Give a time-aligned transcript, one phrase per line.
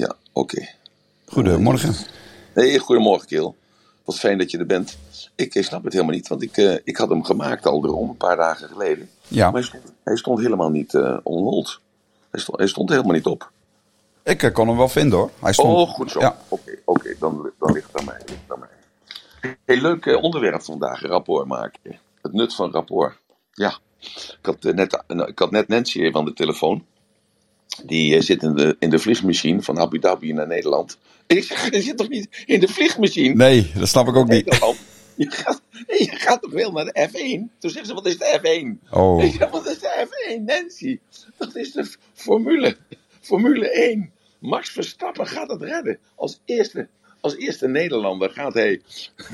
[0.00, 0.68] Ja, oké.
[1.26, 1.94] Goedemorgen.
[2.52, 3.56] Hey, goedemorgen, Keel.
[4.04, 4.98] Wat fijn dat je er bent.
[5.34, 8.16] Ik snap het helemaal niet, want ik, eh, ik had hem gemaakt al erom, een
[8.16, 9.10] paar dagen geleden.
[9.28, 11.80] Ja, Maar hij stond, hij stond helemaal niet onhold.
[12.30, 13.50] Hij stond, hij stond helemaal niet op.
[14.22, 15.30] ik eh, kon hem wel vinden hoor.
[15.40, 15.78] Hij stond...
[15.78, 16.20] Oh, goed zo.
[16.20, 16.36] Ja.
[16.48, 18.20] Oké, oké, dan, dan ligt het aan mij.
[18.26, 19.56] ligt aan mij.
[19.64, 22.00] Heel leuk onderwerp vandaag, rapport maken.
[22.22, 23.18] Het nut van rapport.
[23.52, 26.84] Ja, ik had, net, eh, ik had net Nancy even aan de telefoon.
[27.84, 30.98] Die eh, zit in de, in de vliegmachine van Abu Dhabi naar Nederland.
[31.26, 33.34] Ik zeg, je zit toch niet in de vliegmachine?
[33.34, 34.44] Nee, dat snap ik ook niet.
[35.16, 37.58] Je gaat, je gaat toch wel naar de F1?
[37.58, 38.38] Toen zegt ze, wat is de
[38.82, 38.88] F1?
[38.90, 40.98] Oh, Ik zeg, wat is de F1, Nancy?
[41.36, 42.76] Dat is de Formule,
[43.20, 44.10] Formule 1.
[44.38, 45.98] Max Verstappen gaat het redden.
[46.14, 46.88] Als eerste,
[47.20, 48.80] als eerste Nederlander gaat hij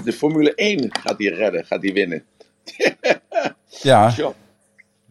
[0.04, 2.24] de Formule 1 gaat hij redden, gaat hij winnen.
[3.82, 4.34] ja, het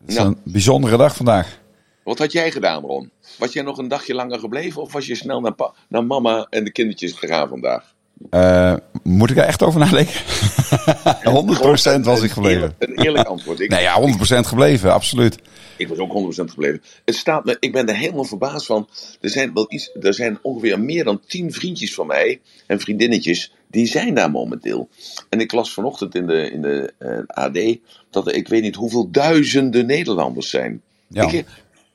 [0.08, 0.28] is Nou.
[0.28, 1.60] een bijzondere dag vandaag.
[2.06, 3.12] Wat had jij gedaan, Ron?
[3.38, 5.54] Was jij nog een dagje langer gebleven of was je snel naar,
[5.90, 7.94] naar mama en de kindertjes gegaan vandaag?
[8.30, 8.74] Eh,
[9.04, 10.14] moet ik daar echt over nadenken?
[12.00, 12.76] 100% was ik gebleven.
[12.80, 13.60] Een eerlijk antwoord.
[13.60, 15.38] Ik, Nee, ja, 100% gebleven, absoluut.
[15.78, 16.82] Ik was ook 100% gebleven.
[17.06, 18.90] Het staat me, ik ben er helemaal verbaasd van.
[19.22, 23.54] Er zijn, wel iets, er zijn ongeveer meer dan 10 vriendjes van mij en vriendinnetjes.
[23.68, 24.90] Die zijn daar momenteel.
[25.30, 27.78] En ik las vanochtend in de, in de eh, AD
[28.10, 30.82] dat er ik weet niet hoeveel duizenden Nederlanders zijn.
[31.08, 31.32] Ja.
[31.32, 31.46] Ik,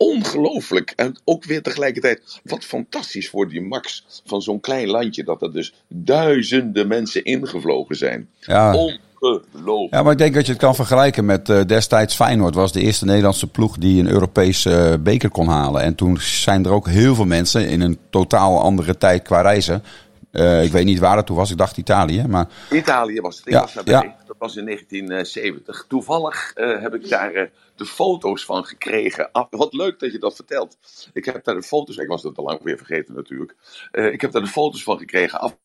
[0.01, 0.93] ongelooflijk.
[0.97, 5.25] En ook weer tegelijkertijd, wat fantastisch voor die Max van zo'n klein landje.
[5.25, 8.29] Dat er dus duizenden mensen ingevlogen zijn.
[8.41, 8.75] Ja.
[8.75, 9.95] Ongelooflijk.
[9.95, 12.55] ja, maar ik denk dat je het kan vergelijken met eh, destijds Feyenoord.
[12.55, 15.83] was de eerste Nederlandse ploeg die een Europese eh, beker kon halen.
[15.83, 19.83] En toen zijn er ook heel veel mensen in een totaal andere tijd qua reizen.
[20.31, 22.27] Eh, ik weet niet waar het toen was, ik dacht Italië.
[22.27, 23.47] Maar Italië was het.
[23.47, 23.93] Ik Ja, was daarbij.
[23.95, 24.17] ja.
[24.27, 25.85] Dat was in 1970.
[25.89, 29.33] Toevallig eh, heb ik daar eh, de foto's van gekregen.
[29.33, 30.79] Ah, wat leuk dat je dat vertelt.
[31.13, 31.97] Ik heb daar de foto's.
[31.97, 33.55] Ik was dat al lang weer vergeten natuurlijk.
[33.91, 35.41] Ik heb daar de foto's van gekregen.
[35.41, 35.57] Af,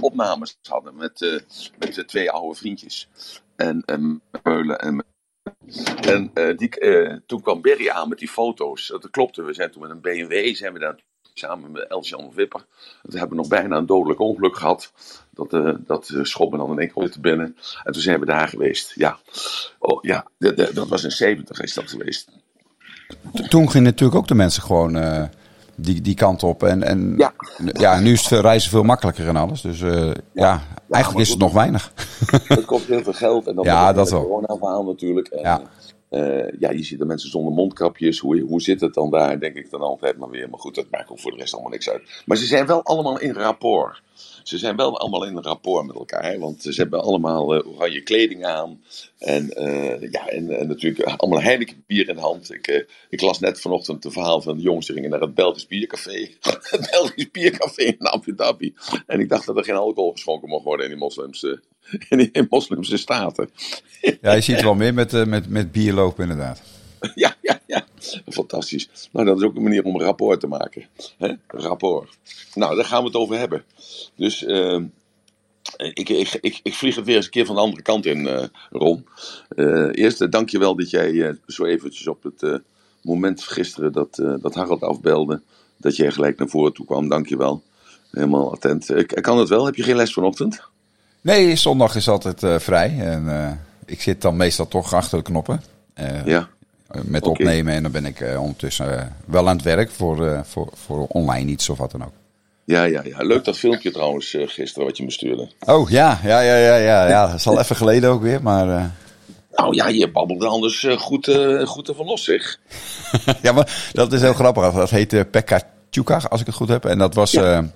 [0.00, 1.42] opnames hadden met,
[1.78, 3.08] met de twee oude vriendjes.
[3.56, 5.04] En um, Meulen en
[6.02, 6.70] en die,
[7.26, 8.86] toen kwam Berry aan met die foto's.
[8.86, 9.42] Dat klopte.
[9.42, 11.00] We zijn toen met een BMW zijn we daar
[11.34, 12.64] samen met Elsjan Wipper.
[13.02, 14.92] We hebben nog bijna een dodelijk ongeluk gehad.
[15.30, 17.56] Dat, eh dat eh, schoot me dan in één keer te binnen.
[17.84, 18.92] En toen zijn we daar geweest.
[18.94, 19.18] Ja,
[19.78, 22.28] oh, ja de- de- dat was in 70 is dat geweest.
[23.48, 25.22] toen gingen natuurlijk ook de mensen gewoon eh,
[25.74, 26.62] die, die kant op.
[26.62, 27.32] En, en Ja.
[27.72, 29.60] ja, nu is het reizen veel makkelijker en alles.
[29.60, 29.78] Dus
[30.32, 31.92] ja, eigenlijk is het nog weinig.
[32.46, 33.46] Het kost heel veel geld.
[33.46, 34.22] En dan Ja, het dat wel.
[34.22, 35.28] corona-verhaal natuurlijk.
[35.28, 35.62] En, Ja.
[36.12, 38.18] Eh, ja, je ziet de mensen zonder mondkapjes.
[38.18, 39.40] Hoe, hoe zit het dan daar?
[39.40, 40.50] Denk ik dan altijd maar weer.
[40.50, 42.22] Maar goed, dat maakt ook voor de rest allemaal niks uit.
[42.26, 44.02] Maar ze zijn wel allemaal in rapport.
[44.42, 46.38] Ze zijn wel allemaal in rapport met elkaar.
[46.38, 48.82] Want ze hebben allemaal eh, oranje kleding aan.
[49.18, 52.52] En, eh, ja, en, natuurlijk allemaal Heineken bier in hand.
[52.52, 55.66] Ik, ik las net vanochtend het verhaal van de jongens die gingen naar het Belgisch
[55.66, 56.28] biercafé.
[56.70, 58.74] het Belgisch biercafé in Abu.
[59.06, 61.60] En ik dacht dat er geen alcohol geschonken mocht worden in die moslimse,
[62.08, 63.50] in in moslimse staten.
[64.20, 66.62] Ja, je ziet wel meer met, eh, met, met bier lopen inderdaad.
[67.14, 67.84] ja, ja, ja.
[68.28, 69.08] Fantastisch.
[69.12, 70.86] Nou, dat is ook een manier om een rapport te maken.
[71.18, 71.32] Hè?
[71.46, 72.18] Rapport.
[72.54, 73.64] Nou, daar gaan we het over hebben.
[74.16, 74.84] Dus ehm,
[75.76, 78.28] ik, ik, ik, ik vlieg het weer eens een keer van de andere kant in,
[78.28, 79.06] eh, Ron.
[79.48, 82.54] Eh eerst, uh, dank je wel dat jij eh, zo eventjes op het eh,
[83.02, 85.42] moment gisteren dat, eh, dat Harald afbelde,
[85.76, 87.08] dat jij gelijk naar voren toe kwam.
[87.08, 87.62] Dank je wel.
[88.10, 88.90] Helemaal attent.
[88.90, 89.64] Ik, ik kan het wel.
[89.64, 90.70] Heb je geen les vanochtend?
[91.22, 92.94] Nee, zondag is altijd eh, vrij.
[92.98, 93.50] En eh,
[93.86, 95.62] ik zit dan meestal toch achter de knoppen.
[95.94, 96.48] eh, Ja.
[97.02, 97.74] Met opnemen.
[97.74, 101.78] En dan ben ik ondertussen wel aan het werk voor, voor, voor online iets of
[101.78, 102.12] wat dan ook.
[102.64, 103.16] Ja, ja, ja.
[103.18, 105.50] Leuk dat filmpje trouwens gisteren wat je me stuurde.
[105.66, 107.08] Oh ja, ja, ja, ja, ja.
[107.08, 107.26] ja.
[107.26, 108.42] Dat is al even geleden ook weer.
[108.42, 108.90] Maar,
[109.56, 112.58] Nou ja, je babbelde anders goed, goed ervan los, zeg.
[113.42, 114.72] ja, maar dat is heel grappig.
[114.72, 115.60] Dat heet uh, Pekka
[115.90, 116.84] Tjuka, als ik het goed heb.
[116.84, 117.30] En dat was...
[117.30, 117.70] Ja.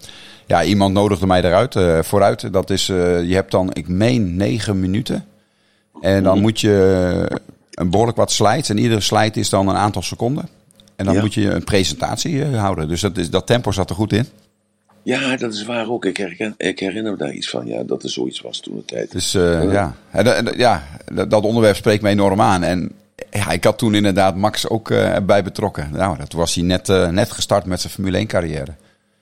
[0.46, 0.64] Ja.
[0.64, 2.52] iemand nodigde mij eruit, eh, vooruit.
[2.52, 5.24] Dat is, eh, je hebt dan, ik meen, negen minuten.
[6.00, 7.26] En dan moet je
[7.70, 8.68] een behoorlijk wat slides.
[8.68, 10.48] En iedere slide is dan een aantal seconden.
[10.96, 11.20] En dan Ja.
[11.20, 12.88] moet je een presentatie eh, houden.
[12.88, 14.26] Dus dat, is, dat tempo zat er goed in.
[15.02, 16.04] Ja, dat is waar ook.
[16.04, 18.84] Ik, herken, ik herinner me daar iets van, ja, dat er zoiets was toen de
[18.84, 19.12] tijd.
[19.12, 20.82] Dus eh, ja, en, en, ja
[21.28, 22.62] dat, onderwerp spreekt me enorm aan.
[22.62, 22.92] En
[23.30, 25.88] ja, ik had toen inderdaad Max ook eh, bij betrokken.
[25.92, 28.74] Nou, dat was hij net, eh, net gestart met zijn Formule 1 carrière.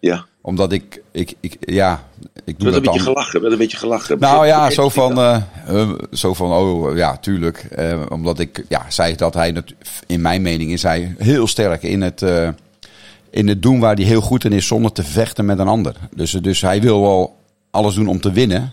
[0.05, 2.05] Ja, Omdat ik, ik, ik ja,
[2.45, 4.19] ik doe werd een dat beetje gelachen, werd een beetje gelachen.
[4.19, 5.43] Nou ja, zo van, dat?
[5.67, 7.59] eh, eh, zo van, oh ja, tuurlijk.
[7.71, 9.63] Eh, omdat ik ja, zei dat hij,
[10.07, 12.49] in mijn mening is hij heel sterk in het, eh,
[13.31, 15.97] in het doen waar hij heel goed in is zonder te vechten met een ander.
[16.15, 17.37] Dus, dus hij wil wel
[17.71, 18.73] alles doen om te winnen.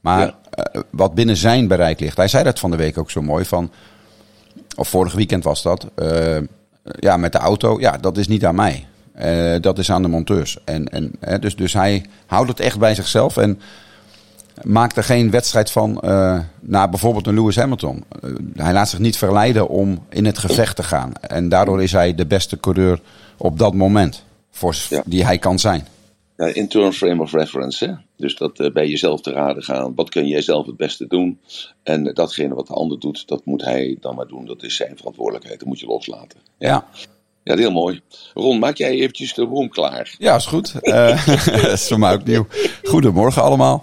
[0.00, 0.34] Maar Ja.
[0.50, 2.16] eh, wat binnen zijn bereik ligt.
[2.16, 3.70] Hij zei dat van de week ook zo mooi van,
[4.76, 5.86] of vorig weekend was dat.
[5.94, 6.36] eh,
[6.82, 8.86] ja, met de auto, ja, dat is niet aan mij.
[9.16, 10.58] Eh, dat is aan de monteurs.
[10.64, 13.60] En, en, hè, dus, dus hij houdt het echt bij zichzelf en
[14.62, 18.04] maakt er geen wedstrijd van uh, naar bijvoorbeeld een Lewis Hamilton.
[18.24, 21.12] Uh, hij laat zich niet verleiden om in het gevecht te gaan.
[21.20, 23.00] En daardoor is hij de beste coureur
[23.36, 25.02] op dat moment voor, ja.
[25.06, 25.86] die hij kan zijn.
[26.36, 27.86] Ja, internal frame of reference.
[27.86, 27.92] Hè?
[28.16, 29.94] Dus dat bij jezelf te raden gaan.
[29.94, 31.38] Wat kun jij zelf het beste doen?
[31.82, 34.46] En datgene wat de ander doet, dat moet hij dan maar doen.
[34.46, 35.58] Dat is zijn verantwoordelijkheid.
[35.58, 36.38] Dat moet je loslaten.
[36.58, 36.68] Ja.
[36.68, 36.86] ja.
[37.46, 38.00] Ja, heel mooi.
[38.34, 40.14] Ron, maak jij eventjes de room klaar?
[40.18, 40.74] Ja, is goed.
[40.82, 41.26] Uh,
[41.72, 42.46] is voor mij ook nieuw.
[42.84, 43.82] Goedemorgen allemaal.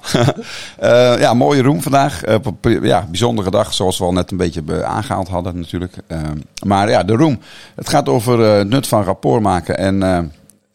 [0.84, 2.28] uh, ja, mooie room vandaag.
[2.28, 5.96] Uh, ja, bijzondere dag, zoals we al net een beetje aangehaald hadden natuurlijk.
[6.66, 7.40] maar ja, de room.
[7.76, 9.78] Het gaat over het nut van rapport maken.
[9.78, 9.98] En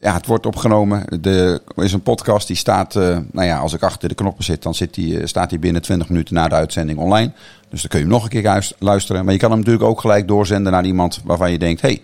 [0.00, 1.05] ja, het wordt opgenomen.
[1.23, 4.75] Er is een podcast die staat, nou ja, als ik achter de knoppen zit, dan
[4.75, 7.32] zit die, staat hij binnen 20 minuten na de uitzending online.
[7.70, 9.25] Dus dan kun je hem nog een keer luisteren.
[9.25, 12.00] Maar je kan hem natuurlijk ook gelijk doorzenden naar iemand waarvan je denkt, hey,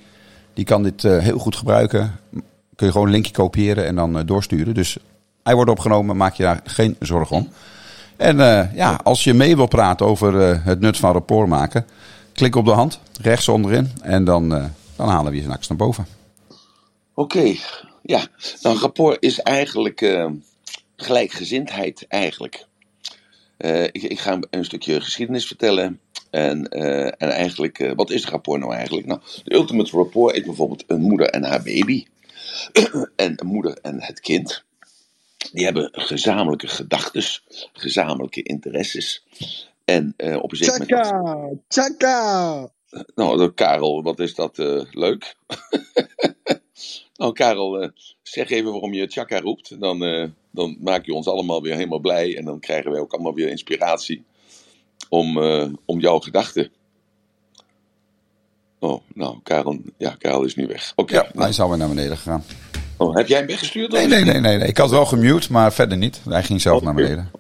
[0.55, 2.21] die kan dit uh, heel goed gebruiken.
[2.77, 4.75] Kun je gewoon een linkje kopiëren en dan uh, doorsturen.
[4.75, 4.97] Dus
[5.43, 7.49] hij wordt opgenomen, maak je daar geen zorgen om.
[8.17, 11.87] En uh, ja, als je mee wil praten over het nut van rapport maken,
[12.33, 13.91] klik op de hand, rechts onderin.
[14.03, 14.49] En dan,
[14.97, 16.07] dan halen we je straks naar boven.
[17.15, 17.55] Oké,
[18.03, 18.27] ja.
[18.63, 20.29] Nou, rapport is eigenlijk
[20.97, 22.67] gelijkgezindheid eigenlijk.
[23.93, 26.01] Ik, ik, ga een stukje geschiedenis vertellen.
[26.35, 29.07] En, uh, en eigenlijk, uh, wat is een rapport nou eigenlijk?
[29.07, 32.07] Nou, de ultimate rapport is bijvoorbeeld een moeder en haar baby.
[33.17, 34.65] en een moeder en het kind.
[35.53, 37.23] Die hebben gezamenlijke gedachten,
[37.73, 39.25] gezamenlijke interesses.
[39.85, 41.61] En op een zeker moment.
[41.69, 42.69] Tjaka!
[43.15, 44.59] Nou, Karel, wat is dat
[44.91, 45.37] leuk?
[47.17, 47.91] nou, Karel,
[48.29, 49.81] zeg even waarom je Tjaka roept.
[49.81, 49.99] Dan,
[50.51, 52.37] dan maak je ons allemaal weer helemaal blij.
[52.37, 54.25] En dan krijgen wij ook allemaal weer inspiratie
[55.09, 56.71] om, uh, om jouw gedachten.
[58.79, 60.93] Oh, nou, Karel, ja, Karel is nu weg.
[60.97, 61.15] Oké.
[61.15, 62.45] Okay, ja, hij zou weer naar beneden gegaan.
[62.97, 63.93] Oh, heb jij hem weggestuurd?
[63.93, 64.69] Nee, nee, nee, nee, nee.
[64.69, 66.21] Ik had wel gemute, maar verder niet.
[66.29, 67.31] Hij ging zelf okay, naar beneden.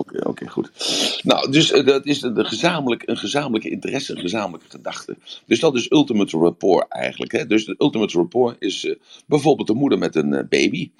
[0.54, 1.20] Goed.
[1.22, 5.16] Nou, dus uh, dat is de gezamenlijk, een gezamenlijke interesse, een gezamenlijke gedachte.
[5.46, 7.32] Dus dat is ultimate rapport eigenlijk.
[7.32, 7.46] Hè?
[7.46, 8.94] Dus de ultimate rapport is uh,
[9.26, 10.90] bijvoorbeeld de moeder met een uh, baby.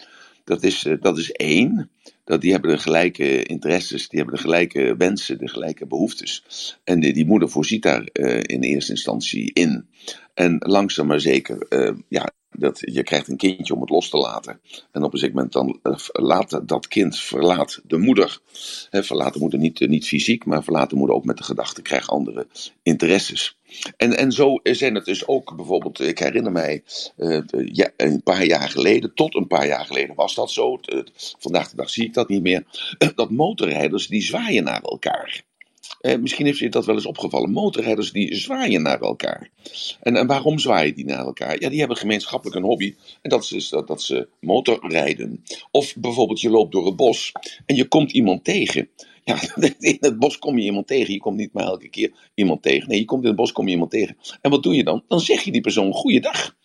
[0.45, 1.91] Dat is, dat is één
[2.25, 6.45] dat die hebben de gelijke interesses, die hebben de gelijke wensen, de gelijke behoeftes.
[6.85, 8.09] En die, die moeder voorziet daar
[8.43, 9.87] in eerste instantie in.
[10.35, 14.17] En langzaam maar zeker, uh, ja, dat, je krijgt een kindje om het los te
[14.17, 14.61] laten.
[14.93, 18.39] En op een gegeven moment dan uh, laat dat kind verlaat de moeder.
[18.91, 21.83] He, verlaat de moeder niet, niet fysiek, maar verlaat de moeder ook met de gedachte,
[21.83, 22.47] krijgt andere
[22.83, 23.59] interesses.
[23.97, 26.83] En, en zo zijn het dus ook bijvoorbeeld, ik herinner mij
[27.65, 30.81] ja, een paar jaar geleden, tot een paar jaar geleden was dat zo.
[31.39, 32.65] vandaag de dag zie ik dat niet meer.
[33.15, 35.45] Dat motorrijders die zwaaien naar elkaar.
[36.05, 37.51] Eh, misschien heeft je dat wel eens opgevallen.
[37.51, 39.51] Motorrijders die zwaaien naar elkaar.
[40.01, 41.61] En, en waarom zwaaien die naar elkaar?
[41.61, 42.95] Ja, die hebben gemeenschappelijk een hobby.
[43.23, 45.45] En dat is dat, dat ze motorrijden.
[45.71, 47.33] Of bijvoorbeeld je loopt door het bos
[47.67, 48.89] en je komt iemand tegen.
[49.25, 49.39] Ja,
[49.79, 51.13] in het bos kom je iemand tegen.
[51.13, 52.89] Je komt niet maar elke keer iemand tegen.
[52.89, 54.17] Nee, je komt in het bos, kom je iemand tegen.
[54.41, 55.03] En wat doe je dan?
[55.09, 56.57] Dan zeg je die persoon goeiedag.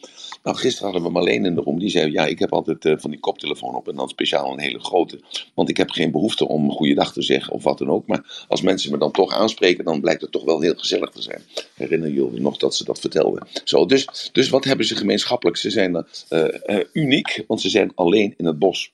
[0.44, 1.80] Nou, gisteren hadden we Marleen in de room.
[1.80, 3.88] Die zei, ja, ik heb altijd uh, van die koptelefoon op.
[3.88, 5.20] En dan speciaal een hele grote.
[5.54, 8.08] Want ik heb geen behoefte om goeiedag te zeggen of wat dan ook.
[8.08, 11.22] Maar als mensen me dan toch aanspreken, dan blijkt het toch wel heel gezellig te
[11.22, 11.42] zijn.
[11.74, 13.48] Herinner jullie nog dat ze dat vertelden?
[13.64, 15.58] Zo, dus, dus wat hebben ze gemeenschappelijk?
[15.58, 18.92] Ze zijn uh, uh, uniek, want ze zijn alleen in het bos.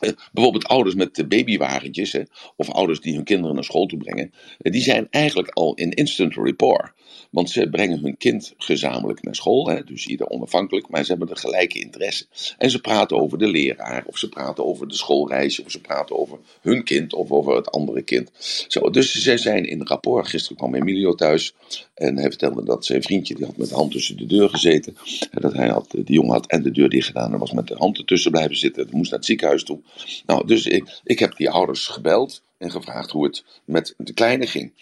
[0.00, 2.22] Eh, bijvoorbeeld ouders met babywagentjes, hè,
[2.56, 5.90] of ouders die hun kinderen naar school toe brengen, eh, die zijn eigenlijk al in
[5.90, 6.92] instant rapport.
[7.30, 11.28] Want ze brengen hun kind gezamenlijk naar school, hè, dus ieder onafhankelijk, maar ze hebben
[11.28, 12.26] de gelijke interesse.
[12.58, 16.18] En ze praten over de leraar, of ze praten over de schoolreis, of ze praten
[16.18, 18.30] over hun kind of over het andere kind.
[18.68, 20.28] Zo, dus ze zijn in rapport.
[20.28, 21.54] Gisteren kwam Emilio thuis
[21.94, 24.96] en hij vertelde dat zijn vriendje, die had met de hand tussen de deur gezeten.
[25.30, 27.74] Dat hij had, die jongen had en de deur dicht gedaan en was met de
[27.74, 28.82] hand ertussen blijven zitten.
[28.82, 29.80] Hij moest naar het ziekenhuis toe.
[30.26, 34.46] Nou, dus ik, ik heb die ouders gebeld en gevraagd hoe het met de kleine
[34.46, 34.72] ging.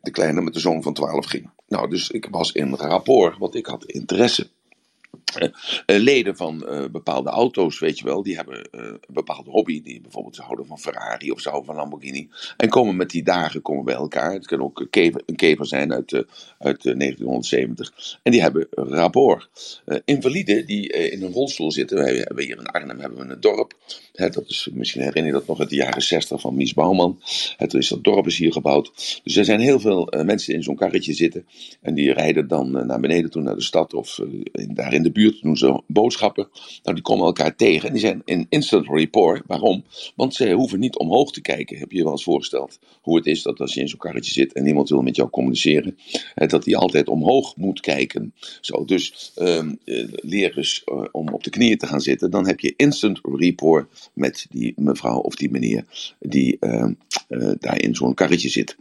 [0.00, 1.50] De kleine met de zoon van 12 ging.
[1.68, 4.48] Nou, dus ik was in rapport, want ik had interesse.
[5.38, 5.48] Uh,
[5.86, 9.82] leden van uh, bepaalde auto's, weet je wel, die hebben uh, een bepaalde hobby.
[9.82, 12.28] Die bijvoorbeeld ze houden van Ferrari of ze van Lamborghini.
[12.56, 14.32] En komen met die dagen komen bij elkaar.
[14.32, 16.12] Het kan ook een kever, zijn uit,
[16.58, 18.18] uit 1970.
[18.22, 19.82] En die hebben rapport.
[20.04, 21.96] invaliden die in een rolstoel zitten.
[21.96, 23.74] Wij hebben hier in Arnhem hebben we een dorp.
[24.12, 27.20] Hè, dat is, misschien herinner je dat nog uit de jaren 60 van Mies Bouwman.
[27.56, 29.20] Het is, dat dorp is hier gebouwd.
[29.24, 31.46] Dus er zijn heel veel mensen in zo'n karretje zitten.
[31.80, 34.18] En die rijden dan naar beneden toe naar de stad of
[34.52, 36.48] in, daar in de buurt doen ze boodschappen.
[36.82, 39.42] Nou, die komen elkaar tegen en die zijn in instant rapport.
[39.46, 39.84] Waarom?
[40.16, 41.78] Want ze hoeven niet omhoog te kijken.
[41.78, 44.32] Heb je je wel eens voorgesteld hoe het is dat als je in zo'n karretje
[44.32, 45.98] zit en iemand wil met jou communiceren,
[46.34, 48.34] dat hij altijd omhoog moet kijken.
[48.60, 49.78] Zo, dus um,
[50.22, 52.30] leer eens uh, om op de knieën te gaan zitten.
[52.30, 55.84] Dan heb je instant rapport met die mevrouw of die meneer
[56.18, 56.86] die uh,
[57.58, 58.76] daar in zo'n karretje zit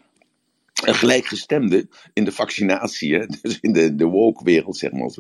[0.86, 5.16] een gelijkgestemde in de vaccinatie, dus in de, de woke-wereld, zeg maar als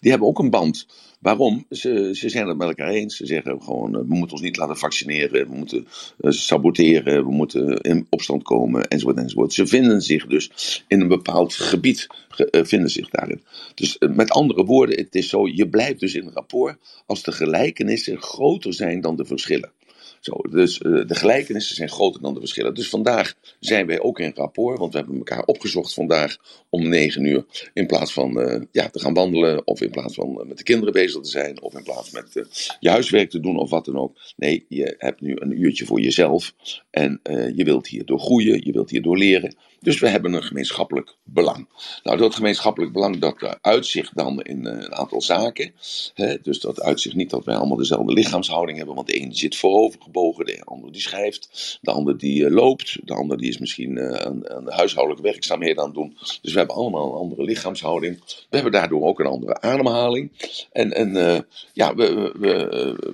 [0.00, 0.86] die hebben ook een band.
[1.20, 1.66] Waarom?
[1.70, 3.16] Ze, ze zijn het met elkaar eens.
[3.16, 5.86] Ze zeggen gewoon: we moeten ons niet laten vaccineren, we moeten
[6.20, 9.52] uh, saboteren, we moeten in opstand komen, enzovoort, enzovoort.
[9.52, 13.42] Ze vinden zich dus in een bepaald gebied, uh, vinden zich daarin.
[13.74, 16.76] Dus met andere woorden, het is zo: je blijft dus in rapport
[17.06, 19.72] als de gelijkenissen groter zijn dan de verschillen.
[20.22, 22.74] Zo, dus uh, de gelijkenissen zijn groter dan de verschillen.
[22.74, 26.36] Dus vandaag zijn wij ook in rapport, want we hebben elkaar opgezocht vandaag
[26.70, 27.44] om negen uur.
[27.74, 30.62] In plaats van uh, ja, te gaan wandelen, of in plaats van uh, met de
[30.62, 32.46] kinderen bezig te zijn, of in plaats met
[32.80, 34.16] je huiswerk te doen of wat dan ook.
[34.36, 36.54] Nee, je hebt nu een uurtje voor jezelf
[36.90, 37.20] en
[37.54, 39.54] je wilt hierdoor groeien, je wilt hierdoor leren.
[39.82, 41.68] Dus we hebben een gemeenschappelijk belang.
[42.02, 45.72] Nou, dat gemeenschappelijk belang dat uitzicht dan in een aantal zaken.
[46.14, 46.36] Hè?
[46.42, 50.02] Dus dat uitzicht niet dat wij allemaal dezelfde lichaamshouding hebben, want de een zit voorover
[50.02, 53.96] gebogen, de ander die schrijft, de ander die uh, loopt, de ander die is misschien
[53.96, 56.16] uh, aan, de huishoudelijke werkzaamheden aan het doen.
[56.42, 58.18] Dus we hebben allemaal een andere lichaamshouding.
[58.26, 60.32] We hebben daardoor ook een andere ademhaling.
[60.72, 62.66] En, en ja, we, we,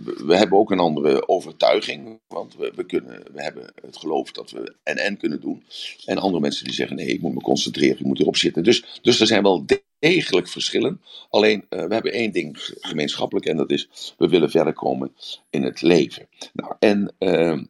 [0.04, 4.32] we, we, hebben ook een andere overtuiging, want we, we, kunnen, we hebben het geloof
[4.32, 5.64] dat we en en kunnen doen.
[6.04, 8.62] En andere mensen die zeggen, nee, ik moet me concentreren, ik moet erop zitten.
[8.62, 9.64] Dus, dus er zijn wel
[9.98, 11.00] degelijk verschillen.
[11.30, 15.12] Alleen uh, we hebben één ding gemeenschappelijk en dat is we willen verder komen
[15.50, 16.28] in het leven.
[16.52, 17.62] Nou, en, uh,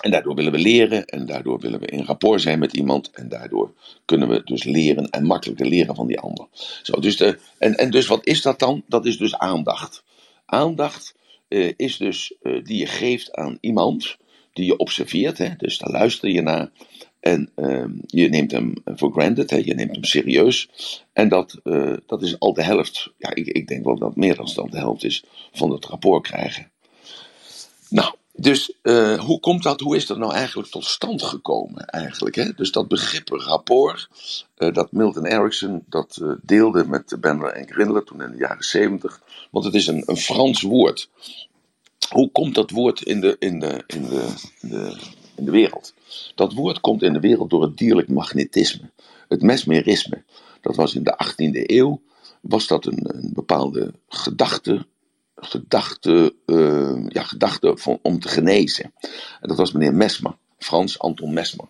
[0.00, 3.28] en daardoor willen we leren en daardoor willen we in rapport zijn met iemand en
[3.28, 3.72] daardoor
[4.04, 6.46] kunnen we dus leren en makkelijker leren van die ander.
[6.82, 8.84] Zo, dus de, en, en dus wat is dat dan?
[8.86, 10.04] Dat is dus aandacht.
[10.46, 11.14] Aandacht
[11.48, 14.18] uh, is dus die je geeft aan iemand
[14.52, 15.48] die je observeert, hè?
[15.56, 16.70] dus daar luister je naar.
[17.30, 19.56] En uh, je neemt hem voor granted, hè?
[19.56, 20.68] je neemt hem serieus.
[21.12, 24.36] En dat, uh, dat is al de helft, ja, ik, ik denk wel dat meer
[24.36, 26.70] dan de helft is van het rapport krijgen.
[27.88, 32.36] Nou, dus uh, hoe komt dat, hoe is dat nou eigenlijk tot stand gekomen eigenlijk?
[32.36, 32.52] Hè?
[32.52, 34.08] Dus dat begrip rapport,
[34.58, 39.20] uh, dat Milton Erickson dat deelde met Bender en Grindler toen in de jaren zeventig.
[39.50, 41.08] Want het is een, een Frans woord.
[42.08, 44.26] Hoe komt dat woord in de, in de, in de,
[44.60, 44.96] in de,
[45.40, 45.94] in de wereld?
[46.34, 48.90] Dat woord komt in de wereld door het dierlijk magnetisme,
[49.28, 50.22] het mesmerisme.
[50.60, 52.00] Dat was in de 18e eeuw,
[52.40, 54.86] was dat een, een bepaalde gedachte,
[55.36, 58.92] gedachte, uh, ja, gedachte van, om te genezen.
[59.40, 61.66] En dat was meneer Mesmer, Frans Anton Mesmer.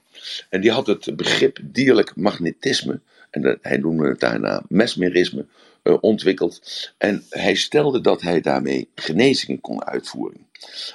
[0.49, 3.00] En die had het begrip dierlijk magnetisme,
[3.31, 5.47] en dat, hij noemde het daarna mesmerisme,
[5.83, 6.61] uh, ontwikkeld.
[6.99, 10.49] En hij stelde dat hij daarmee genezingen kon uitvoeren.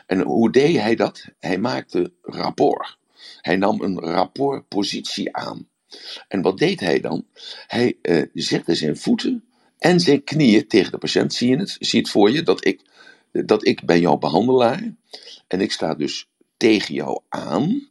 [0.05, 1.25] En hoe deed hij dat?
[1.39, 2.97] Hij maakte rapport.
[3.41, 5.67] Hij nam een rapportpositie aan.
[6.27, 7.25] En wat deed hij dan?
[7.67, 9.43] Hij uh, zette zijn voeten
[9.77, 11.33] en zijn knieën tegen de patiënt.
[11.33, 11.75] Zie je het?
[11.79, 12.81] Zie het voor je dat ik,
[13.31, 14.93] dat ik ben jouw behandelaar.
[15.47, 17.89] En ik sta dus tegen jou aan.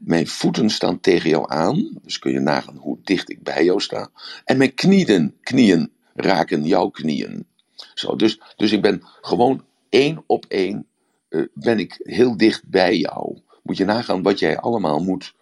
[0.00, 1.98] Mijn voeten staan tegen jou aan.
[2.02, 4.10] Dus kun je nagaan hoe dicht ik bij jou sta.
[4.44, 7.46] En mijn knieën, knieën raken jouw knieën.
[7.94, 10.86] Zo, dus, dus ik ben gewoon één op één.
[11.28, 15.34] Uh, ben ik heel dicht bij jou moet je nagaan wat jij allemaal moet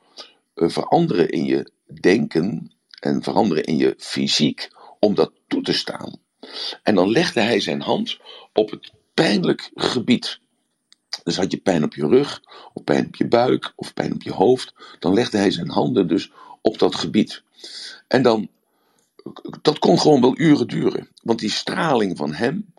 [0.55, 6.21] uh, veranderen in je denken en veranderen in je fysiek om dat toe te staan.
[6.83, 8.19] En dan legde hij zijn hand
[8.53, 10.41] op het pijnlijk gebied.
[11.23, 12.43] Dus had je pijn op je rug,
[12.73, 16.09] of pijn op je buik, of pijn op je hoofd, dan legde hij zijn handen
[16.09, 17.43] dus op dat gebied.
[18.09, 18.49] En dan,
[19.63, 22.72] dat kon gewoon wel uren duren, want die straling van hem,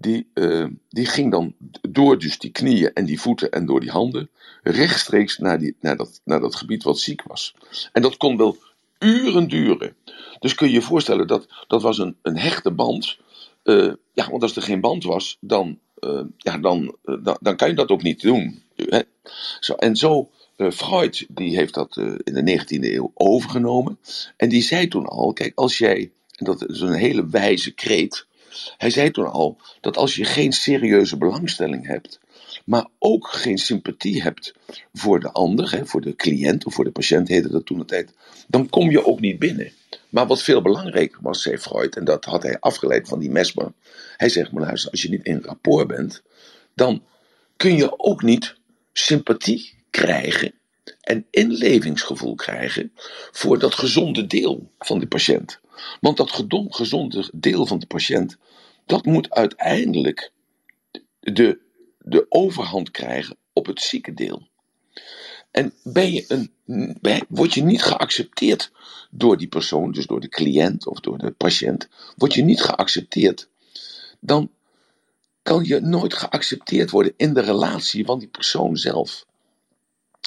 [0.00, 3.90] die, uh, die ging dan door dus die knieën en die voeten en door die
[3.90, 4.30] handen
[4.62, 7.54] rechtstreeks naar, die, naar, dat, naar dat gebied wat ziek was.
[7.92, 8.56] En dat kon wel
[8.98, 9.94] uren duren.
[10.38, 13.18] Dus kun je je voorstellen dat dat was een, een hechte band.
[13.64, 17.68] Uh, ja, want als er geen band was, dan, uh, ja, dan, dan, dan, kan
[17.68, 18.62] je dat ook niet doen.
[18.76, 19.00] Hè?
[19.60, 23.98] Zo, en zo, Freud die heeft dat in de 19e eeuw overgenomen.
[24.36, 28.26] En die zei toen al, kijk, als jij, en dat is een hele wijze kreet,
[28.76, 32.20] hij zei toen al dat als je geen serieuze belangstelling hebt,
[32.64, 34.54] maar ook geen sympathie hebt
[34.92, 37.84] voor de ander, hè, voor de cliënt of voor de patiënt heette dat toen de
[37.84, 38.12] tijd,
[38.48, 39.72] dan kom je ook niet binnen.
[40.08, 43.72] Maar wat veel belangrijker was, zei Freud, en dat had hij afgeleid van die Mesmer.
[44.16, 46.22] Hij zegt, maar luister, als je niet in rapport bent,
[46.74, 47.02] dan
[47.56, 48.56] kun je ook niet
[48.92, 50.59] sympathie krijgen
[51.10, 52.92] en inlevingsgevoel krijgen
[53.30, 55.60] voor dat gezonde deel van de patiënt.
[56.00, 58.36] Want dat gezonde deel van de patiënt,
[58.86, 60.32] dat moet uiteindelijk
[61.20, 61.58] de,
[61.98, 64.48] de overhand krijgen op het zieke deel.
[65.50, 66.52] En ben je een,
[67.28, 68.72] word je niet geaccepteerd
[69.10, 73.48] door die persoon, dus door de cliënt of door de patiënt, word je niet geaccepteerd,
[74.20, 74.50] dan
[75.42, 79.28] kan je nooit geaccepteerd worden in de relatie van die persoon zelf.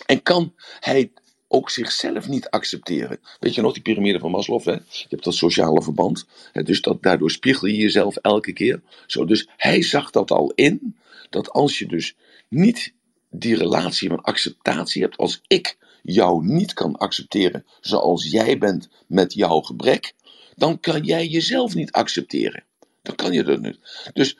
[0.05, 1.11] En kan hij
[1.47, 3.19] ook zichzelf niet accepteren.
[3.39, 4.71] Weet je nog, die piramide van Maslow, hè?
[4.71, 6.63] je hebt dat sociale verband, hè?
[6.63, 8.81] dus dat, daardoor spiegel je jezelf elke keer.
[9.07, 10.97] Zo, dus hij zag dat al in,
[11.29, 12.15] dat als je dus
[12.49, 12.93] niet
[13.29, 19.33] die relatie van acceptatie hebt, als ik jou niet kan accepteren zoals jij bent met
[19.33, 20.13] jouw gebrek,
[20.55, 22.63] dan kan jij jezelf niet accepteren.
[23.01, 23.79] Dan kan je dat niet.
[24.13, 24.37] Dus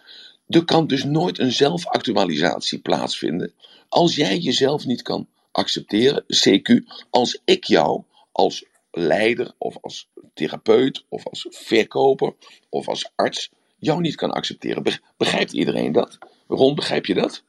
[0.47, 3.53] er kan dus nooit een zelfactualisatie plaatsvinden
[3.89, 11.05] als jij jezelf niet kan accepteren, CQ, als ik jou als leider of als therapeut
[11.09, 12.33] of als verkoper
[12.69, 14.83] of als arts jou niet kan accepteren.
[15.17, 16.17] Begrijpt iedereen dat?
[16.47, 17.43] Ron, begrijp je dat?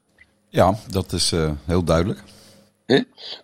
[0.49, 2.23] Ja, dat is uh, heel duidelijk.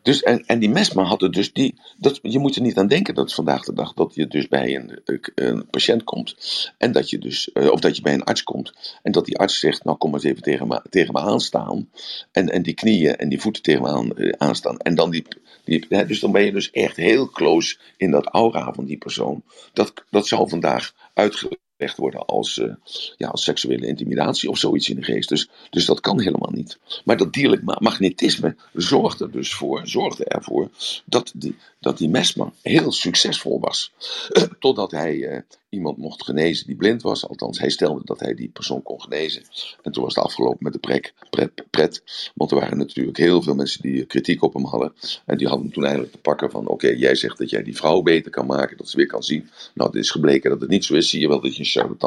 [0.03, 2.87] Dus, en, en die Mesma had het dus, die, dat, je moet er niet aan
[2.87, 5.01] denken dat vandaag de dag dat je dus bij een,
[5.35, 6.35] een patiënt komt
[6.79, 9.39] en dat je dus, uh, of dat je bij een arts komt en dat die
[9.39, 11.91] arts zegt, nou kom eens even tegen me, tegen me aanstaan
[12.33, 15.27] en, en die knieën en die voeten tegen me aan, uh, aanstaan en dan die,
[15.65, 19.43] die dus dan ben je dus echt heel close in dat aura van die persoon.
[19.73, 22.75] Dat, dat zou vandaag uitgelegd worden als, uh,
[23.17, 25.29] ja, als seksuele intimidatie of zoiets in de geest.
[25.29, 26.79] Dus, dus dat kan helemaal niet.
[27.05, 30.71] Maar dat dierlijk magnetisme zorgde dus voor, zorgde ervoor
[31.05, 33.93] dat die, dat die mesman heel succesvol was.
[34.59, 37.29] totdat hij uh, iemand mocht genezen die blind was.
[37.29, 39.43] Althans, hij stelde dat hij die persoon kon genezen.
[39.83, 42.03] En toen was het afgelopen met de prek, pret, pret.
[42.35, 44.93] Want er waren natuurlijk heel veel mensen die kritiek op hem hadden.
[45.27, 46.67] En die hadden toen eigenlijk te pakken van...
[46.67, 48.77] Oké, jij zegt dat jij die vrouw beter kan maken.
[48.77, 49.51] Dat ze weer kan zien.
[49.75, 51.11] Nou, het is gebleken dat het niet zo is.
[51.11, 51.65] Zie je wel dat je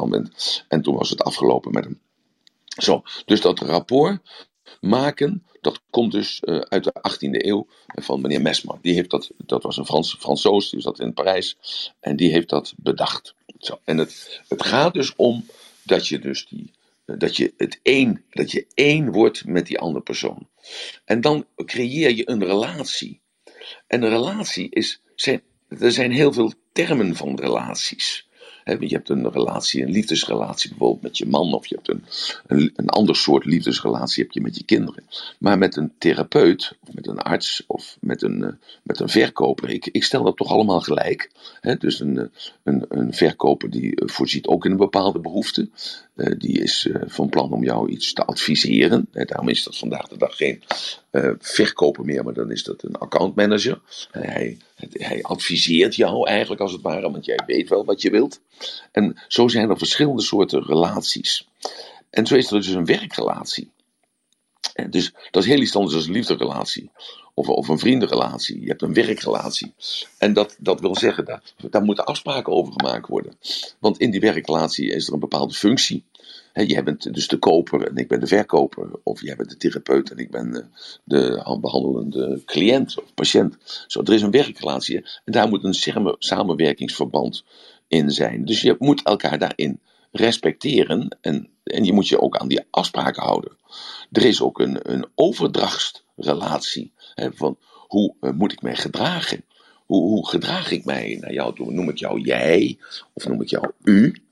[0.10, 0.66] bent.
[0.68, 2.00] En toen was het afgelopen met hem.
[2.66, 4.22] Zo, dus dat rapport
[4.82, 8.78] maken, dat komt dus uh, uit de 18e eeuw van meneer Mesmer.
[8.82, 11.58] Die heeft dat, dat was een Frans, Fransoos, die zat in Parijs.
[12.00, 13.36] En die heeft dat bedacht.
[13.60, 15.46] Zo, en het, het gaat dus om
[15.84, 16.72] dat je dus die,
[17.06, 20.48] dat je het één, dat je één wordt met die andere persoon.
[21.06, 23.22] En dan creëer je een relatie.
[23.88, 28.28] En een relatie is, zijn, er zijn heel veel termen van relaties
[28.64, 32.04] je hebt een relatie, een liefdesrelatie bijvoorbeeld met je man, of je hebt een,
[32.48, 35.04] een, een ander soort liefdesrelatie heb je met je kinderen.
[35.40, 39.70] Maar met een therapeut, of met een arts, of met een, eh, met een verkoper,
[39.70, 41.32] ik, ik stel dat toch allemaal gelijk.
[41.80, 42.26] dus een, eh,
[42.64, 45.70] een, een verkoper die eh, voorziet ook in een bepaalde behoefte.
[46.38, 49.08] die is van plan om jou iets te adviseren.
[49.12, 50.64] daarom is dat vandaag de dag geen
[51.40, 53.82] verkoper meer, maar dan is dat een accountmanager.
[54.12, 54.58] hij,
[54.92, 58.42] hij adviseert jou eigenlijk als het ware, want jij weet wel wat je wilt.
[58.92, 61.48] En zo zijn er verschillende soorten relaties.
[62.10, 63.72] En zo is er dus een werkrelatie.
[64.74, 66.90] En dus dat is heel iets anders dan een liefderelatie.
[67.34, 68.62] Of, of een vriendenrelatie.
[68.62, 69.74] Je hebt een werkrelatie.
[70.18, 73.38] En dat, dat wil zeggen, daar, daar moeten afspraken over gemaakt worden.
[73.80, 76.04] Want in die werkrelatie is er een bepaalde functie.
[76.54, 78.90] Jij bent dus de koper en ik ben de verkoper.
[79.04, 80.66] Of jij bent de therapeut en ik ben de,
[81.04, 83.86] de behandelende cliënt of patiënt.
[83.88, 87.44] Zo, er is een werkrelatie en daar moet een samenwerkingsverband
[87.88, 88.46] in zijn.
[88.46, 89.80] Dus je moet elkaar daarin
[90.12, 93.58] respecteren en, en je moet je ook aan die afspraken houden.
[94.12, 96.92] Er is ook een, een overdrachtsrelatie.
[97.16, 99.46] Van hoe uh, moet ik mij gedragen?
[99.86, 101.72] Hoe, hoe gedraag ik mij naar jou toe?
[101.72, 102.78] Noem ik jou jij
[103.14, 104.23] of noem ik jou u?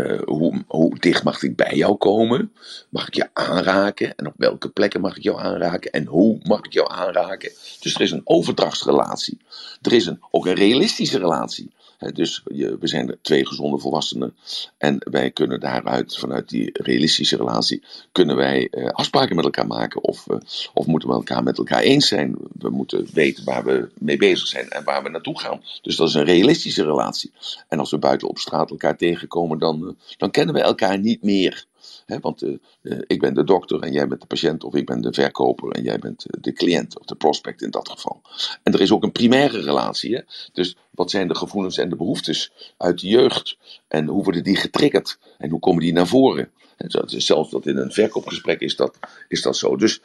[0.00, 0.20] Uh,
[0.66, 2.52] hoe, dicht mag ik bij jou komen?
[2.88, 4.14] Mag ik je aanraken?
[4.14, 5.90] En op welke plekken mag ik jou aanraken?
[5.90, 7.52] En hoe mag ik jou aanraken?
[7.80, 9.38] Dus er is een overdrachtsrelatie.
[9.82, 11.72] Er is een, ook een realistische relatie
[12.12, 14.34] dus je, we zijn twee gezonde volwassenen
[14.78, 20.02] en wij kunnen daaruit, vanuit die realistische relatie, kunnen wij uh, afspraken met elkaar maken
[20.02, 20.36] of, uh,
[20.74, 22.36] of moeten we elkaar met elkaar eens zijn.
[22.58, 25.62] We moeten weten waar we mee bezig zijn en waar we naartoe gaan.
[25.82, 27.32] Dus dat is een realistische relatie.
[27.68, 29.83] En als we buiten op straat elkaar tegenkomen, dan,
[30.16, 31.66] dan kennen we elkaar niet meer
[32.06, 35.00] want uh, uh, ik ben de dokter en jij bent de patiënt, of ik ben
[35.00, 38.22] de verkoper en jij bent uh, de cliënt of de prospect in dat geval.
[38.62, 40.14] En er is ook een primaire relatie.
[40.14, 40.20] Hè?
[40.52, 43.56] Dus wat zijn de gevoelens en de behoeftes uit de jeugd?
[43.88, 45.18] En hoe worden die getriggerd?
[45.38, 46.50] En hoe komen die naar voren?
[46.76, 49.76] En zelfs dat in een verkoopgesprek is dat, is dat zo.
[49.76, 50.00] Dus,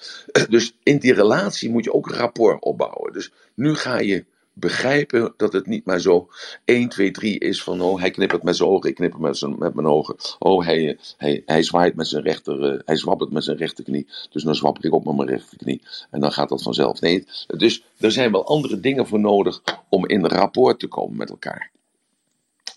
[0.50, 3.14] dus in die relatie moet je ook rapport opbouwen.
[3.14, 4.26] Dus nu ga je
[4.60, 6.30] begrijpen dat het niet maar zo
[6.66, 9.74] 1, 2, 3 is van oh, hij knippert met zijn ogen, ik knipper met, met
[9.74, 10.16] mijn ogen.
[10.40, 14.44] Oh, hij, hij, hij zwaait met zijn rechter, uh, hij zwabbert met zijn rechterknie, dus
[14.44, 15.82] dan zwapper ik op met mijn rechterknie.
[16.10, 17.02] En dan gaat dat vanzelf.
[17.02, 21.30] Nee, dus er zijn wel andere dingen voor nodig om in rapport te komen met
[21.30, 21.72] elkaar.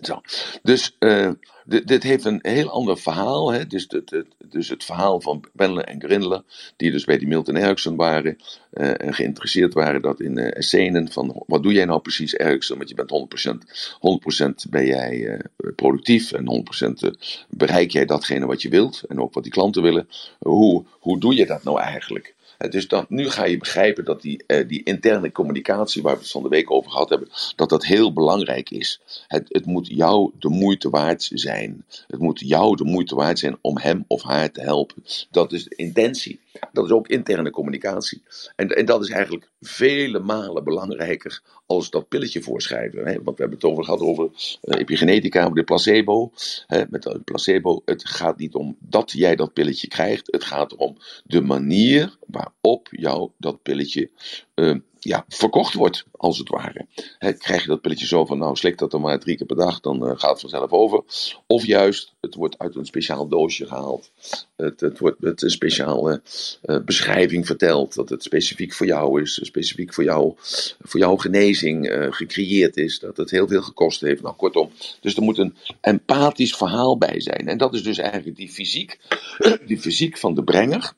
[0.01, 0.21] Zo.
[0.63, 1.31] Dus, uh,
[1.65, 3.53] dit, dit heeft een heel ander verhaal.
[3.53, 3.67] Hè?
[3.67, 3.89] Dus,
[4.49, 6.43] dus het verhaal van Bendler en Grindler,
[6.77, 8.37] die dus bij die Milton Erickson waren
[8.71, 12.77] eh, en geïnteresseerd waren dat in uh, essenes van wat doe jij nou precies Erickson,
[12.77, 13.13] want je bent
[14.61, 15.39] 100%, 100% ben jij uh,
[15.77, 16.65] productief en
[17.05, 17.09] 100%
[17.49, 20.09] bereik jij datgene wat je wilt en ook wat die klanten willen.
[20.39, 22.32] Hoe, hoe doe je dat nou eigenlijk?
[22.71, 26.31] Dus dan, nu ga je begrijpen dat die, uh, die interne communicatie, waar we het
[26.31, 29.01] van de week over gehad hebben, dat dat heel belangrijk is.
[29.27, 31.85] Het, het moet jou de moeite waard zijn.
[32.07, 35.05] Het moet jou de moeite waard zijn om hem of haar te helpen.
[35.31, 36.41] Dat is de intentie.
[36.73, 38.23] Dat is ook interne communicatie.
[38.57, 42.99] En, en dat is eigenlijk vele malen belangrijker als dat pilletje voorschrijven.
[42.99, 43.15] Hè?
[43.23, 46.33] Want we hebben het over gehad over uh, epigenetica, over de placebo.
[46.67, 46.83] Hè?
[46.91, 50.33] Met de placebo, het gaat niet om dat jij dat pilletje krijgt.
[50.33, 54.11] Het gaat erom de manier waarop jou dat pilletje
[54.55, 56.87] uh, ja, verkocht wordt, als het ware.
[57.39, 59.81] Krijg je dat pilletje zo van, nou slik dat dan maar drie keer per dag,
[59.81, 61.03] dan uh, gaat het vanzelf over.
[61.47, 64.11] Of juist, het wordt uit een speciaal doosje gehaald.
[64.57, 66.23] Het, het wordt met een speciale
[66.65, 70.35] uh, beschrijving verteld, dat het specifiek voor jou is, specifiek voor, jou,
[70.81, 74.23] voor jouw genezing uh, gecreëerd is, dat het heel veel gekost heeft.
[74.23, 77.49] Nou, kortom, dus er moet een empathisch verhaal bij zijn.
[77.49, 78.99] En dat is dus eigenlijk die fysiek,
[79.67, 80.95] die fysiek van de brenger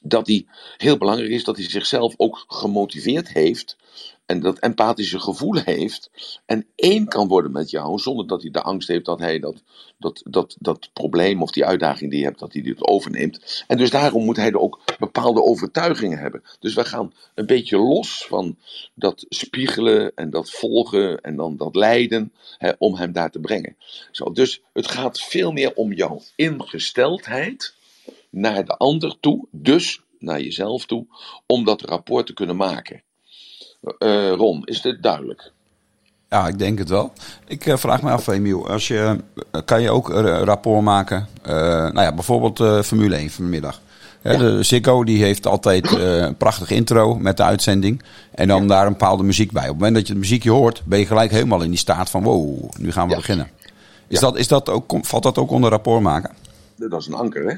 [0.00, 3.76] dat hij heel belangrijk is dat hij zichzelf ook gemotiveerd heeft
[4.30, 6.10] en dat empathische gevoel heeft
[6.46, 9.62] en één kan worden met jou zonder dat hij de angst heeft dat hij dat,
[9.98, 13.64] dat, dat, dat probleem of die uitdaging die je hebt, dat hij dit overneemt.
[13.66, 16.42] En dus daarom moet hij er ook bepaalde overtuigingen hebben.
[16.58, 18.56] Dus we gaan een beetje los van
[18.94, 23.76] dat spiegelen en dat volgen en dan dat leiden hè, om hem daar te brengen.
[24.10, 27.74] Zo, dus het gaat veel meer om jouw ingesteldheid
[28.30, 31.06] naar de ander toe, dus naar jezelf toe,
[31.46, 33.02] om dat rapport te kunnen maken.
[33.98, 35.52] Uh, Ron, is dit duidelijk?
[36.28, 37.12] Ja, ik denk het wel.
[37.46, 39.16] Ik uh, vraag me af, Emiel, als je,
[39.64, 41.28] kan je ook een rapport maken?
[41.42, 43.80] Uh, nou ja, bijvoorbeeld Formule 1 vanmiddag.
[44.22, 44.36] Ja.
[44.36, 48.02] De Ziggo die heeft altijd een prachtige intro met de uitzending.
[48.34, 48.68] En dan ja.
[48.68, 49.62] daar een bepaalde muziek bij.
[49.62, 52.10] Op het moment dat je het muziekje hoort, ben je gelijk helemaal in die staat
[52.10, 53.16] van wow, nu gaan we ja.
[53.16, 53.50] beginnen.
[54.08, 56.34] Is dat, is dat ook, valt dat ook onder rapport maken?
[56.76, 57.54] Dat is een anker, hè?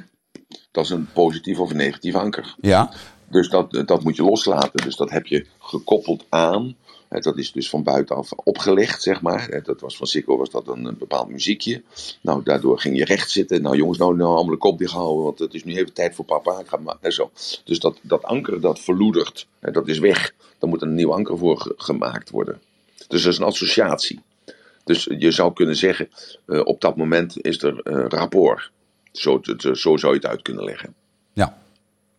[0.73, 2.55] Dat is een positief of een negatief anker.
[2.61, 2.93] Ja.
[3.29, 4.85] Dus dat, dat moet je loslaten.
[4.85, 6.77] Dus dat heb je gekoppeld aan.
[7.09, 9.61] Dat is dus van buitenaf opgelegd, zeg maar.
[9.63, 11.83] Dat was van Sikko was dat een, bepaald muziekje.
[12.21, 13.63] Nou, daardoor ging je recht zitten.
[13.63, 16.15] Nou, jongens, nou, nou allemaal de kop dicht houden, want het is nu even tijd
[16.15, 16.59] voor papa.
[16.59, 17.31] Ik ga maar, en zo.
[17.65, 20.35] Dus dat, dat anker, dat verloedert, dat is weg.
[20.59, 22.61] Dan moet een nieuw anker voor gemaakt worden.
[23.09, 24.21] Dus dat is een associatie.
[24.85, 26.09] Dus je zou kunnen zeggen,
[26.47, 28.71] uh, op dat moment is er rapport.
[29.13, 30.95] Zo, zo, zo zou je het uit kunnen leggen.
[31.33, 31.59] Ja.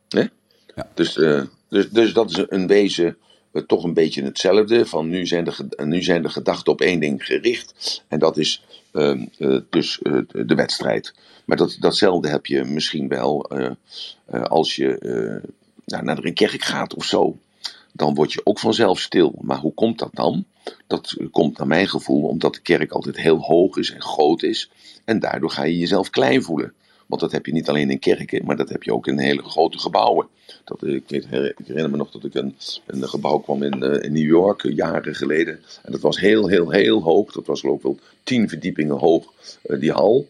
[0.10, 0.30] Nee?
[0.76, 0.90] ja.
[0.94, 3.18] Dus, uh, dus, dus dat is een wezen
[3.54, 4.86] uh, toch een beetje hetzelfde.
[4.86, 8.04] Van nu zijn, de, nu zijn de gedachten op één ding gericht.
[8.08, 9.22] En dat is uh,
[9.70, 10.00] dus
[10.32, 11.14] de wedstrijd.
[11.46, 13.50] Maar dat, datzelfde heb je misschien wel
[14.48, 14.98] als je
[15.86, 17.38] nou, naar een kerk gaat of zo.
[17.92, 19.36] Dan word je ook vanzelf stil.
[19.42, 20.46] Maar hoe komt dat dan?
[20.88, 24.70] Dat komt naar mijn gevoel omdat de kerk altijd heel hoog is en groot is.
[25.06, 26.74] En daardoor ga je jezelf klein voelen.
[27.14, 29.44] Want dat heb je niet alleen in kerken, maar dat heb je ook in hele
[29.44, 30.28] grote gebouwen.
[30.64, 34.04] Dat, ik, weet, ik herinner me nog dat ik een, een gebouw kwam in, uh,
[34.04, 35.60] in New York, uh, jaren geleden.
[35.84, 37.32] En dat was heel, heel, heel hoog.
[37.32, 39.34] Dat was geloof wel tien verdiepingen hoog,
[39.80, 40.28] die hal.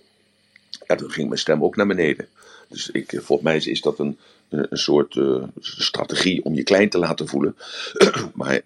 [0.87, 2.27] Ja, toen ging mijn stem ook naar beneden.
[2.67, 4.17] Dus ik, volgens mij is dat een,
[4.53, 7.55] een soort uh, strategie om je klein te laten voelen.
[8.33, 8.61] maar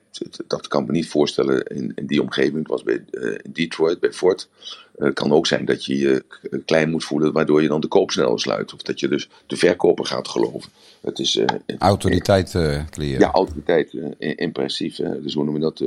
[0.48, 2.58] dat kan ik me niet voorstellen in, in die omgeving.
[2.58, 4.50] Ik was bij, uh, in Detroit, bij Ford.
[4.98, 6.24] Het uh, kan ook zijn dat je je
[6.66, 8.74] klein moet voelen, waardoor je dan de koop sneller sluit.
[8.74, 10.72] Of dat je dus de verkoper gaat geloven.
[11.02, 11.40] Het is,
[11.78, 12.50] autoriteit
[12.90, 13.20] creëren.
[13.20, 14.96] Ja, autoriteit, impressief.
[14.96, 15.78] Dus hoe noem je dat?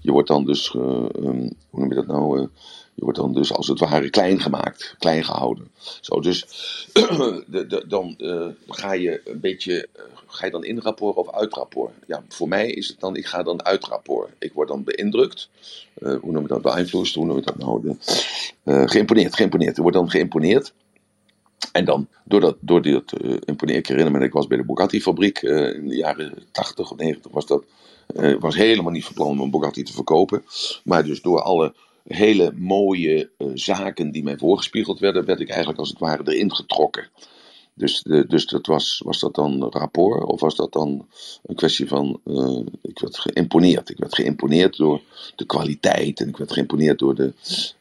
[0.00, 2.48] je wordt dan dus, um, hoe noem je dat nou?
[3.00, 5.68] Je wordt dan dus als het ware klein gemaakt, klein gehouden.
[6.00, 6.46] Zo, dus
[7.46, 11.54] de, dan uh, ga je een beetje, uh, ga je dan in rapport of uit
[11.54, 11.92] rapport?
[12.06, 14.30] Ja, voor mij is het dan, ik ga dan uit rapport.
[14.38, 15.48] Ik word dan beïndrukt,
[15.98, 17.96] uh, hoe noem je dat, beïnvloed, hoe noem je dat nou?
[18.88, 19.76] Geïmponeerd, geïmponeerd.
[19.76, 20.72] Ik word dan geïmponeerd.
[21.72, 23.00] En dan, door dat, door uh,
[23.44, 26.96] imponeer, ik herinner me dat ik was bij de Bugatti-fabriek in de jaren 80 of
[26.96, 27.64] 90 was dat.
[28.16, 30.44] Uh, was helemaal niet van plan om een Bugatti te verkopen.
[30.84, 31.74] Maar dus door alle
[32.06, 36.54] hele mooie uh, zaken die mij voorgespiegeld werden, werd ik eigenlijk als het ware erin
[36.54, 37.08] getrokken.
[37.74, 41.06] Dus, de, dus dat was, was dat dan rapport of was dat dan
[41.42, 43.90] een kwestie van, uh, ik werd geïmponeerd.
[43.90, 45.00] Ik werd geïmponeerd door
[45.36, 47.32] de kwaliteit en ik werd geïmponeerd door de,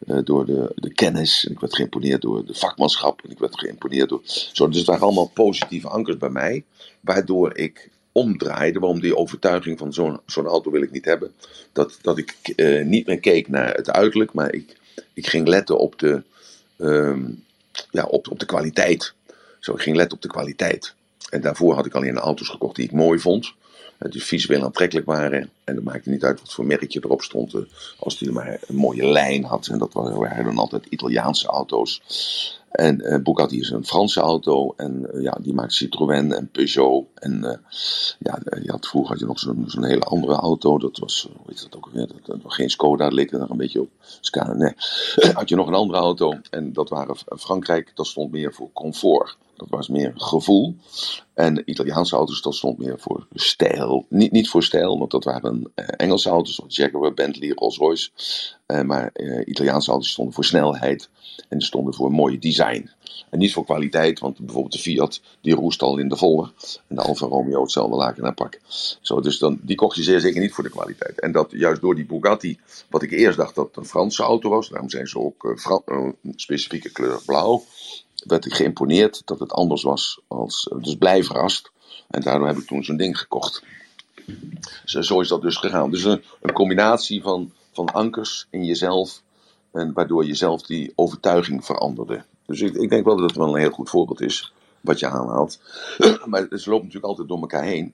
[0.07, 3.59] uh, door de, de kennis en ik werd geïmponeerd door de vakmanschap en ik werd
[3.59, 4.21] geïmponeerd door...
[4.53, 6.63] Zo, dus het waren allemaal positieve ankers bij mij,
[7.01, 11.33] waardoor ik omdraaide, waarom die overtuiging van zo'n zo'n auto wil ik niet hebben,
[11.73, 14.77] dat, dat ik uh, niet meer keek naar het uiterlijk, maar ik,
[15.13, 16.23] ik ging letten op de,
[16.77, 17.21] ehm,
[17.91, 19.13] ja, op, op de kwaliteit.
[19.59, 20.93] Zo, ik ging letten op de kwaliteit.
[21.29, 23.53] En daarvoor had ik alleen auto's gekocht die ik mooi vond.
[23.97, 25.49] eh, Die visueel aantrekkelijk waren.
[25.63, 27.53] En het maakte niet uit wat voor merkje erop stond.
[27.53, 27.61] eh,
[27.99, 29.67] Als die maar een mooie lijn had.
[29.67, 32.01] En dat waren dan altijd Italiaanse auto's.
[32.71, 34.73] En eh Bugatti is een Franse auto.
[34.77, 37.05] En eh, ja, die maakt Citroën en Peugeot.
[37.15, 37.57] En eh,
[38.19, 40.77] ja, je had, vroeger had je nog zo'n hele andere auto.
[40.77, 42.07] Dat was, hoe heet dat ook alweer?
[42.25, 43.89] Dat, was geen Skoda, dat leek er nog een beetje op.
[44.19, 44.73] Scania,
[45.33, 46.33] had je nog een andere auto.
[46.49, 49.37] En dat waren Frankrijk, dat stond meer voor comfort.
[49.59, 50.75] Dat was meer gevoel.
[51.33, 54.05] En Italiaanse auto's, dat stond meer voor stijl.
[54.09, 58.09] Niet, niet voor stijl, want dat waren eh, Engelse auto's, zoals Jaguar, Bentley, Rolls-Royce.
[58.65, 61.09] Eh, maar eh, Italiaanse auto's stonden voor snelheid
[61.49, 62.89] en stonden voor mooi design.
[63.29, 66.51] En niet voor kwaliteit, want bijvoorbeeld de Fiat, die roest al in de volle.
[66.87, 68.59] En de Alfa Romeo hetzelfde laken naar pak.
[69.01, 71.19] Zo, dus dan, die kocht je zeer zeker niet voor de kwaliteit.
[71.19, 74.69] En dat juist door die Bugatti, wat ik eerst dacht dat een Franse auto was,
[74.69, 77.63] daarom zijn ze ook eh, eh, een specifieke kleur blauw
[78.25, 80.19] werd ik geïmponeerd dat het anders was.
[80.27, 81.71] Als, dus blij verrast.
[82.07, 83.63] En daardoor heb ik toen zo'n ding gekocht.
[84.85, 85.91] Zo, zo is dat dus gegaan.
[85.91, 89.21] Dus een, een combinatie van, van ankers in jezelf.
[89.71, 92.23] En waardoor je zelf die overtuiging veranderde.
[92.49, 94.53] Dus ik, ik denk wel dat het wel een heel goed voorbeeld is.
[94.81, 95.59] Wat je aanhaalt.
[96.25, 97.93] maar het loopt natuurlijk altijd door elkaar heen.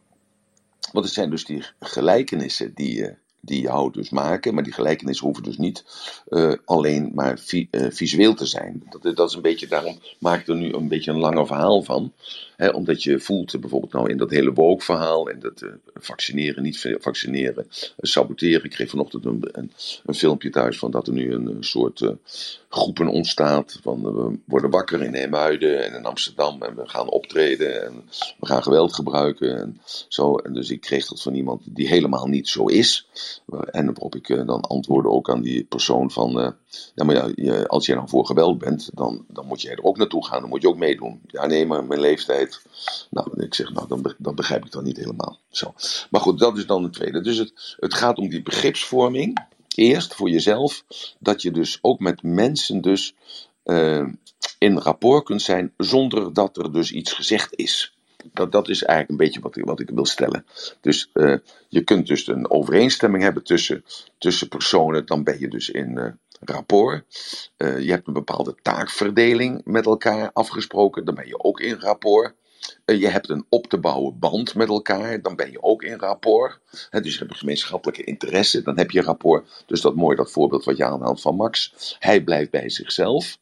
[0.91, 2.95] Want het zijn dus die gelijkenissen die,
[3.41, 4.53] je jou dus maken.
[4.53, 5.83] Maar die gelijkenissen hoeven dus niet
[6.27, 8.83] eh, alleen maar eh, visueel te zijn.
[8.89, 11.81] Dat, dat is een beetje, daarom maak ik er nu een beetje een langer verhaal
[11.83, 12.13] van.
[12.73, 15.29] Omdat je voelt bijvoorbeeld nou in dat hele woke-verhaal.
[15.29, 18.63] En dat eh, vaccineren, niet va- vaccineren, eh, saboteren.
[18.63, 19.51] Ik kreeg vanochtend een,
[20.05, 22.09] een, filmpje thuis van dat er nu een, soort eh,
[22.69, 23.79] groepen ontstaat.
[23.81, 26.63] Van we worden wakker in Eemuiden en in Amsterdam.
[26.63, 28.03] En we gaan optreden en
[28.39, 29.59] we gaan geweld gebruiken.
[29.59, 30.35] En, zo.
[30.35, 33.07] en dus ik kreeg dat van iemand die helemaal niet zo is.
[33.71, 36.55] En waarop ik dan antwoordde ook aan die persoon van...
[36.95, 39.83] ja, maar ja, je, als jij dan voor geweld bent, dan, dan moet jij er
[39.83, 40.41] ook naartoe gaan.
[40.41, 41.21] Dan moet je ook meedoen.
[41.27, 42.61] Ja, nee, maar mijn leeftijd...
[43.09, 45.39] Nou, ik zeg, nou, dan, dat begrijp ik dan niet helemaal.
[45.49, 45.73] Zo.
[46.09, 47.21] Maar goed, dat is dan het tweede.
[47.21, 49.45] Dus het, het gaat om die begripsvorming.
[49.75, 50.83] Eerst voor jezelf.
[51.19, 53.15] Dat je dus ook met mensen dus
[53.63, 54.07] eh,
[54.57, 57.95] in rapport kunt zijn zonder dat er dus iets gezegd is.
[58.33, 60.45] Dat, dat is eigenlijk een beetje wat ik, wat ik wil stellen.
[60.81, 61.35] Dus eh,
[61.69, 63.85] je kunt dus een overeenstemming hebben tussen,
[64.17, 66.11] tussen personen, dan ben je dus in eh,
[66.49, 67.03] rapport.
[67.57, 72.33] Eh, je hebt een bepaalde taakverdeling met elkaar afgesproken, dan ben je ook in rapport.
[72.85, 75.97] Eh, je hebt een op te bouwen band met elkaar, dan ben je ook in
[75.99, 76.59] rapport.
[76.91, 79.63] Dus je hebt een gemeenschappelijke interesse, dan heb je rapport.
[79.65, 81.73] Dus dat mooi, dat voorbeeld wat je aanhaalt van Max.
[81.99, 83.37] Hij blijft bij zichzelf.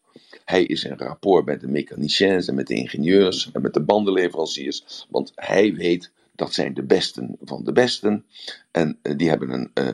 [0.46, 5.06] Hij is in rapport met de mechaniciens en met de ingenieurs en met de bandenleveranciers.
[5.10, 8.26] Want hij weet dat zijn de besten van de besten.
[8.72, 9.88] En eh, die hebben een, eh,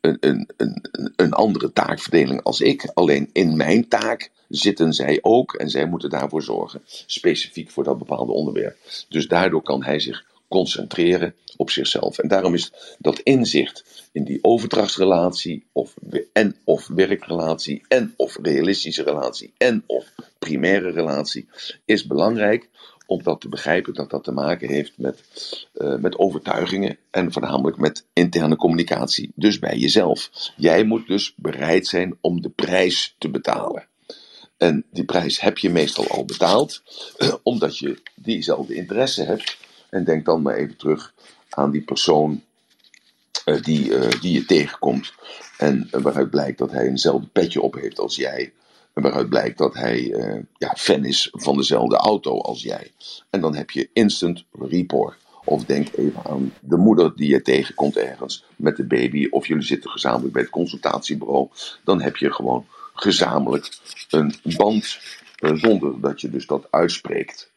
[0.00, 2.90] een, een, een, een andere taakverdeling als ik.
[2.94, 6.82] Alleen in mijn taak zitten zij ook en zij moeten daarvoor zorgen.
[7.06, 8.76] Specifiek voor dat bepaalde onderwerp.
[9.08, 12.18] Dus daardoor kan hij zich concentreren op zichzelf.
[12.18, 15.94] En daarom is dat inzicht in die overdrachtsrelatie, of,
[16.32, 21.48] en of werkrelatie, en of realistische relatie, en of primaire relatie,
[21.84, 22.68] is belangrijk
[23.06, 25.22] om dat te begrijpen dat dat te maken heeft met,
[25.72, 29.32] eh, met overtuigingen en voornamelijk met interne communicatie.
[29.34, 30.30] Dus bij jezelf.
[30.56, 33.86] Jij moet dus bereid zijn om de prijs te betalen.
[34.56, 36.82] En die prijs heb je meestal al betaald,
[37.42, 39.56] omdat je diezelfde interesse hebt.
[39.90, 41.14] En denk dan maar even terug
[41.48, 42.42] aan die persoon
[43.44, 45.12] eh, die, eh, die je tegenkomt.
[45.58, 48.52] En waaruit blijkt dat hij eenzelfde petje op heeft als jij.
[48.96, 52.92] En waaruit blijkt dat hij eh, ja, fan is van dezelfde auto als jij.
[53.30, 55.16] En dan heb je instant rapport.
[55.44, 59.28] Of denk even aan de moeder die je tegenkomt ergens met de baby.
[59.30, 61.48] Of jullie zitten gezamenlijk bij het consultatiebureau.
[61.84, 63.78] Dan heb je gewoon gezamenlijk
[64.10, 64.98] een band
[65.36, 67.50] eh, zonder dat je dus dat uitspreekt.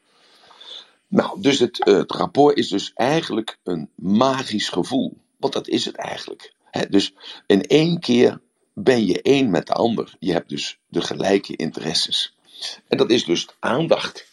[1.08, 5.18] Nou, dus het, eh, het rapport is dus eigenlijk een magisch gevoel.
[5.38, 6.54] Want dat is het eigenlijk.
[6.90, 7.14] Dus
[7.46, 8.40] in één keer
[8.84, 10.16] ben je één met de ander.
[10.20, 12.36] Je hebt dus de gelijke interesses.
[12.88, 14.28] En dat is dus aandacht.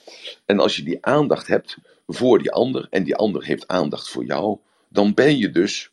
[0.45, 4.25] En als je die aandacht hebt voor die ander en die ander heeft aandacht voor
[4.25, 5.91] jou, dan ben je dus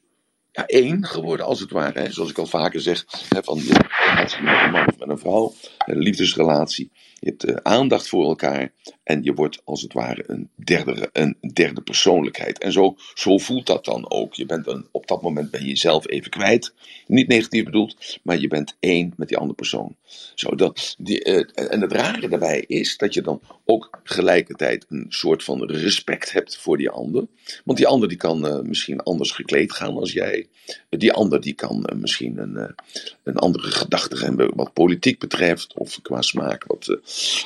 [0.52, 2.12] ja, één geworden, als het ware.
[2.12, 3.74] Zoals ik al vaker zeg, hè, van je
[4.10, 6.92] relatie met een man of met een vrouw, een liefdesrelatie.
[7.24, 8.72] Je hebt eh, aandacht voor elkaar
[9.04, 12.60] en je wordt als het ware een derde, een derde persoonlijkheid.
[12.60, 14.34] En zo, zo voelt dat dan ook.
[14.34, 16.74] Je bent dan, op dat moment ben je jezelf even kwijt.
[17.08, 19.96] Niet negatief bedoeld, maar je bent één met die andere persoon.
[20.36, 25.06] Zo, dat, die, eh, en het rare daarbij is dat je dan ook gelijkertijd een
[25.10, 27.28] soort van respect hebt voor die ander.
[27.64, 30.48] Want die ander die kan eh, misschien anders gekleed gaan als jij.
[30.90, 32.76] Die ander die kan misschien een,
[33.24, 35.74] een andere gedachte hebben wat politiek betreft.
[35.78, 36.98] Of qua smaak wat,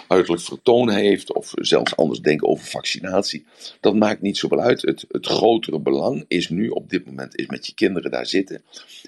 [0.08, 3.46] uiterlijk vertoon heeft, of zelfs anders denken over vaccinatie.
[3.80, 4.82] Dat maakt niet zoveel uit.
[4.82, 8.62] Het, het grotere belang is nu op dit moment is met je kinderen daar zitten.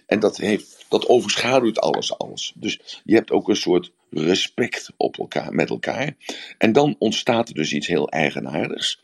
[0.05, 2.53] En dat, heeft, dat overschaduwt alles, alles.
[2.55, 6.15] Dus je hebt ook een soort respect op elkaar, met elkaar.
[6.57, 9.01] En dan ontstaat er dus iets heel eigenaardigs.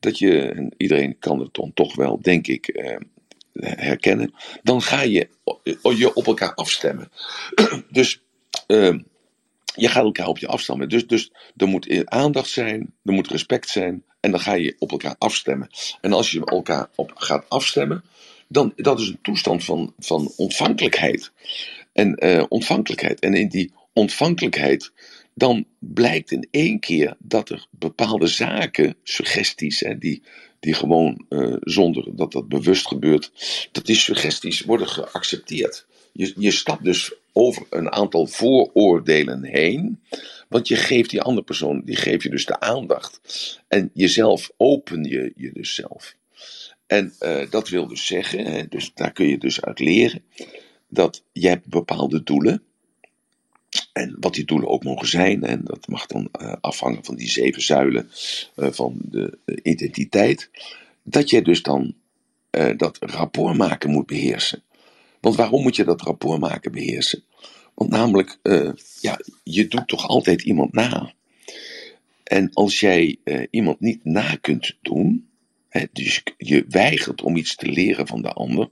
[0.00, 2.96] Dat je, en iedereen kan het dan toch wel, denk ik, eh,
[3.62, 4.34] herkennen.
[4.62, 5.28] Dan ga je
[5.96, 7.08] je op elkaar afstemmen.
[7.90, 8.22] dus
[8.66, 8.94] uh,
[9.74, 10.88] je gaat elkaar op je afstemmen.
[10.88, 14.04] Dus, dus er moet aandacht zijn, er moet respect zijn.
[14.20, 15.68] En dan ga je op elkaar afstemmen.
[16.00, 18.04] En als je elkaar op gaat afstemmen,
[18.48, 21.32] dan dat is een toestand van, van ontvankelijkheid.
[21.92, 23.20] En uh, ontvankelijkheid.
[23.20, 24.92] En in die ontvankelijkheid,
[25.34, 30.22] dan blijkt in één keer dat er bepaalde zaken, suggesties, hè, die,
[30.60, 33.30] die gewoon uh, zonder dat dat bewust gebeurt,
[33.72, 35.86] dat die suggesties worden geaccepteerd.
[36.12, 40.02] Je, je stapt dus over een aantal vooroordelen heen.
[40.48, 43.20] Want je geeft die andere persoon, die geef je dus de aandacht.
[43.68, 46.16] En jezelf open je je dus zelf.
[46.86, 50.22] En uh, dat wil dus zeggen, hè, dus daar kun je dus uit leren,
[50.88, 52.62] dat je bepaalde doelen.
[53.92, 57.30] En wat die doelen ook mogen zijn, en dat mag dan uh, afhangen van die
[57.30, 58.10] zeven zuilen
[58.56, 60.50] uh, van de identiteit.
[61.02, 61.94] Dat je dus dan
[62.76, 64.62] dat rapport maken moet beheersen.
[65.24, 67.24] Want waarom moet je dat rapport maken beheersen?
[67.74, 71.12] Want namelijk, uh, ja, je doet toch altijd iemand na.
[72.24, 75.28] En als jij uh, iemand niet na kunt doen,
[75.68, 78.68] hè, dus je weigert om iets te leren van de ander,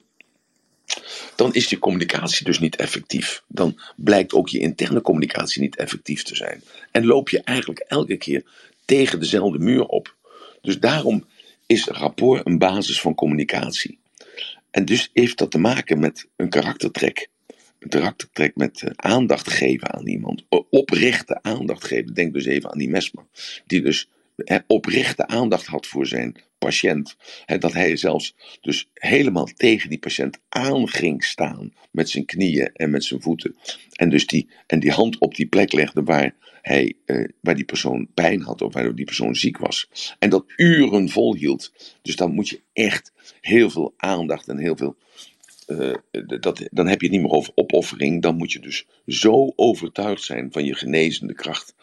[1.36, 3.42] dan is je communicatie dus niet effectief.
[3.48, 6.62] Dan blijkt ook je interne communicatie niet effectief te zijn.
[6.90, 8.44] En loop je eigenlijk elke keer
[8.84, 10.16] tegen dezelfde muur op.
[10.62, 11.26] Dus daarom
[11.66, 14.00] is rapport een basis van communicatie.
[14.72, 17.28] En dus heeft dat te maken met een karaktertrek.
[17.78, 20.44] Een karaktertrek met uh, aandacht geven aan iemand.
[20.70, 22.14] Oprechte aandacht geven.
[22.14, 23.24] Denk dus even aan die Mesmer.
[23.66, 24.08] Die dus
[24.66, 27.16] oprechte aandacht had voor zijn patiënt.
[27.58, 31.72] Dat hij zelfs dus helemaal tegen die patiënt aan ging staan.
[31.90, 33.56] Met zijn knieën en met zijn voeten.
[33.92, 37.64] En dus die, en die hand op die plek legde waar, hij, uh, waar die
[37.64, 38.62] persoon pijn had.
[38.62, 39.88] Of waar die persoon ziek was.
[40.18, 41.72] En dat uren volhield.
[42.02, 44.96] Dus dan moet je echt heel veel aandacht en heel veel.
[45.66, 45.94] Uh,
[46.40, 48.22] dat, dan heb je het niet meer over opoffering.
[48.22, 51.74] Dan moet je dus zo overtuigd zijn van je genezende kracht.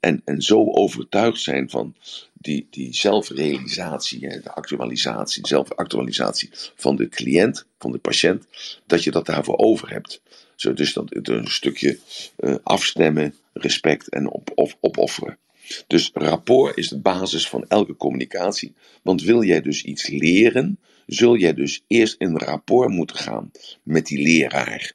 [0.00, 1.94] En, en zo overtuigd zijn van
[2.32, 8.46] die, die zelfrealisatie, de actualisatie, zelfactualisatie van de cliënt, van de patiënt,
[8.86, 10.22] dat je dat daarvoor over hebt.
[10.56, 11.98] Zo, dus dat, een stukje
[12.38, 15.38] uh, afstemmen, respect en op, opofferen.
[15.86, 18.74] Dus rapport is de basis van elke communicatie.
[19.02, 23.50] Want wil jij dus iets leren, zul jij dus eerst in rapport moeten gaan
[23.82, 24.92] met die leraar.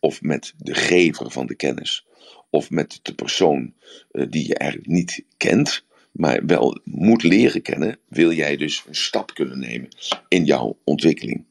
[0.00, 2.06] Of met de gever van de kennis.
[2.50, 3.72] Of met de persoon
[4.12, 7.98] uh, die je eigenlijk niet kent, maar wel moet leren kennen.
[8.08, 9.88] Wil jij dus een stap kunnen nemen
[10.28, 11.44] in jouw ontwikkeling.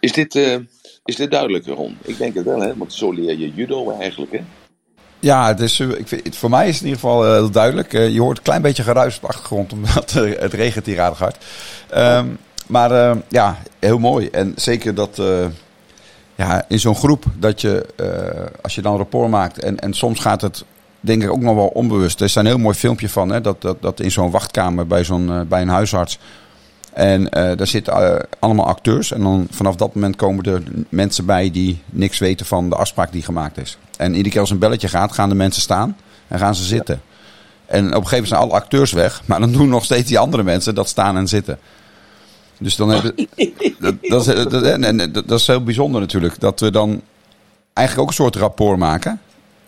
[0.00, 0.56] Is dit, uh,
[1.04, 1.96] is dit duidelijk, Ron?
[2.02, 2.76] Ik denk het wel, hè?
[2.76, 4.32] want zo leer je judo eigenlijk.
[4.32, 4.40] Hè?
[5.20, 7.92] Ja, is, ik voor mij is het in ieder geval heel duidelijk.
[7.92, 10.12] Je hoort een klein beetje geruis op de achtergrond, omdat
[10.44, 11.44] het regent hier aardig hard.
[11.94, 14.28] Um, maar uh, ja, heel mooi.
[14.28, 15.46] En zeker dat uh,
[16.34, 17.86] ja, in zo'n groep, dat je,
[18.62, 20.64] als je dan rapport maakt, en, en soms gaat het
[21.00, 22.20] denk ik ook nog wel onbewust.
[22.20, 25.04] Er is een heel mooi filmpje van, hè, dat, dat, dat in zo'n wachtkamer bij,
[25.04, 26.18] zo'n, bij een huisarts.
[26.92, 29.12] En daar zitten allemaal acteurs.
[29.12, 33.12] En dan vanaf dat moment komen er mensen bij die niks weten van de afspraak
[33.12, 33.78] die gemaakt is.
[33.96, 35.96] En iedere keer als een belletje gaat, gaan de mensen staan
[36.28, 37.00] en gaan ze zitten.
[37.66, 40.18] En op een gegeven moment zijn alle acteurs weg, maar dan doen nog steeds die
[40.18, 41.58] andere mensen dat staan en zitten.
[42.62, 43.14] Dus dan hebben
[43.78, 46.40] dat, dat, is, dat, en, dat, is heel bijzonder natuurlijk.
[46.40, 47.02] Dat we dan
[47.72, 49.20] eigenlijk ook een soort rapport maken.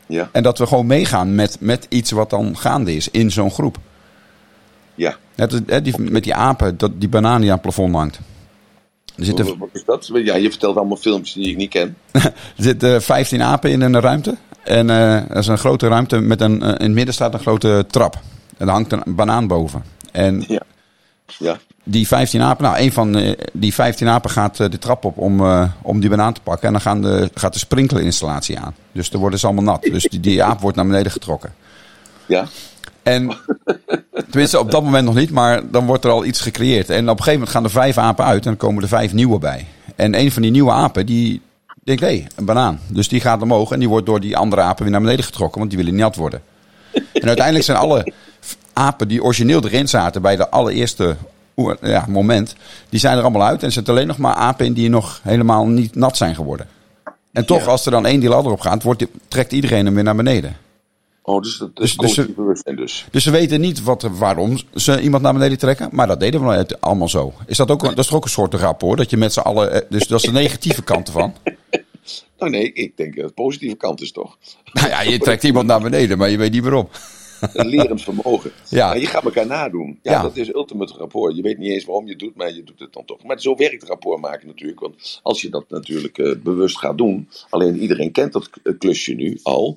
[0.06, 0.28] Ja.
[0.32, 3.78] En dat we gewoon meegaan met, met iets wat dan gaande is in zo'n groep.
[4.94, 5.16] Ja.
[5.34, 8.20] Net, die, met die apen, dat, die banaan die aan het plafond hangt.
[9.16, 9.58] Er zitten...
[9.58, 10.10] Wat is dat?
[10.12, 11.96] Ja, je vertelt allemaal filmpjes die ik niet ken.
[12.12, 14.36] er zitten 15 apen in een ruimte.
[14.62, 16.62] En uh, dat is een grote ruimte met een.
[16.62, 18.14] Uh, in het midden staat een grote trap.
[18.56, 19.84] En daar hangt een banaan boven.
[20.12, 20.62] En ja.
[21.38, 21.58] Ja.
[21.84, 25.40] Die 15 apen, nou, een van uh, die 15 apen gaat de trap op om,
[25.82, 26.66] om die banaan te pakken.
[26.66, 28.74] En dan gaan de, gaat de sprinklerinstallatie aan.
[28.92, 29.82] Dus dan worden ze allemaal nat.
[29.82, 31.54] Dus die, die aap wordt naar beneden getrokken.
[32.26, 32.46] Ja.
[33.02, 33.36] En
[34.30, 36.90] tenminste op dat moment nog niet, maar dan wordt er al iets gecreëerd.
[36.90, 39.12] En op een gegeven moment gaan er vijf apen uit en dan komen er vijf
[39.12, 39.66] nieuwe bij.
[39.96, 41.42] En een van die nieuwe apen, die
[41.84, 42.80] denkt, hé, hey, een banaan.
[42.88, 45.58] Dus die gaat omhoog en die wordt door die andere apen weer naar beneden getrokken,
[45.58, 46.42] want die willen niet nat worden.
[47.12, 48.12] En uiteindelijk zijn alle
[48.72, 51.16] apen die origineel erin zaten bij de allereerste
[51.82, 52.54] ja, moment,
[52.88, 53.60] die zijn er allemaal uit.
[53.60, 56.68] En er zitten alleen nog maar apen in die nog helemaal niet nat zijn geworden.
[57.32, 57.70] En toch, ja.
[57.70, 60.56] als er dan één die ladder op gaat, wordt, trekt iedereen hem weer naar beneden.
[61.22, 62.26] Oh, dus dat is Dus- dus
[62.62, 63.06] ze- dus.
[63.10, 66.46] Dus ze weten niet wat, waarom ze iemand naar beneden trekken, maar dat deden we
[66.46, 67.32] nou allemaal zo.
[67.46, 69.72] Is dat, ook, dat is toch ook een soort rapport, dat je met z'n allen,
[69.72, 71.34] eh, dus dat is de negatieve kant ervan.
[72.38, 74.36] Nou nee, ik denk dat het positieve kant is toch.
[74.72, 76.88] Nou ja, je trekt iemand naar beneden, maar je weet niet waarom.
[77.52, 78.50] Een lerend vermogen.
[78.68, 78.86] Ja.
[78.88, 79.98] Maar je gaat elkaar nadoen.
[80.02, 80.22] Ja, Ja.
[80.22, 81.36] dat is ultimate rapport.
[81.36, 83.24] Je weet niet eens waarom je het doet, maar je doet het dan toch.
[83.24, 84.80] Maar zo werkt rapport maken natuurlijk.
[84.80, 87.28] Want als je dat natuurlijk eh, bewust gaat doen.
[87.50, 89.76] Alleen iedereen kent dat k- klusje nu al.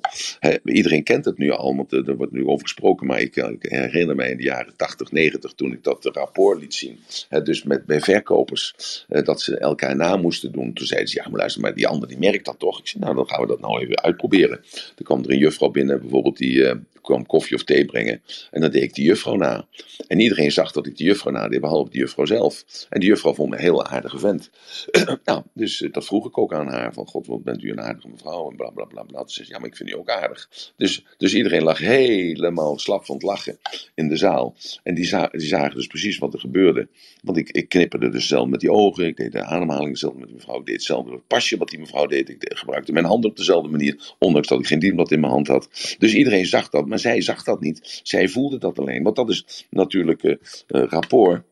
[0.64, 3.06] Iedereen kent het nu al, want eh, er wordt nu over gesproken.
[3.06, 6.60] Maar ik, eh, ik herinner mij in de jaren 80, 90 toen ik dat rapport
[6.60, 6.98] liet zien.
[7.44, 8.74] Dus met, bij verkopers.
[9.08, 10.72] eh, dat ze elkaar na moesten doen.
[10.72, 12.78] Toen zeiden ze, ja maar luister, maar die ander die merkt dat toch.
[12.78, 14.60] Ik zei, nou dan gaan we dat nou even uitproberen.
[14.96, 18.22] Er kwam er een juffrouw binnen bijvoorbeeld die eh, kwam koffie of thee brengen.
[18.50, 19.66] En dan deed ik die juffrouw na.
[20.06, 22.64] En iedereen zag dat ik die juffrouw nadeed, behalve die juffrouw zelf.
[22.88, 24.50] En die juffrouw vond me een heel aardige vent.
[25.24, 26.92] nou, dus eh, dat vroeg ik ook aan haar.
[26.92, 28.50] Van, god, wat bent u een aardige mevrouw?
[28.50, 29.18] En bla, bla, bla, bla.
[29.18, 30.48] Toen zei ze, ja, maar ik vind u ook aardig.
[30.76, 33.58] Dus, dus iedereen lag helemaal slap van het lachen
[33.94, 34.54] in de zaal.
[34.82, 36.88] En die, za- die zagen dus precies wat er gebeurde.
[37.22, 39.06] Want ik, ik knipperde dus zelf met die ogen.
[39.06, 40.58] Ik deed de ademhaling hetzelfde met die mevrouw.
[40.60, 42.28] Ik deed hetzelfde pasje wat die mevrouw deed.
[42.28, 44.14] Ik de- gebruikte mijn handen op dezelfde manier.
[44.18, 45.96] Ondanks dat ik geen dienblad in mijn hand had.
[45.98, 46.86] Dus iedereen zag dat.
[46.88, 48.00] Maar zij zag dat niet.
[48.02, 49.02] Zij voelde dat alleen.
[49.02, 50.32] Want dat is natuurlijk eh,
[50.66, 51.42] eh, rapport.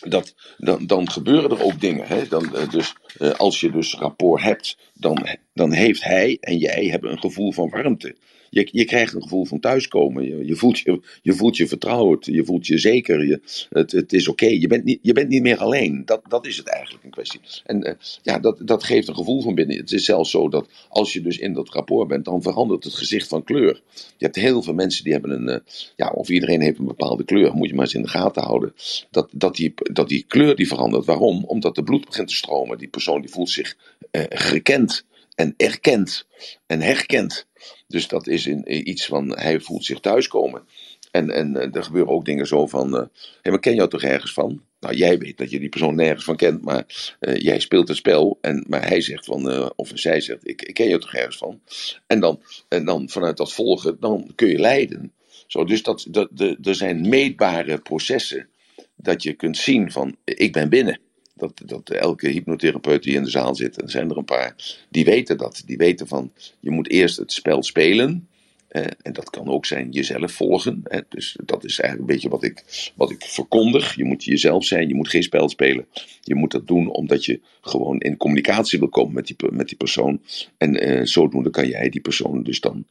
[0.00, 2.06] Dat, dan, dan gebeuren er ook dingen.
[2.06, 2.28] Hè?
[2.28, 2.94] Dan, eh, dus,
[3.36, 7.70] als je dus rapport hebt, dan, dan heeft hij en jij hebben een gevoel van
[7.70, 8.16] warmte.
[8.50, 10.24] Je, je krijgt een gevoel van thuiskomen.
[10.24, 12.24] Je, je, voelt, je, je voelt je vertrouwd.
[12.24, 13.26] Je voelt je zeker.
[13.26, 13.40] Je,
[13.70, 14.46] het, het is oké.
[14.46, 16.02] Je, bent niet, je bent niet meer alleen.
[16.04, 17.40] Dat, dat is het eigenlijk een kwestie.
[17.64, 19.76] En eh, ja, dat, dat geeft een gevoel van binnen.
[19.76, 22.94] Het is zelfs zo dat als je dus in dat rapport bent, dan verandert het
[22.94, 23.82] gezicht van kleur.
[23.94, 25.48] Je hebt heel veel mensen die hebben een.
[25.48, 25.60] eh,
[25.96, 27.54] ja, of iedereen heeft een bepaalde kleur.
[27.54, 28.74] Moet je maar eens in de gaten houden.
[29.10, 31.04] Dat, dat, die, dat die kleur die verandert.
[31.04, 31.44] Waarom?
[31.44, 32.78] Omdat de bloed begint te stromen.
[32.78, 33.76] Die persoon die voelt zich
[34.10, 36.26] eh, gekend en erkend
[36.66, 37.46] en herkend.
[37.88, 40.62] Dus dat is in, in iets van hij voelt zich thuiskomen.
[41.10, 43.04] En, en eh, er gebeuren ook dingen zo van: hé,
[43.42, 44.62] hey, maar ken jou toch ergens van?
[44.80, 47.96] Nou, jij weet dat je die persoon nergens van kent, maar eh, jij speelt het
[47.96, 48.38] spel.
[48.40, 51.36] En, maar hij zegt van, eh, of zij zegt: ik, ik ken je toch ergens
[51.36, 51.60] van?
[52.06, 55.12] En dan, en dan vanuit dat volgen, dan kun je leiden.
[55.46, 58.48] Zo, dus dat, dat, de, er zijn meetbare processen
[58.96, 61.00] dat je kunt zien van: ik ben binnen.
[61.38, 64.54] Dat, dat elke hypnotherapeut die in de zaal zit, er zijn er een paar,
[64.90, 65.62] die weten dat.
[65.66, 68.28] Die weten van, je moet eerst het spel spelen.
[68.68, 70.82] eh, en dat kan ook zijn jezelf volgen.
[71.08, 72.64] dus dat is eigenlijk een beetje wat ik,
[72.96, 73.94] wat ik verkondig.
[73.94, 75.86] Je moet jezelf zijn, je moet geen spel spelen.
[76.22, 79.76] Je moet dat doen omdat je gewoon in communicatie wil komen met die, met die
[79.76, 80.20] persoon.
[80.58, 82.84] En eh, zodoende kan jij die persoon dus dan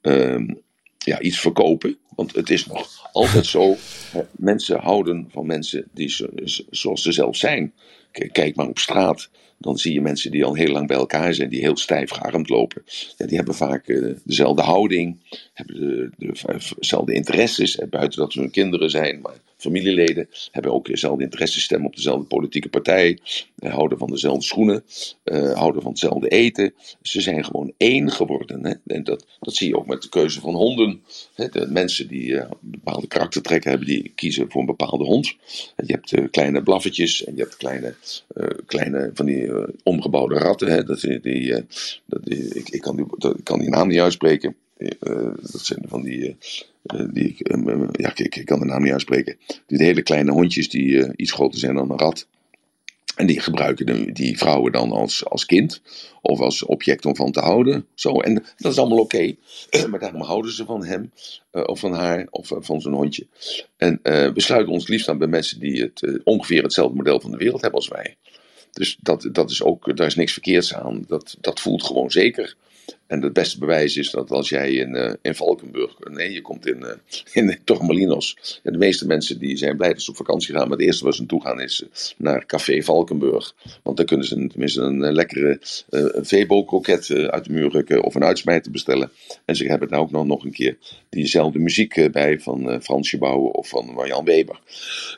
[0.00, 0.46] ehm,
[0.98, 1.98] ja, iets verkopen.
[2.16, 3.76] Want het is nog altijd zo.
[4.32, 7.72] mensen houden van mensen die zo- zo- zoals ze zelf zijn.
[8.32, 9.28] Kijk maar op straat.
[9.58, 11.48] Dan zie je mensen die al heel lang bij elkaar zijn.
[11.48, 12.82] Die heel stijf gearmd lopen.
[13.16, 15.16] Ja, die hebben vaak eh, dezelfde houding.
[15.54, 17.78] Hebben de, de- dezelfde interesses.
[17.90, 19.20] Buiten dat ze hun kinderen zijn.
[19.20, 19.34] Maar
[19.64, 21.62] familieleden hebben ook dezelfde interesses.
[21.62, 23.18] Stemmen op dezelfde politieke partij.
[23.58, 24.84] eh, houden van dezelfde schoenen.
[25.24, 26.74] eh, houden van hetzelfde eten.
[27.02, 28.66] Ze zijn gewoon één geworden.
[28.66, 28.74] Hè?
[28.86, 31.02] En dat, dat zie je ook met de keuze van honden.
[31.36, 35.34] De mensen die eh, bepaalde karaktertrekken hebben, die kiezen voor een bepaalde hond.
[35.86, 37.94] Je hebt kleine blaffertjes en je hebt kleine,
[38.66, 39.50] kleine van die
[39.84, 40.68] omgebouwde ratten.
[40.68, 41.52] Hè, dat, die,
[42.06, 43.06] dat, die, ik, ik, kan die,
[43.36, 44.56] ik kan die naam niet uitspreken.
[44.76, 44.86] Eh,
[45.40, 46.36] dat zijn van die.
[46.82, 47.36] eh, eh, die
[47.92, 49.36] ja, ik, kan de naam niet uitspreken.
[49.66, 52.26] Die hele kleine hondjes die iets groter zijn dan een rat.
[53.16, 55.82] En die gebruiken de, die vrouwen dan als, als kind
[56.22, 57.86] of als object om van te houden.
[57.94, 59.34] Zo, en dat is allemaal oké.
[59.90, 61.12] Maar daarom houden ze van hem
[61.52, 63.26] of van haar of van zo'n hondje.
[63.76, 67.30] En eh, we sluiten ons liefst aan bij mensen die het, ongeveer hetzelfde model van
[67.30, 68.16] de wereld hebben als wij.
[68.72, 71.04] Dus dat, dat is ook, daar is niks verkeerds aan.
[71.08, 72.56] Dat, dat voelt gewoon zeker.
[73.14, 76.66] En het beste bewijs is dat als jij in, eh, in Valkenburg, nee, je komt
[76.66, 76.94] in, eh
[77.32, 78.60] in Torremolinos.
[78.62, 80.68] Ja, de meeste mensen die zijn blij dat ze op vakantie gaan.
[80.68, 83.54] Maar het eerste waar ze naartoe gaan is eh, naar Café Valkenburg.
[83.82, 85.58] Want dan kunnen ze tenminste een lekkere
[86.22, 89.10] Vebo-kroket eh, uit de muur rukken of een uitsmijter bestellen.
[89.44, 90.76] En ze hebben daar ook nog, nog een keer
[91.08, 94.60] diezelfde muziek bij van eh, Fransje Bouwen of van Marjan Weber.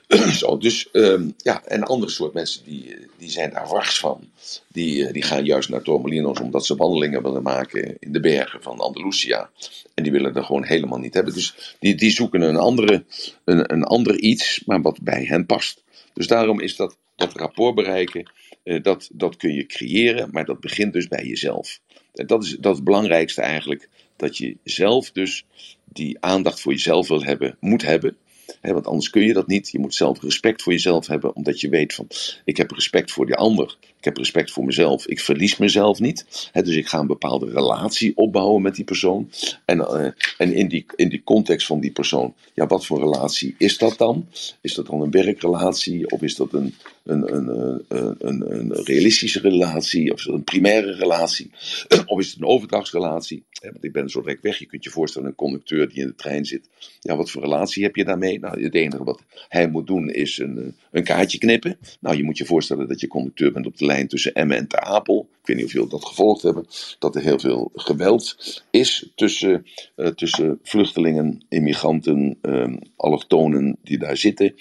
[0.39, 4.21] Zo, dus ehm, ja, en andere soort mensen die, die zijn daar wars van.
[4.69, 8.79] Die, die gaan juist naar Torremolinos omdat ze wandelingen willen maken in de bergen van
[8.79, 9.51] Andalusia.
[9.95, 11.35] En die willen er gewoon helemaal niet hebben.
[11.35, 13.05] Dus die, die zoeken een, andere,
[13.45, 15.85] een, een ander iets, maar wat bij hen past.
[16.15, 18.31] Dus daarom is dat, dat rapport bereiken,
[18.63, 21.81] eh, dat, dat kun je creëren, maar dat begint dus bij jezelf.
[22.15, 25.45] En dat is, dat het belangrijkste eigenlijk, dat je zelf dus
[25.85, 28.17] die aandacht voor jezelf wil hebben, moet hebben.
[28.61, 29.71] Want anders kun je dat niet.
[29.71, 32.09] Je moet zelf respect voor jezelf hebben, omdat je weet van,
[32.45, 33.77] ik heb respect voor die ander.
[34.07, 35.07] Heb respect voor mezelf.
[35.07, 36.49] Ik verlies mezelf niet.
[36.53, 39.31] Hè, dus ik ga een bepaalde relatie opbouwen met die persoon.
[39.65, 43.55] En, eh, en in, die, in die context van die persoon, ja, wat voor relatie
[43.59, 44.27] is dat dan?
[44.61, 46.11] Is dat dan een werkrelatie?
[46.11, 50.13] Of is dat een, een, een, een, een, een realistische relatie?
[50.13, 51.51] Of is dat een primaire relatie?
[52.07, 53.45] Of is het een overdrachtsrelatie?
[53.61, 54.59] Want ik ben zo direct weg.
[54.59, 56.69] Je kunt je voorstellen, een conducteur die in de trein zit.
[57.01, 58.39] Ja, wat voor relatie heb je daarmee?
[58.39, 61.79] Nou, het enige wat hij moet doen is een, een kaartje knippen.
[62.01, 64.69] Nou, je moet je voorstellen dat je conducteur bent op de lijn tussen Emmen en
[64.69, 65.29] Ter Apel.
[65.41, 66.67] Ik weet niet of jullie dat gevolgd hebben.
[66.99, 68.37] Dat er heel veel geweld
[68.71, 69.67] is tussen,
[69.97, 74.55] uh, tussen vluchtelingen, immigranten, uh, allochtonen die daar zitten.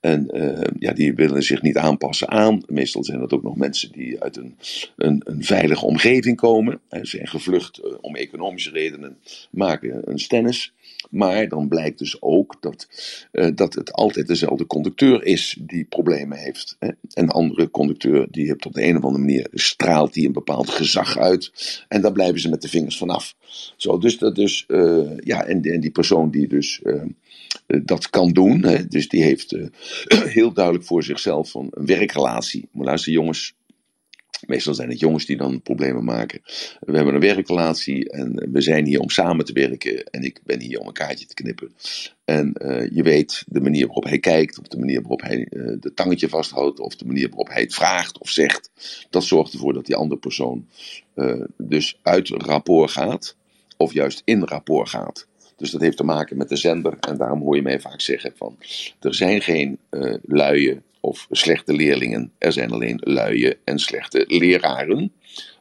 [0.00, 2.62] En uh, ja, die willen zich niet aanpassen aan.
[2.66, 4.56] Meestal zijn dat ook nog mensen die uit een,
[4.96, 6.80] een, een veilige omgeving komen.
[6.90, 9.18] Ze zijn gevlucht uh, om economische redenen,
[9.50, 10.72] maken een stennis.
[11.10, 12.88] Maar dan blijkt dus ook dat,
[13.32, 16.76] uh, dat het altijd dezelfde conducteur is die problemen heeft.
[16.78, 16.86] Hè?
[16.86, 20.32] En een andere conducteur die heeft op de een of andere manier straalt die een
[20.32, 21.52] bepaald gezag uit.
[21.88, 23.34] En dan blijven ze met de vingers vanaf.
[23.76, 24.64] Zo, dus dat dus,
[25.16, 27.02] ja, en, die persoon die dus uh,
[27.84, 28.86] dat kan doen, hè?
[28.86, 29.56] dus die heeft
[30.38, 32.68] heel duidelijk voor zichzelf van een werkrelatie.
[32.72, 33.54] Maar luister jongens,
[34.46, 36.40] Meestal zijn het jongens die dan problemen maken.
[36.80, 40.04] We hebben een werkrelatie en we zijn hier om samen te werken.
[40.04, 41.72] En ik ben hier om een kaartje te knippen.
[42.24, 45.76] En uh, je weet de manier waarop hij kijkt, of de manier waarop hij uh,
[45.80, 48.70] de tangetje vasthoudt, of de manier waarop hij het vraagt of zegt.
[49.10, 50.66] Dat zorgt ervoor dat die andere persoon
[51.14, 53.36] uh, dus uit rapport gaat,
[53.76, 55.26] of juist in rapport gaat.
[55.56, 56.96] Dus dat heeft te maken met de zender.
[57.00, 58.56] En daarom hoor je mij vaak zeggen van,
[59.00, 59.78] er zijn geen
[60.22, 62.32] luie of slechte leerlingen.
[62.38, 65.12] Er zijn alleen luie en slechte leraren.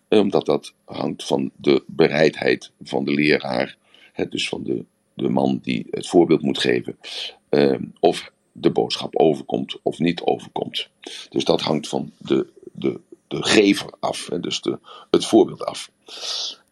[0.09, 3.77] Omdat dat hangt van de bereidheid van de leraar.
[4.13, 6.97] Hè, dus van de, de man die het voorbeeld moet geven.
[7.49, 10.89] Uh, of de boodschap overkomt of niet overkomt.
[11.29, 14.27] Dus dat hangt van de, de, de gever af.
[14.29, 14.79] Hè, dus de,
[15.11, 15.91] het voorbeeld af.
[16.05, 16.13] En,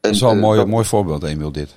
[0.01, 1.75] dat is wel een uh, mooi, dat, mooi voorbeeld, Emiel, dit.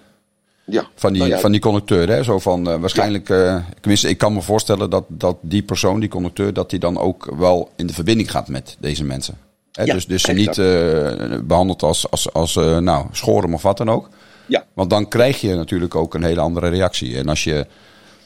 [0.71, 2.23] Ja, van, die, nou ja, van die conducteur, hè?
[2.23, 6.09] Zo van, uh, waarschijnlijk, uh, tenminste, ik kan me voorstellen dat, dat die persoon, die
[6.09, 9.39] conducteur, dat die dan ook wel in de verbinding gaat met deze mensen.
[9.73, 9.83] Hè?
[9.83, 13.91] Ja, dus dus ze niet uh, behandelt als, als, als nou, schoren of wat dan
[13.91, 14.09] ook.
[14.47, 14.65] Ja.
[14.75, 17.17] Want dan krijg je natuurlijk ook een hele andere reactie.
[17.17, 17.67] En als je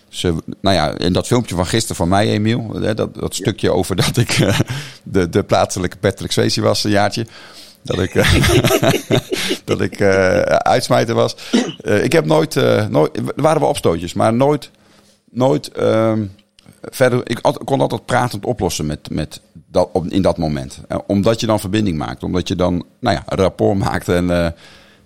[0.09, 3.71] ze, nou ja, in dat filmpje van gisteren van mij, Emiel, hè, dat, dat stukje
[3.71, 4.37] over dat ik
[5.03, 7.27] de, de plaatselijke Patrick Swayze was, een jaartje
[7.85, 8.13] dat ik,
[9.71, 11.37] dat ik uh, was.
[11.83, 12.55] Uh, ik heb nooit,
[12.91, 14.71] nooit, er waren wel opstootjes, maar nooit,
[15.31, 16.35] nooit um,
[16.83, 17.31] verder.
[17.31, 20.81] Ik kon altijd pratend oplossen met, met dat, op, in dat moment.
[21.07, 24.55] omdat je dan verbinding maakt, omdat je dan, nou ja, rapport maakt en,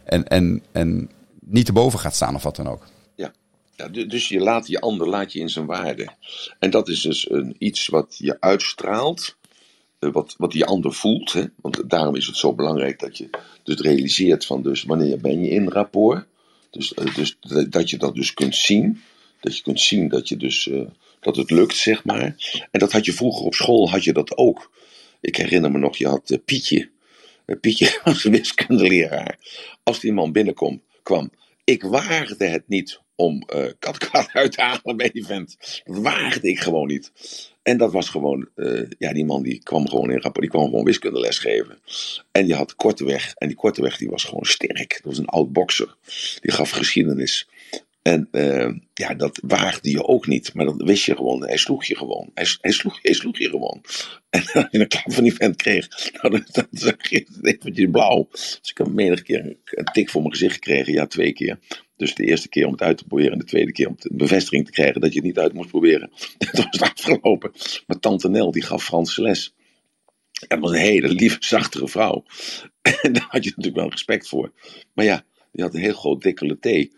[0.05, 1.11] en, en, en
[1.41, 2.87] niet te boven gaat staan of wat dan ook.
[3.15, 3.33] Ja.
[3.77, 6.09] Ja, dus je laat je ander laat je in zijn waarde.
[6.59, 9.37] En dat is dus een, iets wat je uitstraalt
[9.99, 11.33] wat, wat die ander voelt.
[11.33, 11.45] Hè?
[11.57, 13.31] Want daarom is het zo belangrijk dat je
[13.63, 16.27] dus realiseert van dus wanneer ben je in rapport.
[16.71, 17.39] Dus, uh, dus
[17.69, 19.01] dat je dat dus kunt zien.
[19.41, 20.87] Dat je kunt zien dat, je dus, uh,
[21.21, 22.35] dat het lukt, zeg maar.
[22.71, 24.71] En dat had je vroeger op school, had je dat ook.
[25.21, 26.91] Ik herinner me nog, je had uh, Pietje.
[27.61, 29.39] Pietje was een wiskundeleraar.
[29.83, 31.31] Als die man binnenkwam, kwam,
[31.65, 35.83] ik waagde het niet om uh, katkat uit te halen bij die vent.
[35.85, 37.13] Dat waagde ik gewoon niet.
[37.69, 40.65] En dat was gewoon, uh, ja, die man die kwam gewoon in rapport, die kwam
[40.65, 41.79] gewoon wiskundeles geven.
[42.33, 44.89] En die had Korteweg, en die Korteweg die was gewoon sterk.
[44.89, 45.97] Dat was een oud bokser.
[46.41, 47.49] Die gaf geschiedenis.
[48.03, 50.55] En uh, ja, dat waagde je ook niet.
[50.55, 51.47] Maar dat wist je gewoon.
[51.47, 52.31] Hij sloeg je gewoon.
[52.35, 53.83] Hij, hij, sloeg, hij sloeg je gewoon.
[54.31, 57.91] En als je een klap van die vent kreeg, nou, dan, dan zag je eventjes
[57.91, 58.29] blauw.
[58.31, 60.93] Dus ik heb menig keer een tik voor mijn gezicht gekregen.
[60.93, 61.59] Ja, twee keer.
[61.99, 64.11] Dus de eerste keer om het uit te proberen en de tweede keer om de
[64.13, 66.11] bevestiging te krijgen dat je het niet uit moest proberen.
[66.53, 67.53] Dat was afgelopen.
[67.87, 69.55] Maar tante Nel, die gaf Franse les.
[70.49, 72.25] Dat was een hele lieve, zachtere vrouw.
[72.83, 74.53] En daar had je natuurlijk wel respect voor.
[74.95, 75.25] Maar ja,
[75.59, 76.89] die had een heel groot decolleté.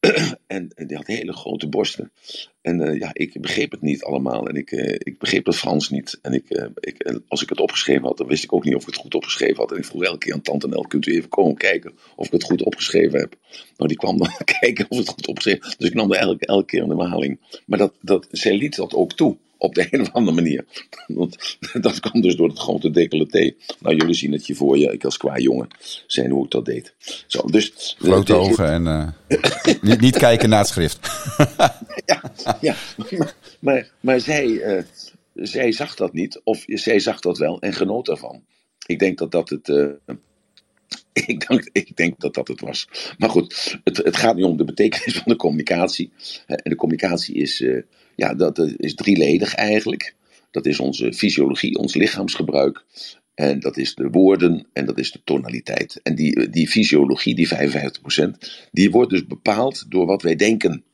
[0.46, 2.12] en, en die had hele grote borsten.
[2.60, 4.48] En uh, ja, ik begreep het niet allemaal.
[4.48, 6.18] En ik, uh, ik begreep het Frans niet.
[6.22, 8.80] En ik, uh, ik, als ik het opgeschreven had, dan wist ik ook niet of
[8.80, 9.70] ik het goed opgeschreven had.
[9.70, 12.32] En ik vroeg elke keer aan Tante Nel, kunt u even komen kijken of ik
[12.32, 13.36] het goed opgeschreven heb?
[13.76, 16.64] Nou, die kwam dan kijken of het goed opgeschreven Dus ik nam er elke, elke
[16.64, 17.60] keer een herhaling.
[17.66, 19.36] Maar dat, dat, zij liet dat ook toe.
[19.64, 20.64] Op de een of andere manier.
[21.06, 23.54] Want dat kwam dus door het grote decolleté.
[23.80, 24.92] Nou, jullie zien het je voor je.
[24.92, 25.68] Ik als qua jongen
[26.06, 26.94] zijn hoe ik dat deed.
[27.26, 28.86] Zo, dus, Grote dus, ogen en
[29.28, 30.98] uh, niet, niet kijken naar het schrift.
[32.10, 32.74] ja, ja.
[32.96, 34.82] Maar, maar, maar zij, uh,
[35.34, 36.40] zij zag dat niet.
[36.44, 38.44] Of zij zag dat wel en genoot ervan.
[38.86, 39.68] Ik denk dat dat het...
[39.68, 39.86] Uh,
[41.12, 42.88] ik denk, ik denk dat dat het was.
[43.18, 46.12] Maar goed, het, het gaat nu om de betekenis van de communicatie.
[46.46, 47.82] En de communicatie is, uh,
[48.16, 50.14] ja, dat eh, is drieledig eigenlijk.
[50.50, 52.84] Dat is onze fysiologie, ons lichaamsgebruik.
[53.34, 56.00] En dat is de woorden en dat is de tonaliteit.
[56.02, 58.30] En die, die fysiologie, die 55%,
[58.72, 60.84] die wordt dus bepaald door wat wij denken.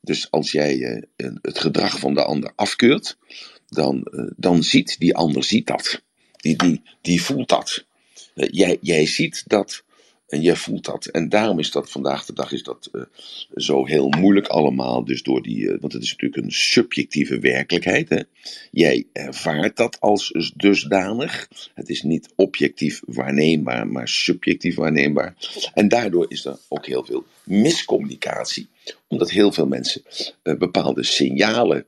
[0.00, 3.18] Dus als jij uh, het gedrag van de ander afkeurt,
[3.68, 6.02] dan, uh, dan ziet die ander ziet dat.
[6.36, 7.84] Die, die, die voelt dat.
[8.34, 9.84] Uh, jij, jij ziet dat
[10.32, 11.04] en jij voelt dat.
[11.04, 13.02] En daarom is dat vandaag de dag is dat uh,
[13.54, 15.04] zo heel moeilijk allemaal.
[15.04, 18.08] Dus door die, uh, want het is natuurlijk een subjectieve werkelijkheid.
[18.08, 18.20] Hè?
[18.70, 21.48] Jij ervaart dat als dusdanig.
[21.74, 25.34] Het is niet objectief waarneembaar, maar subjectief waarneembaar.
[25.74, 28.68] En daardoor is er ook heel veel miscommunicatie.
[29.08, 30.02] Omdat heel veel mensen
[30.42, 31.86] uh, bepaalde signalen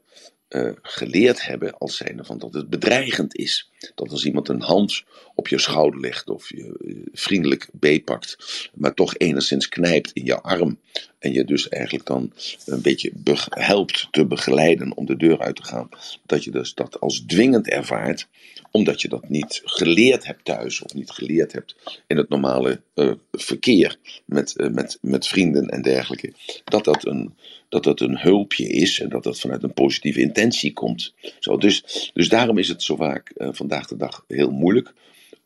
[0.83, 3.71] geleerd hebben als zijnde van dat het bedreigend is.
[3.95, 5.05] Dat als iemand een hand
[5.35, 8.37] op je schouder legt of je uh, vriendelijk beetpakt,
[8.75, 10.79] maar toch enigszins knijpt in je arm
[11.19, 12.33] en je dus eigenlijk dan
[12.67, 13.13] een beetje
[13.49, 15.89] helpt te begeleiden om de deur uit te gaan,
[16.27, 18.29] dat je dus dat als dwingend ervaart,
[18.71, 21.77] omdat je dat niet geleerd hebt thuis of niet geleerd hebt
[22.07, 26.33] in het normale uh, verkeer met, met, met vrienden en dergelijke,
[26.65, 27.35] dat dat een
[27.69, 31.15] dat dat een hulpje is en dat dat vanuit een positieve intentie komt.
[31.39, 34.93] Zo, dus, dus daarom is het zo vaak vandaag de dag heel moeilijk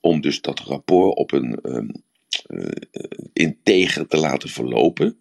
[0.01, 1.91] om dus dat rapport op een um,
[2.49, 2.69] uh,
[3.33, 5.19] integer te laten verlopen.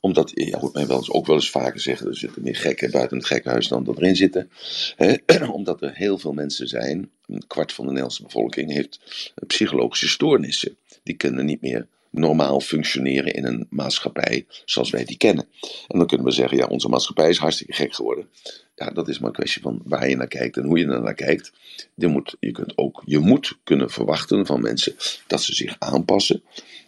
[0.00, 2.90] Omdat, je hoort mij wel eens, ook wel eens vaker zeggen, er zitten meer gekken
[2.90, 4.50] buiten het gekhuis dan dat erin zitten.
[5.52, 9.00] Omdat er heel veel mensen zijn, een kwart van de Nederlandse bevolking heeft
[9.46, 10.76] psychologische stoornissen.
[11.02, 15.48] Die kunnen niet meer normaal functioneren in een maatschappij zoals wij die kennen.
[15.88, 18.28] En dan kunnen we zeggen, ja, onze maatschappij is hartstikke gek geworden.
[18.74, 21.02] Ja, dat is maar een kwestie van waar je naar kijkt en hoe je er
[21.02, 21.52] naar kijkt.
[21.94, 24.94] Je moet, je kunt ook, je moet kunnen verwachten van mensen
[25.26, 26.42] dat ze zich aanpassen.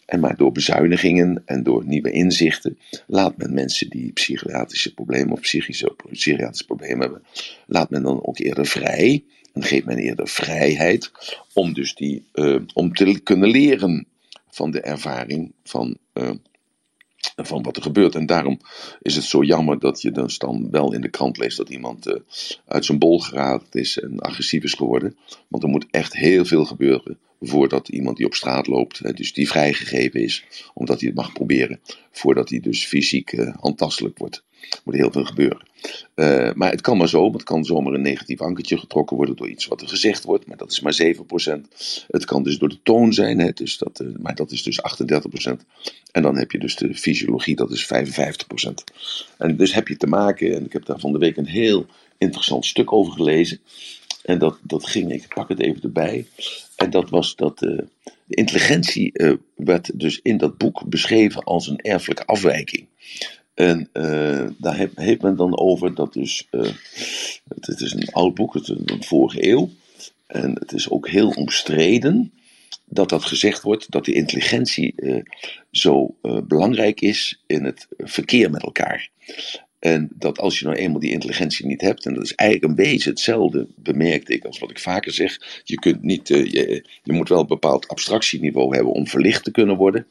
[0.07, 5.41] En maar door bezuinigingen en door nieuwe inzichten laat men mensen die psychiatrische problemen of
[5.41, 7.23] psychische, psychiatrische problemen hebben,
[7.66, 9.25] laat men dan ook eerder vrij.
[9.53, 11.11] En geeft men eerder vrijheid
[11.53, 14.07] om dus die, uh, om te kunnen leren
[14.51, 16.31] van de ervaring van, uh,
[17.37, 18.15] van wat er gebeurt.
[18.15, 18.61] En daarom
[19.03, 22.07] is het zo jammer dat je dus dan wel in de krant leest dat iemand
[22.07, 22.15] uh,
[22.67, 25.17] uit zijn bol geraakt is en agressief is geworden.
[25.49, 29.49] Want er moet echt heel veel gebeuren voordat iemand die op straat loopt, dus die
[29.49, 30.45] vrijgegeven is,
[30.75, 31.81] omdat hij het mag proberen,
[32.11, 33.55] voordat hij dus fysiek uh,
[34.15, 34.45] wordt.
[34.85, 35.69] Moet heel veel gebeuren.
[36.15, 39.49] Uh, maar het kan maar zo, het kan zomaar een negatief ankertje getrokken worden door
[39.49, 42.07] iets wat er gezegd wordt, maar dat is maar 7%.
[42.09, 44.81] Het kan dus door de toon zijn, hè, dus dat, uh, maar dat is dus
[44.83, 45.65] 38%.
[46.13, 48.85] En dan heb je dus de fysiologie, dat is 55%.
[49.39, 51.87] En dus heb je te maken, en ik heb daar van de week een heel
[52.19, 53.61] interessant stuk over gelezen.
[54.23, 56.27] En dat, dat ging, ik pak het even erbij.
[56.77, 57.79] En dat was dat uh,
[58.25, 59.13] de intelligentie
[59.57, 62.87] werd dus in dat boek beschreven als een erfelijke afwijking.
[63.61, 68.55] En uh, daar heeft men dan over dat dus, het, het, is een oud boek,
[68.55, 69.71] het is een vorige eeuw.
[70.27, 72.33] En het is ook heel omstreden
[72.85, 74.95] dat dat gezegd wordt dat die intelligentie
[75.71, 79.11] zo belangrijk is in het verkeer met elkaar.
[79.81, 82.85] En dat als je nou eenmaal die intelligentie niet hebt, en dat is eigenlijk een
[82.85, 85.62] beetje hetzelfde, bemerkte ik als wat ik vaker zeg.
[85.64, 89.51] Je, kunt niet, uh, je, je, moet wel een bepaald abstractieniveau hebben om verlicht te
[89.51, 90.07] kunnen worden.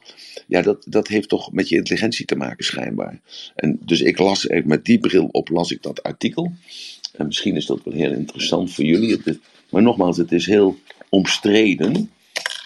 [0.47, 3.19] Ja, dat, dat heeft toch met je intelligentie te maken, schijnbaar.
[3.55, 6.51] En dus ik las met die bril op, las ik dat artikel.
[7.13, 9.39] En misschien is dat wel heel interessant voor jullie.
[9.69, 12.11] Maar nogmaals, het is heel omstreden.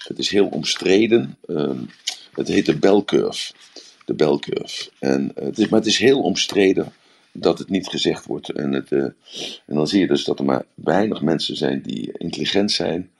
[0.04, 1.36] Het is heel omstreden.
[1.46, 1.88] Um,
[2.34, 3.52] het heet de bell curve
[4.04, 4.90] de belcurve.
[4.98, 6.92] En, uh, het is, maar het is heel omstreden
[7.32, 8.50] dat het niet gezegd wordt.
[8.50, 9.02] En, het, uh,
[9.66, 13.10] en dan zie je dus dat er maar weinig mensen zijn die intelligent zijn.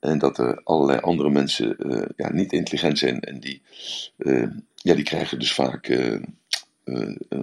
[0.00, 3.20] En dat er allerlei andere mensen uh, ja, niet intelligent zijn.
[3.20, 3.62] En die,
[4.74, 5.88] ja, die krijgen dus vaak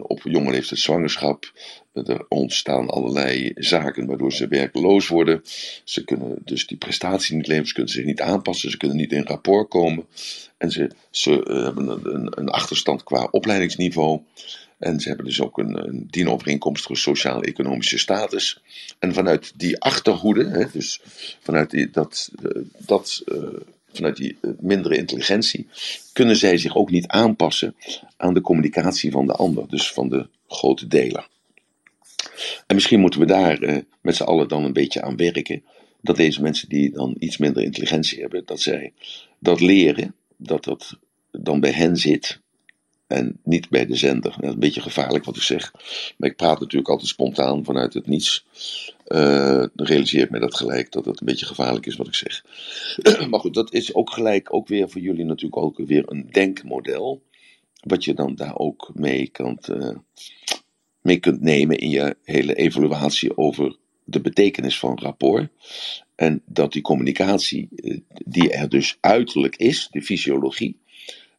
[0.02, 1.52] op jonge leeftijd zwangerschap.
[1.94, 5.42] Er ontstaan allerlei zaken waardoor ze werkloos worden.
[5.84, 9.12] Ze kunnen dus die prestatie niet leveren, ze kunnen zich niet aanpassen, ze kunnen niet
[9.12, 10.06] in rapport komen.
[10.58, 11.32] En ze, ze
[11.64, 14.22] hebben een, een, achterstand qua opleidingsniveau.
[14.78, 18.62] En ze hebben dus ook een, een dienovereenkomstige sociaal-economische status.
[19.00, 21.02] En vanuit die achterhoede, hè, dus
[21.40, 22.30] vanuit die, dat,
[22.78, 23.24] dat,
[23.94, 25.68] vanuit die mindere intelligentie,
[26.14, 27.76] kunnen zij zich ook niet aanpassen
[28.18, 31.28] aan de communicatie van de ander, dus van de grote deler.
[32.68, 35.64] En misschien moeten we daar uh, met z'n allen dan een beetje aan werken.
[36.02, 38.94] Dat deze mensen die dan iets minder intelligentie hebben, dat zij
[39.40, 40.98] dat leren, dat dat
[41.32, 42.40] dan bij hen zit
[43.08, 44.32] en niet bij de zender.
[44.32, 45.72] Dat is een beetje gevaarlijk wat ik zeg.
[46.18, 48.46] Maar ik praat natuurlijk altijd spontaan vanuit het niets.
[49.10, 52.46] Uh, realiseer ik me dat gelijk dat het een beetje gevaarlijk is wat ik zeg.
[53.30, 57.22] maar goed, dat is ook gelijk ook weer voor jullie natuurlijk ook weer een denkmodel.
[57.80, 59.96] Wat je dan daar ook mee kan, uh,
[61.02, 65.50] mee kunt nemen in je hele evaluatie over de betekenis van rapport.
[66.16, 70.80] En dat die communicatie, eh, die er dus uiterlijk is, de fysiologie,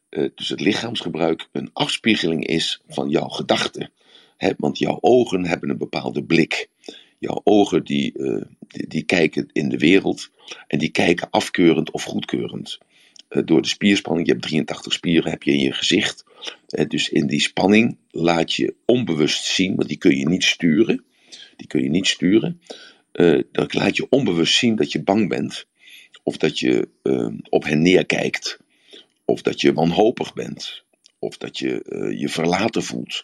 [0.09, 3.91] eh, dus het lichaamsgebruik, een afspiegeling is van jouw gedachten.
[4.57, 6.69] want jouw ogen hebben een bepaalde blik.
[7.21, 10.29] Jouw ogen die, uh, die, die, kijken in de wereld
[10.67, 12.77] en die kijken afkeurend of goedkeurend.
[13.29, 16.23] Uh, door de spierspanning, je hebt 83 spieren heb je in je gezicht.
[16.69, 21.03] Uh, dus in die spanning laat je onbewust zien, want die kun je niet sturen.
[21.55, 22.61] Die kun je niet sturen.
[23.51, 25.65] dan laat je onbewust zien dat je bang bent.
[26.23, 26.89] Of dat je
[27.49, 28.59] op hen neerkijkt.
[29.25, 30.83] Of dat je wanhopig bent.
[31.19, 31.83] Of dat je
[32.17, 33.23] je verlaten voelt.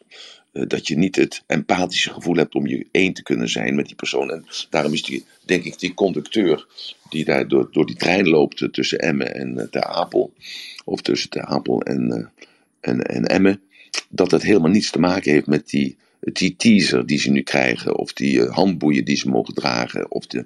[0.58, 3.86] Eh, dat je niet het empathische gevoel hebt om je één te kunnen zijn met
[3.86, 4.32] die persoon.
[4.32, 6.68] En daarom is die, denk ik, die conducteur
[7.10, 10.34] die daar door, door die trein loopt eh, tussen Emmen en uh, Ter Apel,
[10.86, 12.32] of tussen Ter Apel en,
[12.80, 13.62] en, en Emmen,
[14.10, 17.98] dat het helemaal niets te maken heeft met die, die teaser die ze nu krijgen,
[17.98, 20.46] of die handboeien die ze mogen dragen, of de,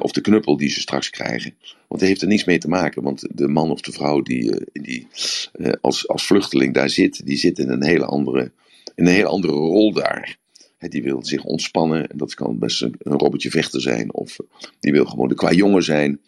[0.00, 1.54] of de knuppel die ze straks krijgen.
[1.88, 4.54] Want het heeft er niets mee te maken, want de man of de vrouw die,
[4.72, 5.06] die
[5.80, 8.50] als, als vluchteling daar zit, die zit in een hele andere
[8.94, 10.36] een hele andere rol daar.
[10.78, 12.08] die wil zich ontspannen.
[12.08, 14.14] En dat kan best een, robbertje vechter zijn.
[14.14, 14.36] Of
[14.80, 16.20] die wil gewoon de qua jongen zijn.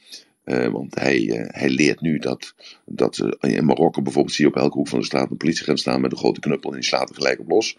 [0.44, 2.54] Uh, want hij, uh, hij leert nu dat,
[2.84, 6.00] dat in Marokko bijvoorbeeld zie je op elke hoek van de straat een politieagent staan
[6.00, 7.78] met een grote knuppel en die slaat er gelijk op los.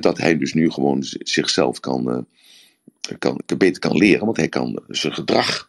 [0.00, 2.26] dat hij dus nu gewoon zichzelf kan,
[3.18, 5.66] kan, beter kan leren, want hij kan zijn gedrag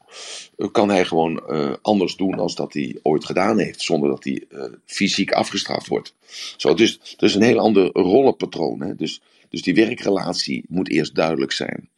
[0.71, 1.43] kan hij gewoon
[1.81, 4.43] anders doen als dat hij ooit gedaan heeft, zonder dat hij
[4.85, 6.15] fysiek afgestraft wordt.
[6.57, 8.81] Zo, dus, dus een heel ander rollenpatroon.
[8.81, 8.95] Hè?
[8.95, 11.89] Dus, dus die werkrelatie moet eerst duidelijk zijn.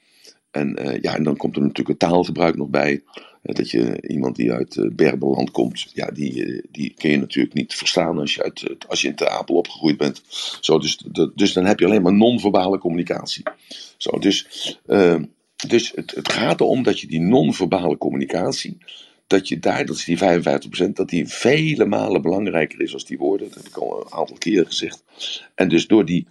[0.52, 3.04] En, ja, en dan komt er natuurlijk het taalgebruik nog bij.
[3.54, 7.74] Dat je iemand die uit uh, Berbeland komt, ja, die, die kun je natuurlijk niet
[7.74, 10.22] verstaan als je, uit, als je in Ter Apel opgegroeid bent.
[10.62, 13.44] Zo, dus, dus dan heb je alleen maar non-verbale communicatie.
[13.98, 14.48] Zo, dus
[15.68, 18.78] dus het, het gaat erom dat je die non-verbale communicatie,
[19.28, 20.20] dat je daar, dat is die
[20.88, 23.48] 55%, dat die vele malen belangrijker is als die woorden.
[23.48, 25.04] Dat heb ik al een aantal keren gezegd.
[25.56, 26.28] En dus door die,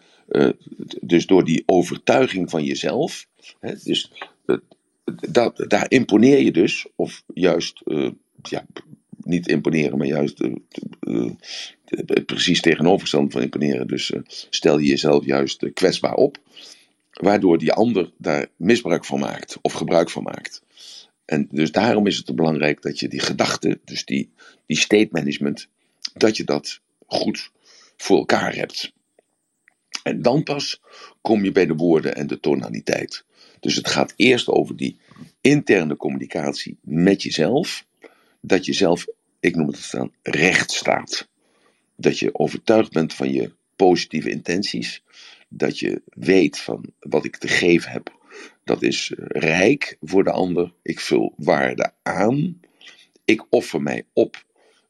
[1.00, 3.26] dus door die overtuiging van jezelf,
[3.60, 4.10] hè, dus,
[5.30, 8.10] dat, daar imponeer je dus, of juist, uh,
[8.42, 8.66] ja,
[9.16, 10.48] niet imponeren, maar juist
[12.26, 13.86] precies tegenovergestelde van imponeren.
[13.86, 14.12] Dus
[14.50, 16.38] stel je jezelf juist kwetsbaar op,
[17.10, 20.62] waardoor die ander daar misbruik van maakt of gebruik van maakt.
[21.24, 24.30] En dus daarom is het belangrijk dat je die gedachten, dus die,
[24.66, 25.68] die state management,
[26.14, 27.50] dat je dat goed
[27.96, 28.92] voor elkaar hebt.
[30.02, 30.80] En dan pas
[31.20, 33.24] kom je bij de woorden en de tonaliteit.
[33.64, 34.96] Dus het gaat eerst over die
[35.40, 37.86] interne communicatie met jezelf.
[38.40, 39.06] Dat je zelf,
[39.40, 41.28] ik noem het dan, recht staat.
[41.96, 45.02] Dat je overtuigd bent van je positieve intenties.
[45.48, 48.12] Dat je weet van wat ik te geven heb
[48.64, 50.72] dat is rijk voor de ander.
[50.82, 52.60] Ik vul waarde aan.
[53.24, 54.44] Ik offer mij op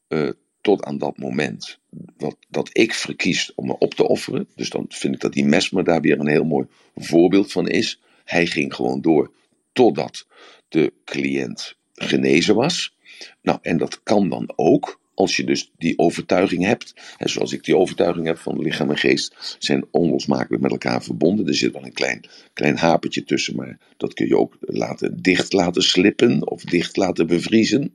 [0.09, 1.79] uh, tot aan dat moment
[2.17, 4.49] wat, dat ik verkies om me op te offeren.
[4.55, 8.01] Dus dan vind ik dat die Mesmer daar weer een heel mooi voorbeeld van is.
[8.25, 9.33] Hij ging gewoon door
[9.73, 10.27] totdat
[10.69, 12.97] de cliënt genezen was.
[13.43, 17.65] Nou, en dat kan dan ook als je dus die overtuiging hebt, hè, zoals ik
[17.65, 21.47] die overtuiging heb van lichaam en geest, zijn onlosmakelijk met elkaar verbonden.
[21.47, 25.53] Er zit wel een klein, klein hapertje tussen, maar dat kun je ook laten, dicht
[25.53, 27.95] laten slippen of dicht laten bevriezen.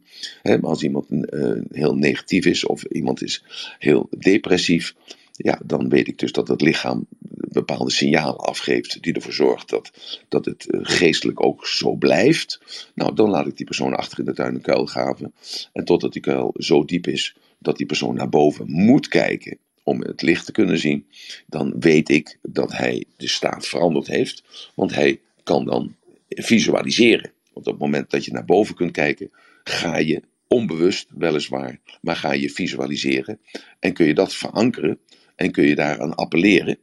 [0.62, 3.44] Als iemand uh, heel negatief is of iemand is
[3.80, 4.96] heel depressief,
[5.42, 7.08] ja, dan weet ik dus dat het lichaam
[7.52, 9.92] bepaalde signalen afgeeft die ervoor zorgt dat,
[10.28, 12.62] dat het eh, geestelijk ook zo blijft.
[12.96, 15.34] Nou, dan laat ik die persoon achter in de tuin een kuil graven.
[15.74, 20.02] En totdat die kuil zo diep is dat die persoon naar boven moet kijken om
[20.02, 21.06] het licht te kunnen zien,
[21.48, 24.44] dan weet ik dat hij de staat veranderd heeft.
[24.76, 25.96] Want hij kan dan
[26.28, 27.32] visualiseren.
[27.54, 29.32] Want op het moment dat je naar boven kunt kijken,
[29.64, 33.40] ga je onbewust weliswaar, maar ga je visualiseren
[33.80, 35.00] en kun je dat verankeren
[35.40, 36.78] en kun je daaraan appelleren.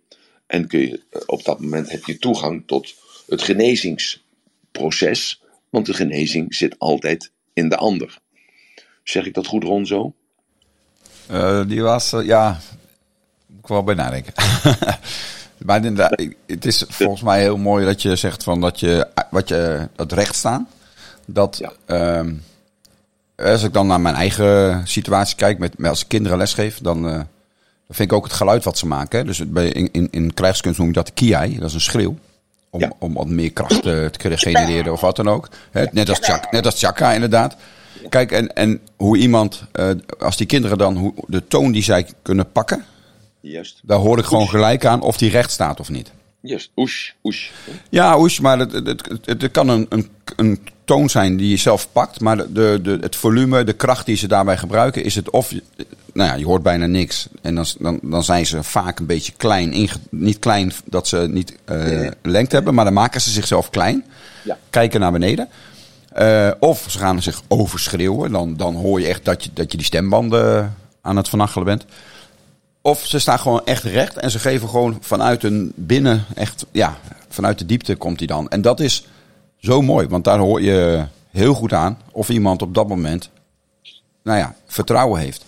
[0.46, 2.94] En kun je, eh, op dat moment heb je toegang tot
[3.26, 5.42] het genezingsproces.
[5.70, 8.18] Want de genezing zit altijd in de ander.
[9.02, 10.14] Zeg ik dat goed, Ron, zo?
[11.30, 12.60] Uh, die was, uh, ja,
[13.58, 14.32] ik wel bij nadenken.
[15.66, 19.48] maar inderdaad, het is volgens mij heel mooi dat je zegt van dat je, wat
[19.48, 20.68] je, dat recht staan.
[21.26, 21.72] Dat, ja.
[22.26, 22.32] uh,
[23.36, 27.28] als ik dan naar mijn eigen situatie kijk, met, als ik kinderen lesgeef, dan
[27.86, 29.26] dat vind ik ook het geluid wat ze maken.
[29.26, 32.18] Dus bij, in, in, in krijgskunst noem je dat kiai, dat is een schreeuw.
[32.70, 35.48] Om, om wat meer kracht te kunnen genereren of wat dan ook.
[35.92, 37.56] net, als chak, net als chaka inderdaad.
[38.08, 42.06] Kijk, en, en hoe iemand, uh, als die kinderen dan, hoe, de toon die zij
[42.22, 42.84] kunnen pakken.
[43.40, 43.80] Juist.
[43.82, 46.12] Daar hoor ik gewoon gelijk aan of die recht staat of niet.
[46.40, 47.50] Juist, oesh, oesh.
[47.88, 51.56] Ja, oesh, maar het, het, het, het kan een, een, een toon zijn die je
[51.56, 52.20] zelf pakt.
[52.20, 55.52] Maar de, de, het volume, de kracht die ze daarbij gebruiken, is het of...
[56.12, 57.28] Nou ja, je hoort bijna niks.
[57.42, 59.72] En dan, dan, dan zijn ze vaak een beetje klein.
[59.72, 64.04] Inge, niet klein dat ze niet uh, lengte hebben, maar dan maken ze zichzelf klein.
[64.44, 64.58] Ja.
[64.70, 65.48] Kijken naar beneden.
[66.18, 68.32] Uh, of ze gaan zich overschreeuwen.
[68.32, 71.84] Dan, dan hoor je echt dat je, dat je die stembanden aan het vernachelen bent.
[72.80, 76.96] Of ze staan gewoon echt recht en ze geven gewoon vanuit een binnen, echt, ja,
[77.28, 78.48] vanuit de diepte komt hij dan.
[78.48, 79.06] En dat is
[79.58, 83.30] zo mooi, want daar hoor je heel goed aan of iemand op dat moment,
[84.22, 85.44] nou ja, vertrouwen heeft.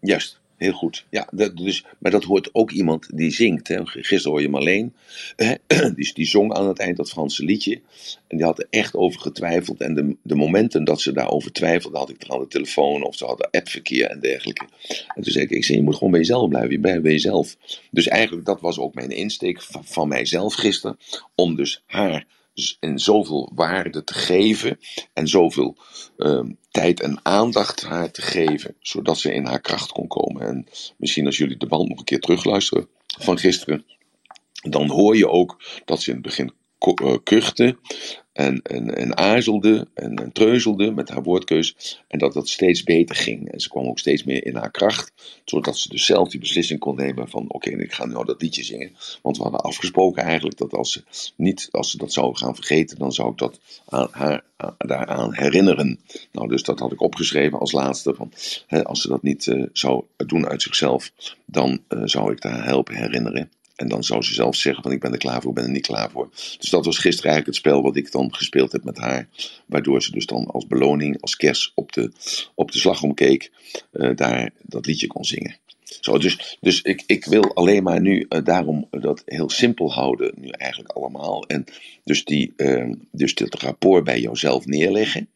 [0.00, 1.04] Juist, heel goed.
[1.10, 3.68] Ja, dus, maar dat hoort ook iemand die zingt.
[3.68, 3.80] Hè.
[3.84, 4.94] Gisteren hoor je Marleen,
[5.96, 7.80] die, die zong aan het eind dat Franse liedje.
[8.26, 9.80] En die had er echt over getwijfeld.
[9.80, 13.16] En de, de momenten dat ze daarover twijfelde, had ik er aan de telefoon of
[13.16, 14.64] ze hadden appverkeer en dergelijke.
[15.14, 17.12] En toen zei ik, ik zei, je moet gewoon bij jezelf blijven, je bent bij
[17.12, 17.56] jezelf.
[17.90, 20.98] Dus eigenlijk, dat was ook mijn insteek van, van mijzelf gisteren.
[21.34, 22.26] Om dus haar
[22.80, 24.78] en zoveel waarde te geven
[25.12, 25.76] en zoveel
[26.16, 26.40] uh,
[26.70, 30.42] tijd en aandacht haar te geven, zodat ze in haar kracht kon komen.
[30.42, 32.88] En misschien als jullie de band nog een keer terugluisteren
[33.18, 33.84] van gisteren,
[34.52, 36.52] dan hoor je ook dat ze in het begin
[37.22, 37.78] kuchte
[38.36, 42.00] en, en, en aarzelde en, treuzelde met haar woordkeus.
[42.08, 43.52] En dat dat steeds beter ging.
[43.52, 45.12] En ze kwam ook steeds meer in haar kracht.
[45.44, 48.64] Zodat ze dus zelf die beslissing kon nemen van oké, ik ga nu dat liedje
[48.64, 48.92] zingen.
[49.22, 51.02] Want we hadden afgesproken eigenlijk dat als ze,
[51.36, 55.34] niet, als ze dat zou gaan vergeten, dan zou ik dat aan haar aan, daaraan
[55.34, 56.00] herinneren.
[56.32, 58.14] Nou, dus dat had ik opgeschreven als laatste.
[58.14, 58.32] Van,
[58.66, 61.12] hè, als ze dat niet uh, zou doen uit zichzelf,
[61.46, 63.50] dan uh, zou ik haar helpen herinneren.
[63.76, 65.70] En dan zou ze zelf zeggen van ik ben er klaar voor, ik ben er
[65.70, 66.28] niet klaar voor.
[66.58, 69.28] Dus dat was gisteren eigenlijk het spel wat ik dan gespeeld heb met haar.
[69.66, 72.12] Waardoor ze dus dan als beloning, als kers op de,
[72.54, 73.50] op de slagomkeek,
[73.92, 75.56] uh, daar dat liedje kon zingen.
[76.00, 80.32] Zo, dus dus ik, ik wil alleen maar nu uh, daarom dat heel simpel houden,
[80.36, 81.46] nu eigenlijk allemaal.
[81.46, 81.64] En
[82.04, 85.28] dus, die, uh, dus dit rapport bij jouzelf neerleggen.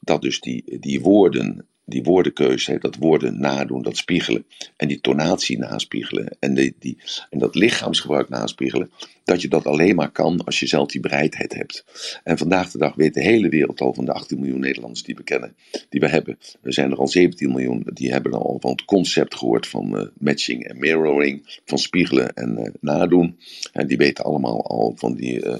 [0.00, 4.44] Dat dus die, die woorden die woordenkeuze, dat woorden nadoen, dat spiegelen.
[4.76, 6.36] En die tonatie naspiegelen.
[6.38, 6.98] En, die, die,
[7.30, 8.90] en dat lichaamsgebruik naspiegelen.
[9.24, 11.84] Dat je dat alleen maar kan als je zelf die bereidheid hebt.
[12.24, 15.14] En vandaag de dag weet de hele wereld al van de 18 miljoen Nederlanders die
[15.14, 15.56] we kennen.
[15.88, 16.38] Die we hebben.
[16.62, 17.86] Er zijn er al 17 miljoen.
[17.92, 21.60] Die hebben al van het concept gehoord van uh, matching en mirroring.
[21.64, 23.38] Van spiegelen en uh, nadoen.
[23.72, 25.44] En die weten allemaal al van die...
[25.44, 25.54] Uh,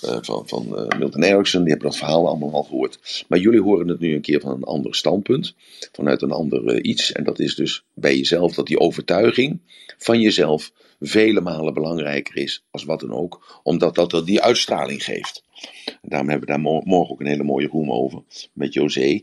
[0.00, 3.24] van, van Milton Erickson, die hebben dat verhaal allemaal al gehoord.
[3.28, 5.54] Maar jullie horen het nu een keer van een ander standpunt,
[5.92, 7.12] vanuit een ander iets.
[7.12, 9.58] En dat is dus bij jezelf dat die overtuiging
[9.98, 15.04] van jezelf vele malen belangrijker is als wat dan ook, omdat dat er die uitstraling
[15.04, 15.42] geeft.
[15.84, 18.22] En daarom hebben we daar morgen ook een hele mooie room over
[18.52, 19.22] met José.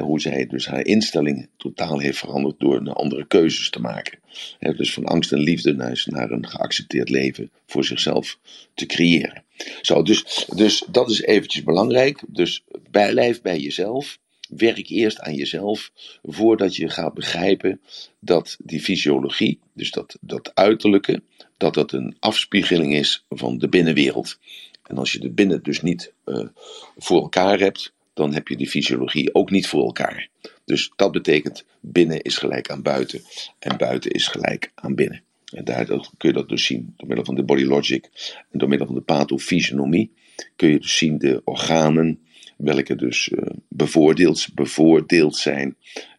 [0.00, 4.18] Hoe zij dus haar instelling totaal heeft veranderd door andere keuzes te maken.
[4.58, 8.38] Dus van angst en liefde naar, naar een geaccepteerd leven voor zichzelf
[8.74, 9.42] te creëren.
[9.80, 12.22] Zo, dus, dus dat is eventjes belangrijk.
[12.26, 14.18] Dus blijf bij jezelf.
[14.56, 15.90] Werk eerst aan jezelf
[16.22, 17.80] voordat je gaat begrijpen
[18.18, 21.22] dat die fysiologie, dus dat, dat uiterlijke,
[21.56, 24.38] dat dat een afspiegeling is van de binnenwereld.
[24.82, 26.48] En als je de binnen dus niet uh,
[26.96, 30.28] voor elkaar hebt, dan heb je die fysiologie ook niet voor elkaar.
[30.64, 33.22] Dus dat betekent binnen is gelijk aan buiten
[33.58, 35.22] en buiten is gelijk aan binnen.
[35.52, 38.08] En daar kun je dat dus zien door middel van de body logic
[38.50, 40.12] en door middel van de pathofysionomie
[40.56, 42.20] kun je dus zien de organen
[42.56, 43.38] welke dus uh,
[43.68, 45.76] bevoordeeld, bevoordeeld zijn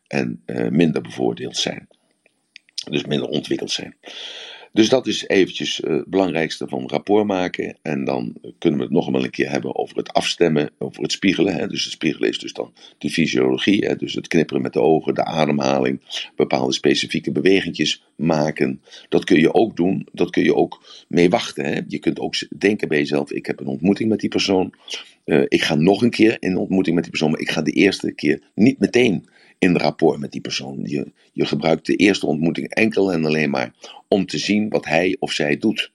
[0.07, 1.87] en uh, minder bevoordeeld zijn.
[2.89, 3.95] Dus minder ontwikkeld zijn.
[4.73, 7.77] Dus dat is eventjes uh, het belangrijkste van rapport maken.
[7.81, 11.11] En dan kunnen we het nog wel een keer hebben over het afstemmen, over het
[11.11, 11.55] spiegelen.
[11.55, 11.67] Hè.
[11.67, 13.85] Dus het spiegelen is dus dan die fysiologie.
[13.85, 13.95] Hè.
[13.95, 16.01] Dus het knipperen met de ogen, de ademhaling,
[16.35, 18.81] bepaalde specifieke bewegingjes maken.
[19.09, 21.65] Dat kun je ook doen, dat kun je ook mee wachten.
[21.65, 21.81] Hè.
[21.87, 24.73] Je kunt ook denken bij jezelf, ik heb een ontmoeting met die persoon.
[25.25, 27.71] Uh, ik ga nog een keer in ontmoeting met die persoon, maar ik ga de
[27.71, 29.25] eerste keer niet meteen
[29.63, 30.79] in rapport met die persoon.
[30.83, 33.73] Je, je gebruikt de eerste ontmoeting enkel en alleen maar
[34.07, 35.91] om te zien wat hij of zij doet.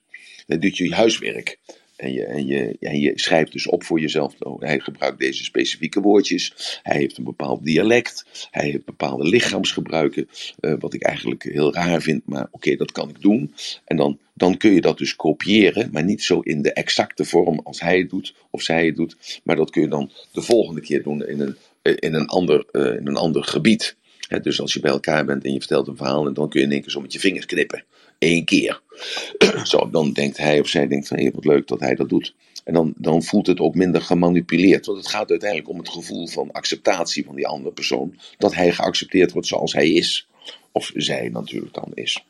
[0.47, 1.57] Dan doet je huiswerk.
[1.95, 4.35] En je, en, je, en je schrijft dus op voor jezelf.
[4.39, 6.53] Oh, hij gebruikt deze specifieke woordjes.
[6.83, 8.47] Hij heeft een bepaald dialect.
[8.51, 10.27] Hij heeft bepaalde lichaamsgebruiken.
[10.59, 12.21] Uh, wat ik eigenlijk heel raar vind.
[12.25, 13.53] Maar oké, dat kan ik doen.
[13.85, 15.89] En dan, dan kun je dat dus kopiëren.
[15.91, 18.35] Maar niet zo in de exacte vorm als hij het doet.
[18.49, 19.41] Of zij het doet.
[19.43, 21.55] Maar dat kun je dan de volgende keer doen in een,
[21.95, 23.97] in een, ander, uh, in een ander gebied.
[24.41, 26.27] Dus als je bij elkaar bent en je vertelt een verhaal.
[26.27, 27.83] En dan kun je in één keer zo met je vingers knippen.
[28.19, 28.81] Eén keer.
[29.63, 32.35] Zo, dan denkt hij of zij denkt van, hé, wat leuk dat hij dat doet.
[32.63, 34.85] En dan, dan voelt het ook minder gemanipuleerd.
[34.85, 38.19] Want het gaat uiteindelijk om het gevoel van acceptatie van die andere persoon.
[38.37, 40.27] Dat hij geaccepteerd wordt zoals hij is.
[40.71, 42.23] Of zij natuurlijk dan is.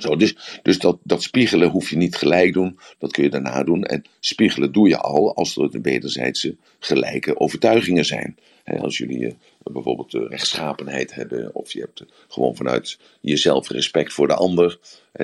[0.00, 3.64] Zo, dus dus dat, dat spiegelen hoef je niet gelijk doen, dat kun je daarna
[3.64, 3.84] doen.
[3.84, 8.36] En spiegelen doe je al als er een wederzijdse gelijke overtuigingen zijn.
[8.80, 14.34] Als jullie uh, bijvoorbeeld rechtschapenheid hebben, of je hebt gewoon vanuit jezelf respect voor de
[14.34, 14.78] ander,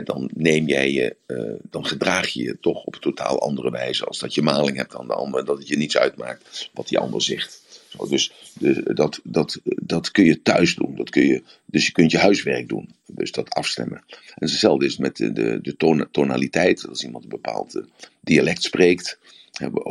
[0.05, 4.05] dan neem jij je, uh, dan gedraag je je toch op een totaal andere wijze
[4.05, 6.99] als dat je maling hebt aan de ander dat het je niets uitmaakt wat die
[6.99, 7.63] ander zegt.
[8.09, 8.33] Dus
[8.85, 10.97] dat, dat, dat kun je thuis doen.
[10.97, 12.95] Dat kun je, dus je kunt je huiswerk doen.
[13.07, 14.05] Dus dat afstemmen.
[14.09, 16.89] En hetzelfde is met de, de, de tonaliteit.
[16.89, 17.83] Als iemand een bepaald
[18.21, 19.19] dialect spreekt,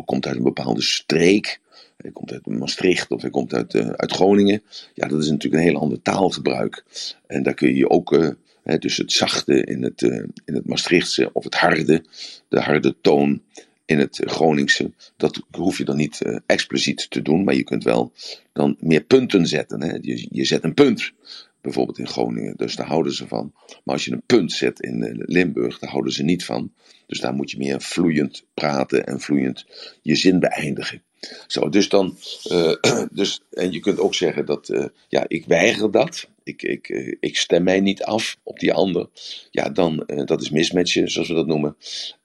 [0.06, 1.60] komt uit een bepaalde streek.
[1.98, 4.62] Hij komt uit Maastricht of hij komt uit, uh, uit Groningen.
[4.94, 6.84] Ja, dat is natuurlijk een heel ander taalgebruik.
[7.28, 8.30] En daar kun je ook, uh,
[8.64, 12.06] hè, dus het zachte in het, uh, in het Maastrichtse of het harde,
[12.48, 13.42] de harde toon
[13.86, 14.92] in het Groningse.
[15.18, 18.12] Dat hoef je dan niet expliciet te doen, maar je kunt wel
[18.54, 19.82] dan meer punten zetten.
[19.82, 19.98] Hè?
[20.02, 21.12] Je, je zet een punt,
[21.64, 23.54] bijvoorbeeld in Groningen, dus daar houden ze van.
[23.84, 26.74] Maar als je een punt zet in uh, Limburg, daar houden ze niet van.
[27.08, 29.66] Dus daar moet je meer vloeiend praten en vloeiend
[30.02, 31.02] je zin beëindigen.
[31.48, 32.18] Zo, dus dan,
[32.52, 32.74] uh,
[33.12, 36.32] dus, en je kunt ook zeggen dat, uh, ja, ik weiger dat.
[36.44, 39.10] Ik, ik, ik stem mij niet af op die ander.
[39.52, 41.76] Ja, dan, dat is mismatchen, zoals we dat noemen.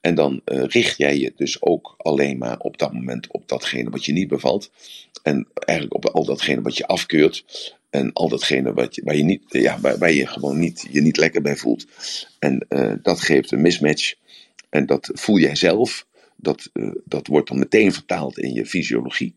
[0.01, 4.05] En dan richt jij je dus ook alleen maar op dat moment op datgene wat
[4.05, 4.71] je niet bevalt.
[5.23, 7.45] En eigenlijk op al datgene wat je afkeurt.
[7.89, 11.01] En al datgene wat je, waar, je niet, ja, waar, waar je gewoon niet, je
[11.01, 11.85] niet lekker bij voelt.
[12.39, 12.65] En
[13.01, 14.13] dat geeft een mismatch.
[14.69, 19.35] En dat voel jij zelf dat, uh, dat wordt dan meteen vertaald in je fysiologie.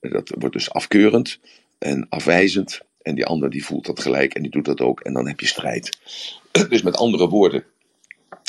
[0.00, 1.38] Dat wordt dus afkeurend
[1.78, 2.80] en afwijzend.
[3.02, 5.00] En die ander die voelt dat gelijk en die doet dat ook.
[5.00, 5.98] En dan heb je strijd.
[6.68, 7.64] dus met andere woorden,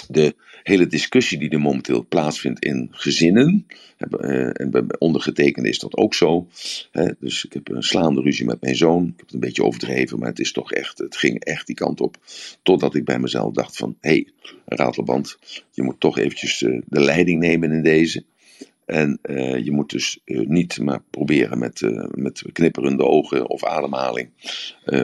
[0.08, 3.68] de hele discussie die er momenteel plaatsvindt in gezinnen.
[4.20, 6.48] Uh, en bij ondergetekende is dat ook zo.
[7.20, 9.04] Dus ik heb een slaande ruzie met mijn zoon.
[9.04, 11.76] Ik heb het een beetje overdreven, maar het is toch echt, het ging echt die
[11.76, 12.18] kant op.
[12.64, 14.28] Totdat ik bij mezelf dacht van, hé, hey,
[14.66, 15.38] ratelband,
[15.72, 18.24] je moet toch eventjes uh, de leiding nemen in deze.
[18.86, 24.30] En uh, je moet dus niet maar proberen met, uh, met knipperende ogen of ademhaling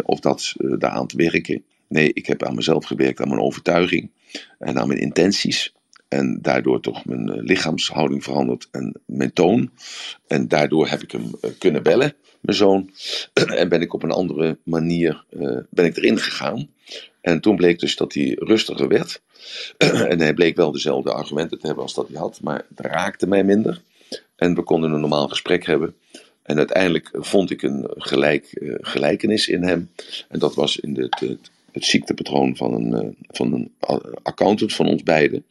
[0.04, 1.64] of dat daaraan te werken.
[1.88, 4.10] Nee, ik heb aan mezelf gewerkt, aan mijn overtuiging
[4.60, 5.74] en aan mijn intenties.
[6.08, 9.72] En daardoor toch mijn uh, lichaamshouding veranderd en mijn toon.
[10.28, 12.90] En daardoor heb ik hem uh, kunnen bellen, mijn zoon.
[13.34, 16.70] en ben ik op een andere manier uh, ben ik erin gegaan.
[17.22, 19.22] En toen bleek dus dat hij rustiger werd.
[20.12, 23.28] en hij bleek wel dezelfde argumenten te hebben als dat hij had, maar het raakte
[23.28, 23.82] mij minder.
[24.36, 25.96] En we konden een normaal gesprek hebben.
[26.44, 29.90] En uiteindelijk vond ik een gelijk, gelijkenis in hem.
[30.28, 33.72] En dat was in het, het het ziektepatroon van een, uh, van een
[34.24, 35.46] accountant van ons beiden.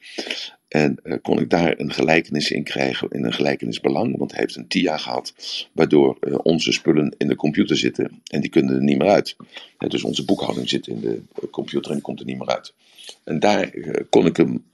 [0.68, 4.16] En uh, kon ik daar een gelijkenis in krijgen, in een gelijkenisbelang.
[4.16, 5.34] Want hij heeft een TIA gehad,
[5.72, 8.22] waardoor uh, onze spullen in de computer zitten.
[8.24, 9.36] En die kunnen er niet meer uit.
[9.78, 12.74] Dus onze boekhouding zit in de computer en komt er niet meer uit.
[13.24, 13.74] En daar
[14.10, 14.64] kon ik hem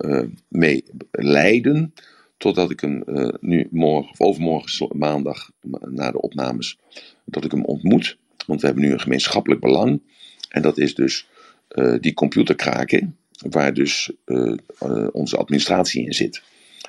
[0.49, 1.95] mee leiden.
[2.37, 3.05] Totdat ik hem
[3.41, 5.51] nu morgen, of overmorgen maandag,
[5.89, 6.79] na de opnames,
[7.25, 8.19] dat ik hem ontmoet.
[8.47, 10.03] Want we hebben nu een gemeenschappelijk belang.
[10.49, 11.27] En dat is dus
[11.75, 13.17] uh, die computerkraken,
[13.51, 16.43] waar dus uh, uh, onze administratie in zit.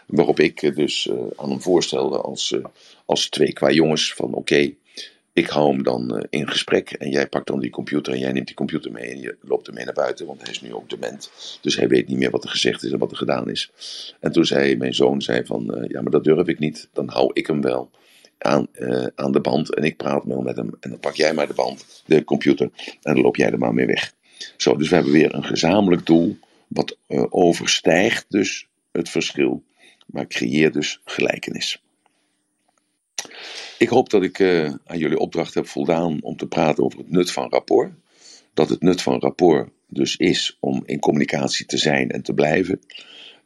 [0.07, 2.57] Waarop ik dus aan hem voorstelde als,
[3.05, 4.73] als twee qua jongens van oké,
[5.33, 8.47] ik hou hem dan in gesprek en jij pakt dan die computer en jij neemt
[8.47, 11.31] die computer mee en je loopt ermee naar buiten, want hij is nu ook dement.
[11.61, 13.71] Dus hij weet niet meer wat er gezegd is en wat er gedaan is.
[14.19, 17.29] En toen zei mijn zoon zei van ja, maar dat durf ik niet, dan hou
[17.33, 17.89] ik hem wel.
[18.37, 18.67] Aan,
[19.15, 20.69] aan de band en ik praat wel met hem.
[20.79, 23.73] En dan pak jij maar de band, de computer, en dan loop jij er maar
[23.73, 24.13] mee weg.
[24.57, 29.63] Zo, dus we hebben weer een gezamenlijk doel, wat uh, overstijgt dus het verschil,
[30.05, 31.81] maar creëert dus gelijkenis.
[33.77, 37.11] Ik hoop dat ik uh, aan jullie opdracht heb voldaan om te praten over het
[37.11, 37.91] nut van rapport.
[38.53, 42.79] Dat het nut van rapport dus is om in communicatie te zijn en te blijven.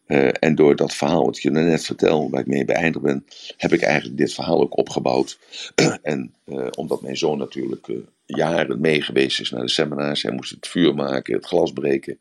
[0.10, 3.26] Uh, en door dat verhaal wat ik je net vertel, waar ik mee beëindigd ben,
[3.58, 5.40] heb ik eigenlijk dit verhaal ook opgebouwd.
[6.02, 10.32] en uh, omdat mijn zoon natuurlijk uh, jaren mee geweest is naar de seminars, hij
[10.32, 12.20] moest het vuur maken, het glas breken.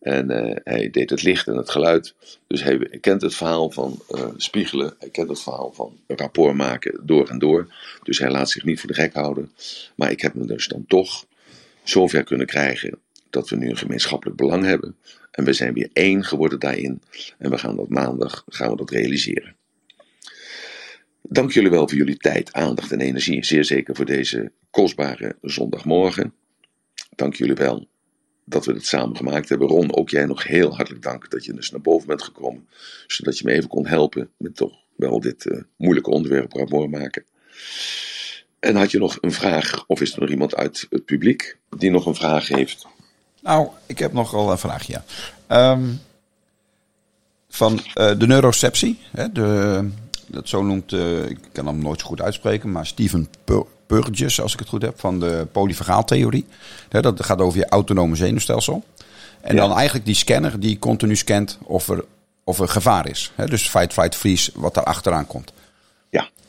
[0.00, 0.28] En
[0.64, 2.14] hij deed het licht en het geluid.
[2.46, 4.02] Dus hij kent het verhaal van
[4.36, 7.74] spiegelen, hij kent het verhaal van rapport maken door en door.
[8.02, 9.52] Dus hij laat zich niet voor de gek houden.
[9.94, 11.24] Maar ik heb me dus dan toch
[11.82, 12.98] zover kunnen krijgen
[13.30, 14.96] dat we nu een gemeenschappelijk belang hebben.
[15.30, 17.02] En we zijn weer één geworden daarin.
[17.38, 19.56] En we gaan dat maandag gaan we dat realiseren.
[21.22, 23.44] Dank jullie wel voor jullie tijd, aandacht en energie.
[23.44, 26.34] Zeer zeker voor deze kostbare zondagmorgen.
[27.16, 27.88] Dank jullie wel
[28.44, 29.68] dat we het samen gemaakt hebben.
[29.68, 32.68] Ron, ook jij nog heel hartelijk dank dat je dus naar boven bent gekomen.
[33.06, 37.24] Zodat je me even kon helpen met toch wel dit uh, moeilijke onderwerp rapport maken.
[38.58, 41.90] En had je nog een vraag, of is er nog iemand uit het publiek die
[41.90, 42.86] nog een vraag heeft?
[43.42, 44.92] Nou, ik heb nog wel een vraagje.
[44.92, 45.02] Ja.
[45.46, 45.82] Ehm,
[47.48, 49.88] van eh, de neuroceptie, hè, de,
[50.26, 54.40] dat zo noemt, eh, ik kan hem nooit zo goed uitspreken, maar Steven Pur- Purges,
[54.40, 56.46] als ik het goed heb, van de polyfagaaltheorie.
[56.88, 58.84] Hè, dat gaat over je autonome zenuwstelsel.
[59.40, 59.60] En Ja.
[59.60, 62.04] dan eigenlijk die scanner die continu scant of er,
[62.44, 63.32] of er gevaar is.
[63.34, 65.52] Hè, dus fight, flight, freeze, wat daar achteraan komt.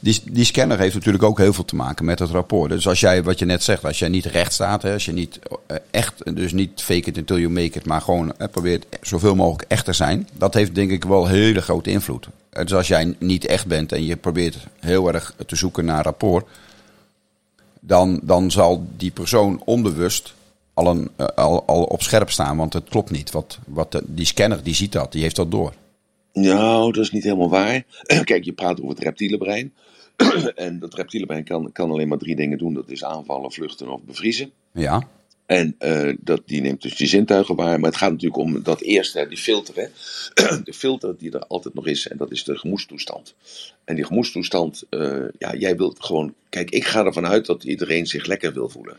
[0.03, 2.69] Die, die scanner heeft natuurlijk ook heel veel te maken met het rapport.
[2.69, 5.11] Dus als jij, wat je net zegt, als jij niet recht staat, hè, als je
[5.11, 8.85] niet eh, echt, dus niet fake it until you make it, maar gewoon eh, probeert
[9.01, 12.27] zoveel mogelijk echt te zijn, dat heeft denk ik wel hele grote invloed.
[12.49, 16.03] Eh, Dus als jij niet echt bent en je probeert heel erg te zoeken naar
[16.03, 16.47] rapport,
[17.79, 20.33] dan, dan zal die persoon onbewust
[20.73, 23.31] al, een, al, al op scherp staan, want het klopt niet.
[23.31, 25.73] Wat, wat die scanner die ziet dat, die heeft dat door.
[26.33, 27.85] Nou, dat is niet helemaal waar.
[28.23, 29.73] Kijk, je praat over het reptiele brein.
[30.55, 32.73] en dat reptiele brein kan, kan alleen maar drie dingen doen.
[32.73, 34.51] Dat is aanvallen, vluchten of bevriezen.
[34.71, 35.07] Ja,
[35.45, 37.79] En eh, dat, die neemt dus die zintuigen waar.
[37.79, 39.75] Maar het gaat natuurlijk om dat eerste, die filter.
[39.75, 39.87] Hè.
[40.63, 42.07] De filter die er altijd nog is.
[42.07, 43.35] En dat is de gemoedstoestand.
[43.85, 46.33] En die gemoedstoestand, eh, ja, jij wilt gewoon.
[46.49, 48.97] Kijk, ik ga ervan uit dat iedereen zich lekker wil voelen.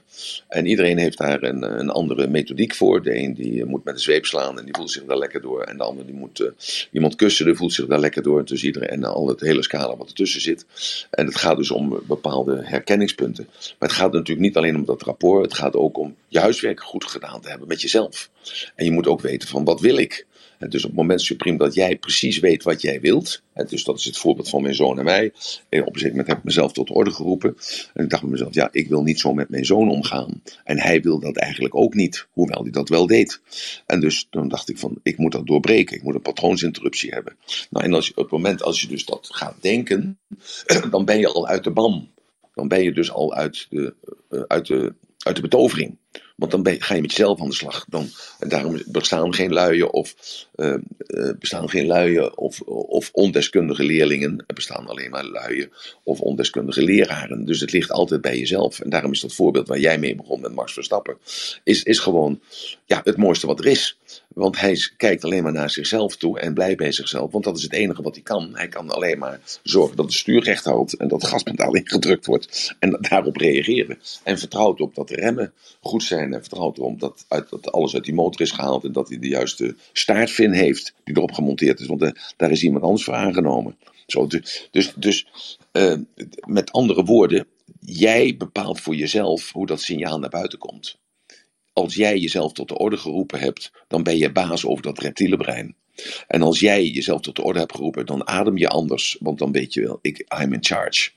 [0.49, 3.03] En iedereen heeft daar een, een andere methodiek voor.
[3.03, 5.63] De een die moet met een zweep slaan en die voelt zich daar lekker door.
[5.63, 6.49] En de ander die moet eh,
[6.91, 8.45] iemand kussen, die voelt zich daar lekker door.
[8.45, 10.67] Dus iedereen en al het hele scala wat ertussen zit.
[11.11, 13.47] En het gaat dus om bepaalde herkenningspunten.
[13.79, 15.43] Maar het gaat natuurlijk niet alleen om dat rapport.
[15.45, 18.31] Het gaat ook om je huiswerk goed gedaan te hebben met jezelf.
[18.75, 20.27] En je moet ook weten van wat wil ik.
[20.63, 23.43] En dus op het moment supreme dat jij precies weet wat jij wilt.
[23.69, 25.33] Dus dat is het voorbeeld van mijn zoon en mij.
[25.69, 27.57] En op een gegeven moment heb ik mezelf tot de orde geroepen.
[27.95, 30.43] En ik dacht bij mezelf, ja, ik wil niet zo met mijn zoon omgaan.
[30.65, 33.41] En hij wil dat eigenlijk ook niet, hoewel hij dat wel deed.
[33.87, 35.97] En dus toen dacht ik van, ik moet dat doorbreken.
[35.97, 37.37] Ik moet een patroonsinterruptie hebben.
[37.71, 40.19] Nou, en als op het moment als je dus dat gaat denken,
[40.91, 42.11] dan ben je al uit de ban.
[42.55, 43.95] Dan ben je dus al uit de,
[44.31, 45.97] eh, uit de, uit de betovering.
[46.37, 47.85] Want dan ga je met jezelf aan de slag.
[47.89, 48.09] Dan,
[48.39, 50.15] en daarom bestaan geen luien of,
[50.53, 50.75] eh,
[51.07, 54.45] eh, bestaan geen luien of, of ondeskundige leerlingen.
[54.47, 55.71] Er bestaan alleen maar luien
[56.03, 57.45] of ondeskundige leraren.
[57.45, 58.81] Dus het ligt altijd bij jezelf.
[58.81, 61.17] En daarom is dat voorbeeld waar jij mee begon met Max Verstappen.
[61.65, 62.41] Is, is gewoon
[62.85, 63.99] ja, het mooiste wat er is.
[64.29, 67.33] Want hij kijkt alleen maar naar zichzelf toe en blij bij zichzelf.
[67.33, 68.51] Want dat is het enige wat hij kan.
[68.53, 72.75] Hij kan alleen maar zorgen dat het stuur recht houdt en dat gaspedaal ingedrukt wordt.
[72.79, 73.99] En daarop reageren.
[74.23, 76.35] En vertrouwt op dat de remmen goed zijn.
[76.35, 78.85] En vertrouwt erop dat, uit, dat alles uit die motor is gehaald.
[78.85, 79.75] En dat hij de juiste
[80.53, 81.87] heeft die erop gemonteerd is.
[81.87, 83.77] Want eh, daar is iemand anders voor aangenomen.
[84.07, 85.27] Zo, dus dus, dus
[85.73, 85.97] eh,
[86.47, 87.47] met andere woorden,
[87.81, 91.01] jij bepaalt voor jezelf hoe dat signaal naar buiten komt
[91.73, 95.37] als jij jezelf tot de orde geroepen hebt, dan ben je baas over dat reptiele
[95.37, 95.77] brein.
[96.27, 99.53] En als jij jezelf tot de orde hebt geroepen, dan adem je anders, want dan
[99.53, 101.11] weet je wel, ik, I'm in charge.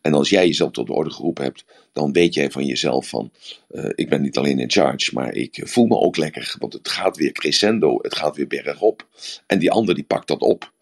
[0.00, 3.32] En als jij jezelf tot de orde geroepen hebt, dan weet jij van jezelf van,
[3.68, 6.88] eh, ik ben niet alleen in charge, maar ik voel me ook lekker, want het
[6.88, 9.06] gaat weer crescendo, het gaat weer bergop.
[9.46, 10.74] En die ander die pakt dat op.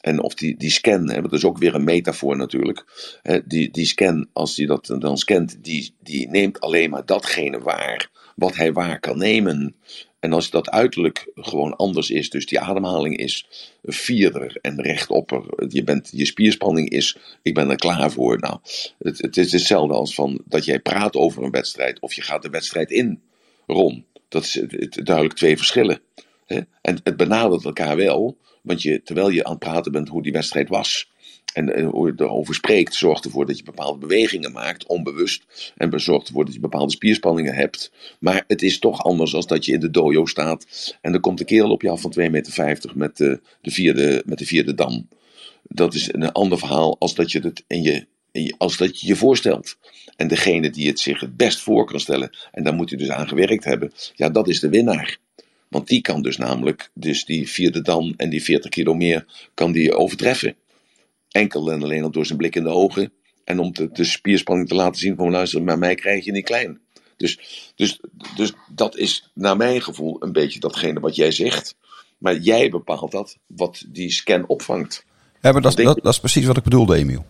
[0.00, 2.84] En of die, die scan, hè, dat is ook weer een metafoor natuurlijk.
[3.22, 7.58] Hè, die, die scan, als die dat dan scant, die, die neemt alleen maar datgene
[7.58, 9.76] waar wat hij waar kan nemen.
[10.20, 13.46] En als dat uiterlijk gewoon anders is, dus die ademhaling is
[13.82, 18.38] vierder en rechtopper, je, bent, je spierspanning is, ik ben er klaar voor.
[18.38, 18.58] Nou,
[18.98, 22.42] het, het is hetzelfde als van dat jij praat over een wedstrijd of je gaat
[22.42, 23.22] de wedstrijd in,
[23.66, 24.04] Ron.
[24.28, 26.00] Dat is duidelijk twee verschillen.
[26.46, 26.60] Hè?
[26.80, 28.36] En het benadert elkaar wel,
[28.68, 31.10] want je, terwijl je aan het praten bent hoe die wedstrijd was.
[31.54, 35.72] En eh, hoe je erover spreekt, zorgt ervoor dat je bepaalde bewegingen maakt, onbewust.
[35.76, 37.92] En zorgt ervoor dat je bepaalde spierspanningen hebt.
[38.20, 40.66] Maar het is toch anders als dat je in de dojo staat.
[41.00, 44.22] En er komt een kerel op je af van 2,50 meter met de, de, vierde,
[44.26, 45.08] met de vierde dam.
[45.62, 49.06] Dat is een ander verhaal als dat je het in je, je- als dat je,
[49.06, 49.78] je voorstelt.
[50.16, 53.10] En degene die het zich het best voor kan stellen, en daar moet hij dus
[53.10, 55.18] aan gewerkt hebben, ja, dat is de winnaar.
[55.68, 59.72] Want die kan dus namelijk, dus die vierde dan en die 40 kilo meer, kan
[59.72, 60.56] die overtreffen.
[61.30, 63.12] Enkel en alleen al door zijn blik in de ogen.
[63.44, 66.44] En om de, de spierspanning te laten zien van luister, maar mij krijg je niet
[66.44, 66.80] klein.
[67.16, 67.38] Dus,
[67.74, 68.00] dus,
[68.36, 71.76] dus dat is naar mijn gevoel een beetje datgene wat jij zegt.
[72.18, 75.04] Maar jij bepaalt dat, wat die scan opvangt.
[75.42, 77.24] Ja, maar dat, dat, dat is precies wat ik bedoelde, Emiel.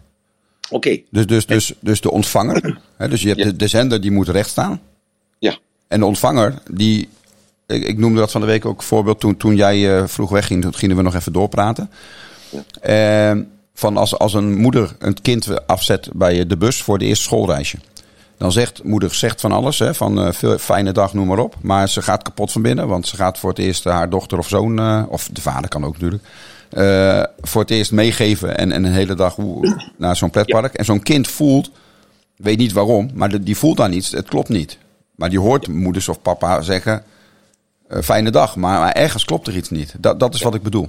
[0.71, 3.45] Oké, Dus, dus, dus, dus de ontvanger, hè, dus je hebt Ja.
[3.45, 4.81] de, de zender die moet recht staan.
[5.39, 5.59] ja.
[5.89, 7.09] En de ontvanger, die,
[7.69, 9.21] ik, ik noemde dat van de week ook voorbeeld.
[9.21, 11.91] Toen, toen jij eh, vroeg wegging, toen gingen we nog even doorpraten.
[12.81, 13.33] Eh,
[13.75, 17.79] van als, als een moeder een kind afzet bij de bus voor de eerste schoolreisje.
[18.39, 21.55] Dan zegt moeder zegt van alles, hè, van eh, veel, fijne dag, noem maar op.
[21.61, 24.49] Maar ze gaat kapot van binnen, want ze gaat voor het eerst haar dochter of
[24.49, 26.23] zoon, eh, of de vader kan ook natuurlijk,
[26.71, 30.75] eh, voor het eerst meegeven en, en een hele dag hoe- naar zo'n pretpark.
[30.75, 31.71] En zo'n kind voelt,
[32.37, 34.79] weet niet waarom, maar de- die voelt daar niets, het klopt niet.
[35.15, 37.03] Maar die hoort moeders of papa zeggen,
[37.89, 38.57] eh, fijne dag.
[38.57, 39.95] Maar, maar ergens klopt er iets niet.
[39.99, 40.89] Dat, dat is wat ik bedoel.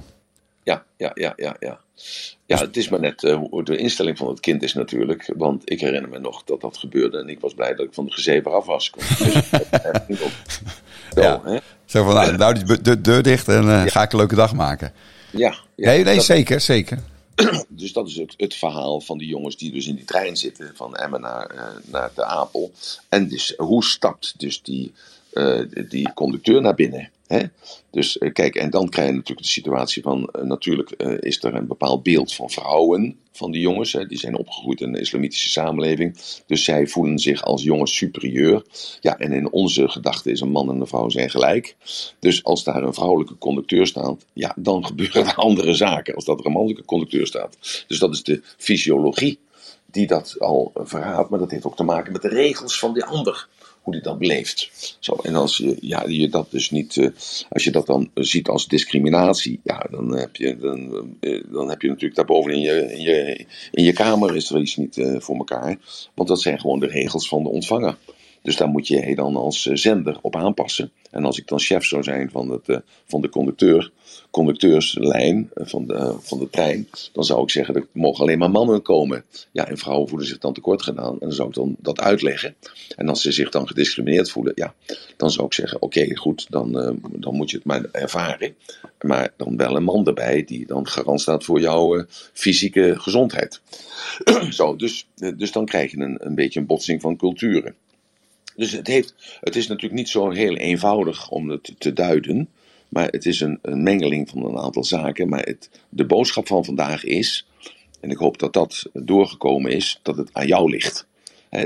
[0.62, 1.80] Ja, ja, ja, ja, ja.
[2.46, 5.32] Ja, het is maar net uh, de instelling van het kind is natuurlijk.
[5.36, 7.18] Want ik herinner me nog dat dat gebeurde.
[7.18, 8.92] En ik was blij dat ik van de gezever af was.
[9.18, 9.18] Dus,
[11.14, 11.40] Zo, ja.
[11.44, 11.58] hè?
[11.84, 14.54] Zo van, nou, nou die de deur dicht en uh, ga ik een leuke dag
[14.54, 14.92] maken.
[15.30, 15.54] Ja.
[15.74, 16.98] ja nee, nee zeker, zeker.
[17.68, 20.72] Dus dat is het, het, verhaal van die jongens die dus in die trein zitten.
[20.74, 22.72] Van Emmen naar, uh, naar de Apel.
[23.08, 24.92] En dus hoe stapt dus die,
[25.88, 27.10] die conducteur naar binnen?
[27.26, 27.42] Hè?
[27.90, 30.90] Dus uh, kijk, en dan krijg je natuurlijk de situatie van, uh, natuurlijk
[31.20, 33.92] is er een bepaald beeld van vrouwen, van die jongens.
[33.92, 34.06] Hè?
[34.06, 36.16] Die zijn opgegroeid in een islamitische samenleving.
[36.46, 38.62] Dus zij voelen zich als jongens superieur.
[39.00, 41.76] Ja, en in onze gedachten is een man en een vrouw zijn gelijk.
[42.18, 46.38] Dus als daar een vrouwelijke conducteur staat, ja, dan gebeuren er andere zaken als dat
[46.38, 47.84] er een mannelijke conducteur staat.
[47.86, 49.38] Dus dat is de fysiologie
[49.86, 53.04] die dat al verraadt, maar dat heeft ook te maken met de regels van die
[53.04, 53.48] ander
[53.90, 54.96] die dat beleeft.
[54.98, 57.08] Zo, en als je, ja, je dat dus niet, uh,
[57.48, 61.82] als je dat dan ziet als discriminatie, ja, dan heb je, dan, uh, dan heb
[61.82, 65.20] je natuurlijk daarboven in je, in je, in je kamer is er iets niet uh,
[65.20, 65.78] voor elkaar.
[66.14, 67.96] Want dat zijn gewoon de regels van de ontvanger.
[68.42, 70.92] Dus daar moet je dan als zender op aanpassen.
[71.10, 73.92] En als ik dan chef zou zijn van, het, van de conducteur,
[74.30, 78.82] conducteurslijn van de, van de trein, dan zou ik zeggen, er mogen alleen maar mannen
[78.82, 79.24] komen.
[79.52, 81.12] Ja, en vrouwen voelen zich dan tekort gedaan.
[81.12, 82.54] En dan zou ik dan dat uitleggen.
[82.96, 84.74] En als ze zich dan gediscrimineerd voelen, ja,
[85.16, 88.54] dan zou ik zeggen, oké, goed, dan, uh, dan moet je het maar ervaren.
[89.00, 93.60] Maar dan wel een man erbij die dan garant staat voor jouw fysieke gezondheid.
[94.50, 97.74] Zo, dus, dus dan krijg je een, een beetje een botsing van culturen.
[98.56, 102.48] Dus het, heeft, het is natuurlijk niet zo heel eenvoudig om het te duiden.
[102.90, 105.28] Maar het is een, een mengeling van een aantal zaken.
[105.28, 107.46] Maar het, de boodschap van vandaag is,
[108.00, 111.06] en ik hoop dat dat doorgekomen is, dat het aan jou ligt.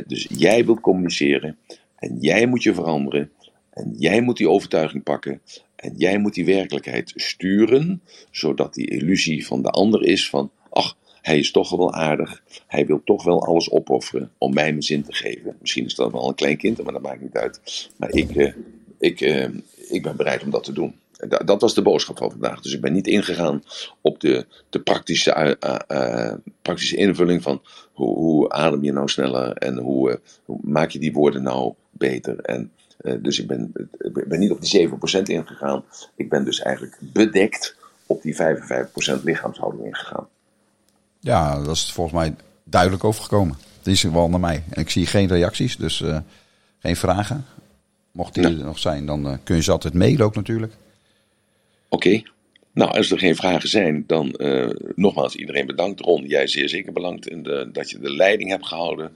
[0.07, 1.59] Dus jij wilt communiceren
[1.97, 3.31] en jij moet je veranderen.
[3.71, 5.41] En jij moet die overtuiging pakken.
[5.77, 10.97] En jij moet die werkelijkheid sturen, zodat die illusie van de ander is van, ach,
[11.23, 12.43] hij is toch wel aardig.
[12.67, 15.57] Hij wil toch wel alles opofferen om mij mijn zin te geven.
[15.61, 17.89] Misschien is dat wel een klein kind, maar dat maakt niet uit.
[17.97, 18.53] Maar ik, uh,
[18.99, 19.49] ik, uh,
[19.89, 20.95] ik ben bereid om dat te doen.
[21.29, 22.61] Dat, dat was de boodschap van vandaag.
[22.61, 23.63] Dus ik ben niet ingegaan
[24.01, 26.33] op de, de praktische, uh, uh,
[26.63, 30.99] praktische invulling van hoe, hoe, adem je nou sneller en hoe, uh, hoe, maak je
[30.99, 32.41] die woorden nou beter.
[32.41, 32.73] En,
[33.21, 33.73] dus ik ben,
[34.27, 35.85] ben niet op die 7% ingegaan.
[36.17, 37.77] Ik ben dus eigenlijk bedekt
[38.07, 40.29] op die 55% lichaamshouding ingegaan.
[41.21, 42.35] Ja, dat is volgens mij
[42.65, 43.57] duidelijk overgekomen.
[43.79, 44.65] Het is wel naar mij.
[44.71, 46.05] En ik zie geen reacties, dus
[46.79, 47.45] geen vragen.
[48.13, 48.49] Mocht die ja.
[48.49, 50.73] er nog zijn, dan kun je ze altijd mailen ook natuurlijk.
[51.95, 52.23] Oké.
[52.73, 56.01] Nou, als er geen vragen zijn, dan uh, nogmaals iedereen bedankt.
[56.01, 59.13] Ron, jij zeer zeker bedankt in de, dat je de leiding hebt gehouden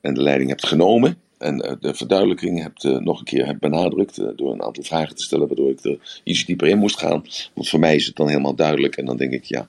[0.00, 1.16] en de leiding hebt genomen.
[1.42, 5.16] En uh, de verduidelijking hebt uh, nog een keer hebt benadrukt door een aantal vragen
[5.16, 7.24] te stellen, waardoor ik er iets dieper in moest gaan.
[7.54, 8.96] Want voor mij is het dan helemaal duidelijk.
[8.96, 9.68] En dan denk ik, ja,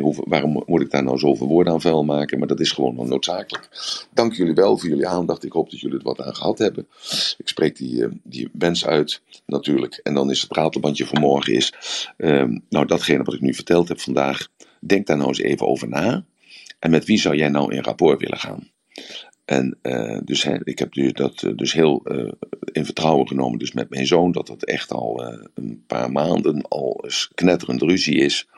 [0.00, 2.38] hoe, waarom moet ik daar nou zoveel woorden aan vuil maken?
[2.38, 3.68] Maar dat is gewoon noodzakelijk.
[4.14, 5.44] Dank jullie wel voor jullie aandacht.
[5.44, 6.86] Ik hoop dat jullie er wat aan gehad hebben.
[7.38, 10.00] Ik spreek die, die wens uit, natuurlijk.
[10.02, 11.72] En dan is het pratenbandje van morgen is,
[12.16, 14.48] um, nou datgene wat ik nu verteld heb vandaag.
[14.80, 16.24] Denk daar nou eens even over na.
[16.78, 18.70] En met wie zou jij nou in rapport willen gaan?
[19.46, 22.32] En uh, dus he, ik heb dus dat uh, dus heel uh,
[22.72, 25.24] in vertrouwen genomen, dus met mijn zoon, dat het echt al
[25.54, 27.04] een paar maanden al
[27.34, 28.48] knetterend ruzie is.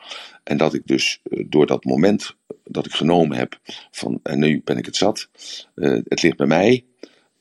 [0.43, 3.59] En dat ik dus door dat moment dat ik genomen heb
[3.91, 5.29] van en nu ben ik het zat,
[5.75, 6.85] het ligt bij mij,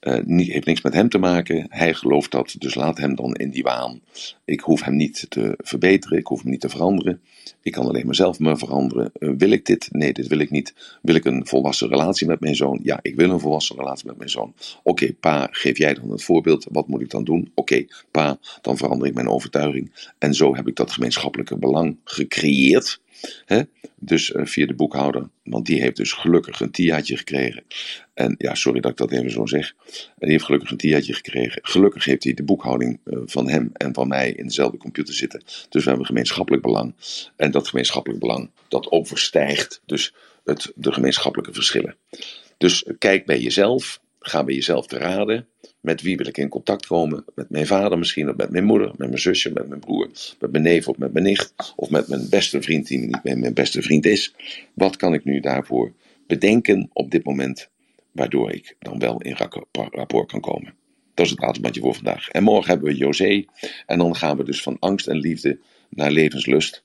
[0.00, 1.66] uh, niet, heeft niks met hem te maken.
[1.68, 4.00] Hij gelooft dat, dus laat hem dan in die waan.
[4.44, 7.20] Ik hoef hem niet te verbeteren, ik hoef hem niet te veranderen.
[7.62, 9.12] Ik kan alleen mezelf me veranderen.
[9.18, 9.88] Uh, wil ik dit?
[9.90, 10.74] Nee, dit wil ik niet.
[11.02, 12.80] Wil ik een volwassen relatie met mijn zoon?
[12.82, 14.54] Ja, ik wil een volwassen relatie met mijn zoon.
[14.82, 16.66] Oké, pa, geef jij dan het voorbeeld.
[16.70, 17.50] Wat moet ik dan doen?
[17.54, 20.10] Oké, pa, dan verander ik mijn overtuiging.
[20.18, 23.00] En zo heb ik dat gemeenschappelijke belang gecreëerd.
[23.44, 23.62] Hè?
[23.96, 27.64] Dus uh, via de boekhouder, want die heeft dus gelukkig een tiaatje gekregen.
[28.14, 29.74] En ja, sorry dat ik dat even zo zeg.
[30.16, 31.58] Die heeft gelukkig een tiaatje gekregen.
[31.64, 35.42] Gelukkig heeft hij de boekhouding uh, van hem en van mij in dezelfde computer zitten.
[35.68, 36.94] Dus we hebben gemeenschappelijk belang.
[37.36, 40.14] En dat gemeenschappelijk belang, dat overstijgt dus
[40.44, 41.96] het, de gemeenschappelijke verschillen.
[42.56, 45.48] Dus kijk bij jezelf, ga bij jezelf te raden.
[45.80, 47.24] Met wie wil ik in contact komen?
[47.34, 50.50] Met mijn vader misschien, of met mijn moeder, met mijn zusje, met mijn broer, met
[50.50, 53.54] mijn neef of met mijn nicht, of met mijn beste vriend die niet meer mijn
[53.54, 54.34] beste vriend is.
[54.74, 55.92] Wat kan ik nu daarvoor
[56.26, 57.68] bedenken op dit moment,
[58.12, 59.36] waardoor ik dan wel in
[59.72, 60.74] rapport kan komen?
[61.14, 62.28] Dat is het raadsbandje voor vandaag.
[62.28, 63.44] En morgen hebben we José,
[63.86, 66.84] en dan gaan we dus van angst en liefde naar levenslust.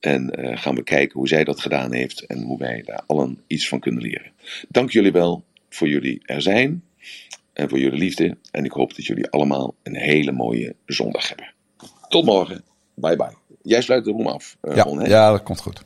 [0.00, 3.38] En uh, gaan we kijken hoe zij dat gedaan heeft en hoe wij daar allen
[3.46, 4.32] iets van kunnen leren.
[4.68, 6.82] Dank jullie wel voor jullie er zijn
[7.52, 8.36] en voor jullie liefde.
[8.50, 11.52] En ik hoop dat jullie allemaal een hele mooie zondag hebben.
[12.08, 12.64] Tot morgen.
[12.94, 13.34] Bye bye.
[13.62, 15.82] Jij sluit de room af, uh, Ja, ja, dat komt goed.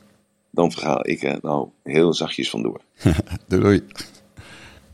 [0.50, 2.80] Dan verga ik er nou heel zachtjes vandoor.
[3.48, 3.82] Doei doei.